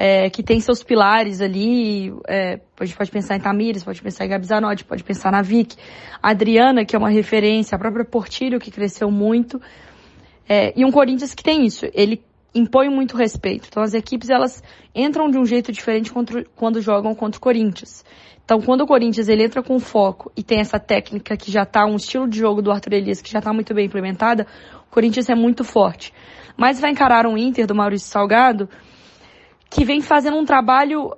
é, 0.00 0.30
que 0.30 0.44
tem 0.44 0.60
seus 0.60 0.84
pilares 0.84 1.40
ali. 1.40 2.14
É, 2.28 2.60
a 2.78 2.84
gente 2.84 2.96
pode 2.96 3.10
pensar 3.10 3.34
em 3.34 3.40
Tamires, 3.40 3.82
pode 3.82 4.00
pensar 4.00 4.24
em 4.24 4.28
Gabi 4.28 4.46
Zanotti, 4.46 4.84
pode 4.84 5.02
pensar 5.02 5.32
na 5.32 5.42
Vick. 5.42 5.74
A 6.22 6.30
Adriana, 6.30 6.84
que 6.84 6.94
é 6.94 6.98
uma 6.98 7.10
referência, 7.10 7.74
a 7.74 7.78
própria 7.78 8.04
Portilho, 8.04 8.60
que 8.60 8.70
cresceu 8.70 9.10
muito. 9.10 9.60
É, 10.48 10.72
e 10.78 10.84
um 10.84 10.92
Corinthians 10.92 11.34
que 11.34 11.42
tem 11.42 11.66
isso. 11.66 11.84
Ele 11.92 12.22
impõe 12.54 12.88
muito 12.88 13.16
respeito. 13.16 13.66
Então 13.68 13.82
as 13.82 13.92
equipes 13.92 14.30
elas 14.30 14.62
entram 14.94 15.28
de 15.28 15.36
um 15.36 15.44
jeito 15.44 15.72
diferente 15.72 16.12
contra, 16.12 16.44
quando 16.54 16.80
jogam 16.80 17.12
contra 17.12 17.36
o 17.36 17.40
Corinthians. 17.40 18.04
Então 18.44 18.60
quando 18.60 18.82
o 18.82 18.86
Corinthians 18.86 19.28
ele 19.28 19.42
entra 19.42 19.64
com 19.64 19.80
foco 19.80 20.30
e 20.36 20.44
tem 20.44 20.60
essa 20.60 20.78
técnica 20.78 21.36
que 21.36 21.50
já 21.50 21.64
está 21.64 21.84
um 21.84 21.96
estilo 21.96 22.28
de 22.28 22.38
jogo 22.38 22.62
do 22.62 22.70
Arthur 22.70 22.94
Elias 22.94 23.20
que 23.20 23.30
já 23.30 23.40
está 23.40 23.52
muito 23.52 23.74
bem 23.74 23.86
implementada, 23.86 24.46
o 24.88 24.94
Corinthians 24.94 25.28
é 25.28 25.34
muito 25.34 25.64
forte. 25.64 26.14
Mas 26.56 26.80
vai 26.80 26.92
encarar 26.92 27.26
um 27.26 27.36
Inter 27.36 27.66
do 27.66 27.74
Maurício 27.74 28.08
Salgado 28.08 28.68
que 29.70 29.84
vem 29.84 30.00
fazendo 30.00 30.36
um 30.36 30.44
trabalho, 30.44 31.12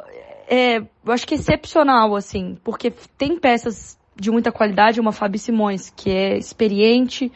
é, 0.48 0.78
eu 0.78 1.12
acho 1.12 1.26
que 1.26 1.34
excepcional, 1.34 2.16
assim, 2.16 2.56
porque 2.64 2.92
tem 3.16 3.38
peças 3.38 3.98
de 4.16 4.30
muita 4.30 4.52
qualidade, 4.52 5.00
uma 5.00 5.12
Fabi 5.12 5.38
Simões, 5.38 5.90
que 5.90 6.10
é 6.10 6.36
experiente, 6.36 7.32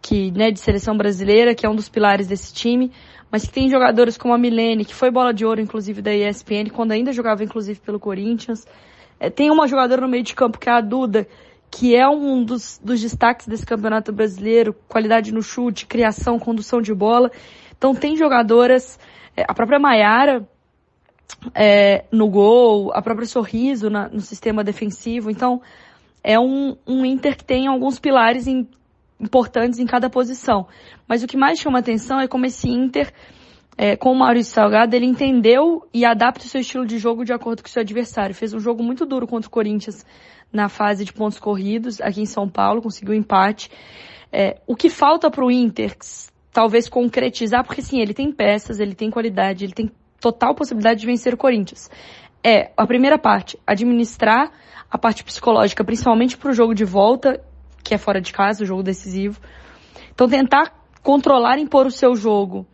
que, 0.00 0.30
né, 0.32 0.50
de 0.50 0.60
seleção 0.60 0.96
brasileira, 0.96 1.54
que 1.54 1.64
é 1.64 1.68
um 1.68 1.76
dos 1.76 1.88
pilares 1.88 2.26
desse 2.26 2.52
time, 2.52 2.90
mas 3.30 3.46
que 3.46 3.52
tem 3.52 3.68
jogadores 3.68 4.16
como 4.16 4.34
a 4.34 4.38
Milene, 4.38 4.84
que 4.84 4.94
foi 4.94 5.10
bola 5.10 5.32
de 5.32 5.44
ouro, 5.44 5.60
inclusive, 5.60 6.02
da 6.02 6.14
ESPN, 6.14 6.70
quando 6.72 6.92
ainda 6.92 7.12
jogava, 7.12 7.42
inclusive, 7.42 7.80
pelo 7.80 8.00
Corinthians. 8.00 8.66
É, 9.18 9.30
tem 9.30 9.50
uma 9.50 9.66
jogadora 9.66 10.00
no 10.00 10.08
meio 10.08 10.22
de 10.22 10.34
campo, 10.34 10.58
que 10.58 10.68
é 10.68 10.72
a 10.72 10.80
Duda, 10.80 11.26
que 11.70 11.96
é 11.96 12.08
um 12.08 12.44
dos, 12.44 12.80
dos 12.82 13.00
destaques 13.00 13.48
desse 13.48 13.66
campeonato 13.66 14.12
brasileiro, 14.12 14.74
qualidade 14.88 15.32
no 15.32 15.42
chute, 15.42 15.86
criação, 15.86 16.38
condução 16.38 16.80
de 16.80 16.94
bola. 16.94 17.30
Então 17.76 17.94
tem 17.94 18.16
jogadoras, 18.16 18.98
é, 19.36 19.44
a 19.48 19.54
própria 19.54 19.78
Maiara, 19.78 20.48
é, 21.54 22.04
no 22.10 22.28
gol, 22.28 22.92
a 22.94 23.02
própria 23.02 23.26
Sorriso 23.26 23.90
na, 23.90 24.08
no 24.08 24.20
sistema 24.20 24.64
defensivo. 24.64 25.30
Então, 25.30 25.60
é 26.22 26.38
um, 26.38 26.76
um 26.86 27.04
Inter 27.04 27.36
que 27.36 27.44
tem 27.44 27.66
alguns 27.66 27.98
pilares 27.98 28.46
importantes 29.20 29.78
em 29.78 29.86
cada 29.86 30.08
posição. 30.08 30.66
Mas 31.06 31.22
o 31.22 31.26
que 31.26 31.36
mais 31.36 31.58
chama 31.58 31.78
atenção 31.78 32.20
é 32.20 32.26
como 32.26 32.46
esse 32.46 32.68
Inter, 32.68 33.12
é, 33.76 33.96
com 33.96 34.12
o 34.12 34.14
Maurício 34.14 34.54
Salgado, 34.54 34.94
ele 34.94 35.06
entendeu 35.06 35.86
e 35.92 36.04
adapta 36.04 36.44
o 36.44 36.48
seu 36.48 36.60
estilo 36.60 36.86
de 36.86 36.98
jogo 36.98 37.24
de 37.24 37.32
acordo 37.32 37.62
com 37.62 37.68
o 37.68 37.70
seu 37.70 37.82
adversário. 37.82 38.34
Fez 38.34 38.54
um 38.54 38.60
jogo 38.60 38.82
muito 38.82 39.04
duro 39.04 39.26
contra 39.26 39.48
o 39.48 39.50
Corinthians 39.50 40.04
na 40.52 40.68
fase 40.68 41.04
de 41.04 41.12
pontos 41.12 41.40
corridos, 41.40 42.00
aqui 42.00 42.20
em 42.20 42.26
São 42.26 42.48
Paulo, 42.48 42.80
conseguiu 42.80 43.12
empate. 43.12 43.70
É, 44.32 44.60
o 44.66 44.76
que 44.76 44.88
falta 44.88 45.30
para 45.30 45.44
o 45.44 45.50
Inter, 45.50 45.96
talvez 46.52 46.88
concretizar, 46.88 47.64
porque 47.64 47.82
sim, 47.82 48.00
ele 48.00 48.14
tem 48.14 48.32
peças, 48.32 48.78
ele 48.78 48.94
tem 48.94 49.10
qualidade, 49.10 49.64
ele 49.64 49.72
tem 49.72 49.90
total 50.24 50.54
possibilidade 50.54 51.00
de 51.00 51.06
vencer 51.06 51.34
o 51.34 51.36
Corinthians. 51.36 51.90
É, 52.42 52.70
a 52.74 52.86
primeira 52.86 53.18
parte, 53.18 53.58
administrar 53.66 54.50
a 54.90 54.96
parte 54.96 55.22
psicológica, 55.22 55.84
principalmente 55.84 56.38
para 56.38 56.50
o 56.50 56.54
jogo 56.54 56.74
de 56.74 56.84
volta, 56.84 57.44
que 57.82 57.92
é 57.92 57.98
fora 57.98 58.22
de 58.22 58.32
casa, 58.32 58.64
o 58.64 58.66
jogo 58.66 58.82
decisivo. 58.82 59.38
Então 60.14 60.26
tentar 60.26 60.72
controlar 61.02 61.58
e 61.58 61.62
impor 61.62 61.86
o 61.86 61.90
seu 61.90 62.16
jogo 62.16 62.66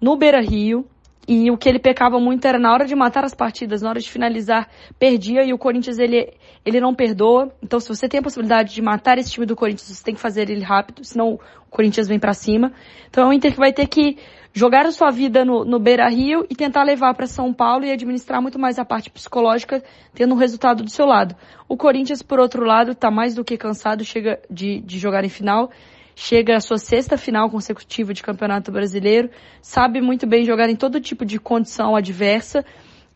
no 0.00 0.16
Beira 0.16 0.40
Rio. 0.40 0.86
E 1.26 1.50
o 1.50 1.56
que 1.56 1.66
ele 1.70 1.78
pecava 1.78 2.18
muito 2.20 2.46
era 2.46 2.58
na 2.58 2.70
hora 2.70 2.84
de 2.84 2.94
matar 2.94 3.24
as 3.24 3.34
partidas, 3.34 3.80
na 3.80 3.88
hora 3.88 3.98
de 3.98 4.10
finalizar, 4.10 4.68
perdia 4.98 5.42
e 5.42 5.54
o 5.54 5.58
Corinthians 5.58 5.98
ele, 5.98 6.34
ele 6.66 6.80
não 6.80 6.94
perdoa. 6.94 7.50
Então 7.62 7.80
se 7.80 7.88
você 7.88 8.06
tem 8.06 8.20
a 8.20 8.22
possibilidade 8.22 8.74
de 8.74 8.82
matar 8.82 9.16
esse 9.16 9.30
time 9.30 9.46
do 9.46 9.56
Corinthians, 9.56 9.88
você 9.88 10.04
tem 10.04 10.14
que 10.14 10.20
fazer 10.20 10.50
ele 10.50 10.62
rápido, 10.62 11.02
senão 11.02 11.34
o 11.34 11.40
Corinthians 11.70 12.08
vem 12.08 12.18
para 12.18 12.34
cima. 12.34 12.72
Então 13.08 13.24
é 13.24 13.26
um 13.26 13.32
Inter 13.32 13.52
que 13.52 13.58
vai 13.58 13.72
ter 13.72 13.86
que 13.86 14.18
jogar 14.54 14.86
a 14.86 14.92
sua 14.92 15.10
vida 15.10 15.44
no, 15.44 15.64
no 15.64 15.80
Beira 15.80 16.08
Rio 16.08 16.46
e 16.48 16.54
tentar 16.54 16.84
levar 16.84 17.12
para 17.14 17.26
São 17.26 17.52
Paulo 17.52 17.84
e 17.84 17.90
administrar 17.90 18.40
muito 18.40 18.58
mais 18.58 18.78
a 18.78 18.84
parte 18.84 19.10
psicológica, 19.10 19.82
tendo 20.14 20.32
um 20.32 20.38
resultado 20.38 20.84
do 20.84 20.90
seu 20.90 21.04
lado. 21.04 21.34
O 21.68 21.76
Corinthians, 21.76 22.22
por 22.22 22.38
outro 22.38 22.64
lado, 22.64 22.92
está 22.92 23.10
mais 23.10 23.34
do 23.34 23.44
que 23.44 23.58
cansado, 23.58 24.04
chega 24.04 24.40
de, 24.48 24.80
de 24.80 24.98
jogar 24.98 25.24
em 25.24 25.28
final. 25.28 25.70
Chega 26.16 26.56
à 26.56 26.60
sua 26.60 26.78
sexta 26.78 27.18
final 27.18 27.50
consecutiva 27.50 28.14
de 28.14 28.22
Campeonato 28.22 28.70
Brasileiro, 28.70 29.28
sabe 29.60 30.00
muito 30.00 30.28
bem 30.28 30.44
jogar 30.44 30.70
em 30.70 30.76
todo 30.76 31.00
tipo 31.00 31.24
de 31.24 31.40
condição 31.40 31.96
adversa 31.96 32.64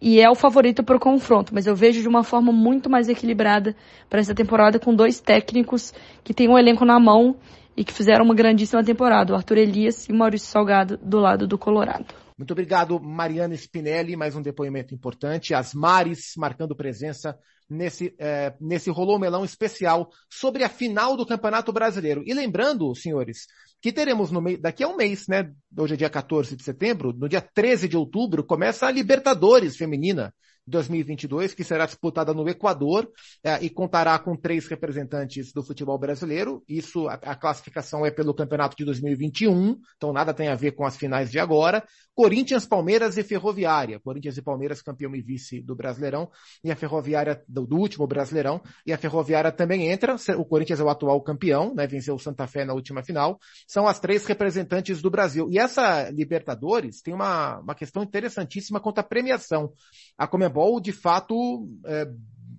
e 0.01 0.21
é 0.21 0.29
o 0.29 0.35
favorito 0.35 0.83
para 0.83 0.97
o 0.97 1.01
confronto, 1.01 1.55
mas 1.55 1.69
eu 1.69 1.77
vejo 1.77 2.03
de 2.03 2.09
uma 2.09 2.25
forma 2.25 2.51
muito 2.51 2.91
mais 2.91 3.09
equilibrada 3.09 3.77
para 4.11 4.19
essa 4.19 4.35
temporada 4.35 4.81
com 4.81 4.93
dois 4.93 5.21
técnicos 5.21 5.95
que 6.25 6.35
têm 6.35 6.49
um 6.49 6.59
elenco 6.59 6.85
na 6.85 6.99
mão 6.99 7.37
e 7.79 7.85
que 7.85 7.93
fizeram 7.93 8.25
uma 8.25 8.35
grandíssima 8.35 8.83
temporada, 8.83 9.33
o 9.33 9.37
Arthur 9.37 9.59
Elias 9.59 10.09
e 10.09 10.13
o 10.13 10.17
Maurício 10.17 10.49
Salgado 10.49 10.97
do 10.97 11.21
lado 11.21 11.47
do 11.47 11.57
Colorado. 11.57 12.13
Muito 12.37 12.51
obrigado, 12.51 12.99
Mariana 12.99 13.55
Spinelli, 13.55 14.17
mais 14.17 14.35
um 14.35 14.43
depoimento 14.43 14.93
importante. 14.93 15.55
As 15.55 15.75
Mares 15.75 16.33
marcando 16.37 16.75
presença 16.75 17.39
nesse, 17.71 18.13
é, 18.19 18.53
nesse 18.61 18.91
Rolou 18.91 19.17
Melão 19.17 19.45
especial 19.45 20.11
sobre 20.29 20.65
a 20.65 20.69
final 20.69 21.17
do 21.17 21.25
Campeonato 21.25 21.73
Brasileiro. 21.73 22.25
E 22.27 22.35
lembrando, 22.35 22.93
senhores, 22.97 23.47
que 23.81 23.93
teremos 23.93 24.33
no 24.33 24.41
meio, 24.41 24.61
daqui 24.61 24.83
a 24.83 24.89
um 24.89 24.97
mês, 24.97 25.29
né? 25.29 25.49
Hoje 25.79 25.95
é 25.95 25.97
dia 25.97 26.11
14 26.11 26.57
de 26.57 26.65
setembro, 26.65 27.13
no 27.13 27.29
dia 27.29 27.41
13 27.41 27.87
de 27.87 27.97
outubro, 27.97 28.43
começa 28.43 28.89
a 28.89 28.91
Libertadores 28.91 29.77
Feminina. 29.77 30.35
2022, 30.69 31.55
que 31.55 31.65
será 31.65 31.87
disputada 31.87 32.33
no 32.35 32.49
Equador 32.49 33.11
é, 33.43 33.63
e 33.65 33.71
contará 33.71 34.19
com 34.19 34.37
três 34.37 34.67
representantes 34.67 35.53
do 35.53 35.63
futebol 35.63 35.99
brasileiro. 35.99 36.63
Isso, 36.69 37.09
a, 37.09 37.15
a, 37.15 37.35
classificação 37.35 38.05
é 38.05 38.11
pelo 38.11 38.35
campeonato 38.35 38.77
de 38.77 38.85
2021, 38.85 39.81
então 39.97 40.13
nada 40.13 40.35
tem 40.35 40.49
a 40.49 40.55
ver 40.55 40.73
com 40.73 40.85
as 40.85 40.97
finais 40.97 41.31
de 41.31 41.39
agora. 41.39 41.83
Corinthians, 42.19 42.67
Palmeiras 42.67 43.17
e 43.17 43.23
Ferroviária. 43.23 44.01
Corinthians 44.01 44.37
e 44.37 44.43
Palmeiras, 44.43 44.83
campeão 44.83 45.15
e 45.15 45.23
vice 45.23 45.61
do 45.61 45.77
Brasileirão, 45.77 46.29
e 46.65 46.71
a 46.73 46.75
Ferroviária 46.75 47.45
do, 47.47 47.65
do 47.65 47.77
último 47.77 48.09
Brasileirão, 48.09 48.61
e 48.85 48.93
a 48.93 48.99
Ferroviária 48.99 49.53
também 49.53 49.89
entra. 49.89 50.17
O 50.37 50.45
Corinthians 50.45 50.81
é 50.81 50.83
o 50.83 50.89
atual 50.89 51.23
campeão, 51.23 51.73
né? 51.77 51.87
Venceu 51.87 52.17
o 52.17 52.19
Santa 52.19 52.49
Fé 52.49 52.65
na 52.65 52.75
última 52.75 53.05
final. 53.05 53.39
São 53.69 53.87
as 53.87 54.01
três 54.01 54.27
representantes 54.27 55.01
do 55.01 55.09
Brasil. 55.09 55.47
E 55.49 55.61
essa 55.61 56.11
Libertadores 56.11 57.01
tem 57.03 57.15
uma, 57.15 57.61
uma 57.61 57.75
questão 57.77 58.03
interessantíssima 58.03 58.81
quanto 58.81 58.99
à 58.99 59.05
premiação. 59.05 59.73
A 60.19 60.27
Comebol 60.27 60.81
de 60.81 60.91
fato, 60.91 61.69
é, 61.87 62.09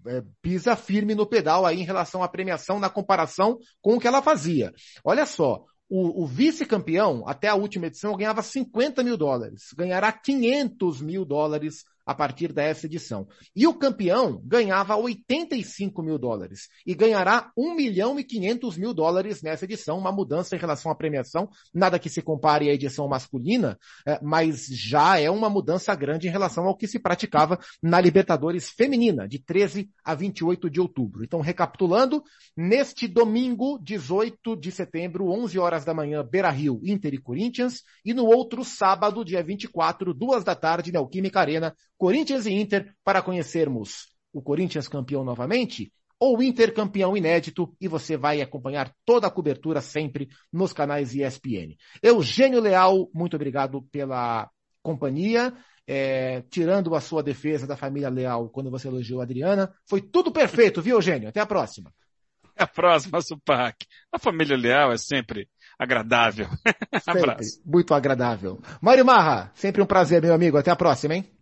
é, 0.07 0.23
pisa 0.41 0.77
firme 0.77 1.13
no 1.13 1.27
pedal 1.27 1.65
aí 1.65 1.81
em 1.81 1.85
relação 1.85 2.23
à 2.23 2.29
premiação 2.29 2.79
na 2.79 2.89
comparação 2.89 3.59
com 3.81 3.97
o 3.97 3.99
que 3.99 4.07
ela 4.07 4.21
fazia. 4.21 4.71
Olha 5.03 5.25
só, 5.25 5.65
o, 5.89 6.23
o 6.23 6.27
vice-campeão, 6.27 7.23
até 7.27 7.47
a 7.47 7.55
última 7.55 7.87
edição, 7.87 8.15
ganhava 8.15 8.43
50 8.43 9.03
mil 9.03 9.17
dólares. 9.17 9.73
Ganhará 9.75 10.11
500 10.11 11.01
mil 11.01 11.25
dólares 11.25 11.83
a 12.09 12.15
partir 12.15 12.51
dessa 12.51 12.87
edição. 12.87 13.27
E 13.55 13.67
o 13.67 13.73
campeão 13.75 14.41
ganhava 14.43 14.95
85 14.95 16.01
mil 16.01 16.17
dólares 16.17 16.67
e 16.83 16.95
ganhará 16.95 17.51
1 17.55 17.75
milhão 17.75 18.19
e 18.19 18.23
500 18.23 18.77
mil 18.79 18.95
dólares 18.95 19.43
nessa 19.43 19.65
edição, 19.65 19.95
uma 19.95 20.11
mudança 20.11 20.55
em 20.55 20.59
relação 20.59 20.91
à 20.91 20.95
premiação, 20.95 21.47
nada 21.71 21.99
que 21.99 22.09
se 22.09 22.23
compare 22.23 22.67
à 22.67 22.73
edição 22.73 23.07
masculina, 23.07 23.77
é, 24.07 24.19
mas 24.23 24.65
já 24.65 25.19
é 25.19 25.29
uma 25.29 25.51
mudança 25.51 25.93
grande 25.93 26.27
em 26.27 26.31
relação 26.31 26.65
ao 26.65 26.75
que 26.75 26.87
se 26.87 26.97
praticava 26.97 27.59
na 27.79 28.01
Libertadores 28.01 28.71
feminina, 28.71 29.27
de 29.27 29.37
13 29.37 29.87
a 30.03 30.15
28 30.15 30.67
de 30.67 30.81
outubro. 30.81 31.23
Então, 31.23 31.41
recapitulando, 31.41 32.23
neste 32.57 33.07
domingo, 33.07 33.77
18 33.83 34.55
de 34.55 34.71
setembro, 34.71 35.29
11 35.29 35.59
horas 35.59 35.85
da 35.85 35.93
manhã, 35.93 36.25
Beira 36.27 36.49
Rio, 36.49 36.81
Inter 36.83 37.13
e 37.13 37.21
Corinthians, 37.21 37.83
e 38.03 38.15
no 38.15 38.25
outro 38.25 38.63
sábado, 38.63 39.23
dia 39.23 39.43
24, 39.43 40.11
duas 40.11 40.43
da 40.43 40.55
tarde, 40.55 40.91
Neoquímica 40.91 41.39
Arena, 41.39 41.75
Corinthians 41.99 42.45
e 42.45 42.53
Inter 42.53 42.95
para 43.03 43.21
conhecermos 43.21 44.07
o 44.31 44.41
Corinthians 44.41 44.87
campeão 44.87 45.21
novamente 45.21 45.91
ou 46.17 46.37
o 46.37 46.41
Inter 46.43 46.73
campeão 46.73 47.15
inédito 47.15 47.75
e 47.79 47.89
você 47.89 48.15
vai 48.15 48.41
acompanhar 48.41 48.93
toda 49.05 49.27
a 49.27 49.31
cobertura 49.31 49.81
sempre 49.81 50.29
nos 50.51 50.71
canais 50.71 51.13
ESPN. 51.13 51.75
Eugênio 52.01 52.61
Leal, 52.61 53.09
muito 53.13 53.35
obrigado 53.35 53.81
pela 53.91 54.49
companhia. 54.81 55.53
É, 55.91 56.43
tirando 56.51 56.93
a 56.93 57.01
sua 57.01 57.23
defesa 57.23 57.65
da 57.65 57.75
família 57.75 58.09
Leal 58.09 58.47
quando 58.49 58.69
você 58.69 58.87
elogiou 58.87 59.19
a 59.19 59.23
Adriana. 59.23 59.73
Foi 59.87 59.99
tudo 59.99 60.31
perfeito, 60.31 60.83
viu, 60.83 60.97
Eugênio? 60.97 61.29
Até 61.29 61.39
a 61.39 61.47
próxima. 61.47 61.91
Até 62.51 62.63
a 62.63 62.67
próxima, 62.67 63.19
Supac. 63.21 63.75
A 64.11 64.19
família 64.19 64.55
Leal 64.55 64.91
é 64.91 64.97
sempre 64.97 65.49
agradável. 65.79 66.47
Sempre, 67.01 67.21
Abraço. 67.23 67.61
Muito 67.65 67.93
agradável. 67.93 68.61
Mário 68.81 69.05
Marra, 69.05 69.51
sempre 69.55 69.81
um 69.81 69.85
prazer, 69.85 70.21
meu 70.21 70.33
amigo. 70.33 70.57
Até 70.57 70.69
a 70.69 70.75
próxima, 70.75 71.15
hein? 71.15 71.38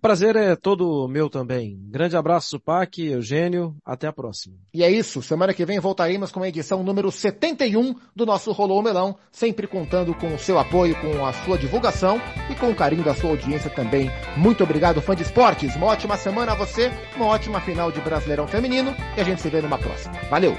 Prazer 0.00 0.34
é 0.34 0.56
todo 0.56 1.06
meu 1.08 1.28
também. 1.28 1.78
Grande 1.90 2.16
abraço, 2.16 2.58
Pac, 2.58 2.98
Eugênio. 2.98 3.76
Até 3.84 4.06
a 4.06 4.12
próxima. 4.12 4.56
E 4.72 4.82
é 4.82 4.90
isso. 4.90 5.22
Semana 5.22 5.52
que 5.52 5.66
vem 5.66 5.78
voltaremos 5.78 6.32
com 6.32 6.42
a 6.42 6.48
edição 6.48 6.82
número 6.82 7.10
71 7.10 7.94
do 8.16 8.24
nosso 8.24 8.50
Rolou 8.50 8.82
Melão, 8.82 9.16
sempre 9.30 9.66
contando 9.66 10.14
com 10.14 10.34
o 10.34 10.38
seu 10.38 10.58
apoio, 10.58 10.96
com 11.00 11.26
a 11.26 11.32
sua 11.32 11.58
divulgação 11.58 12.20
e 12.50 12.54
com 12.54 12.70
o 12.70 12.74
carinho 12.74 13.04
da 13.04 13.14
sua 13.14 13.30
audiência 13.30 13.68
também. 13.68 14.10
Muito 14.38 14.64
obrigado, 14.64 15.02
fã 15.02 15.14
de 15.14 15.22
esportes. 15.22 15.76
Uma 15.76 15.88
ótima 15.88 16.16
semana 16.16 16.52
a 16.52 16.56
você, 16.56 16.90
uma 17.16 17.26
ótima 17.26 17.60
final 17.60 17.92
de 17.92 18.00
Brasileirão 18.00 18.48
Feminino 18.48 18.94
e 19.16 19.20
a 19.20 19.24
gente 19.24 19.42
se 19.42 19.50
vê 19.50 19.60
numa 19.60 19.78
próxima. 19.78 20.14
Valeu! 20.30 20.56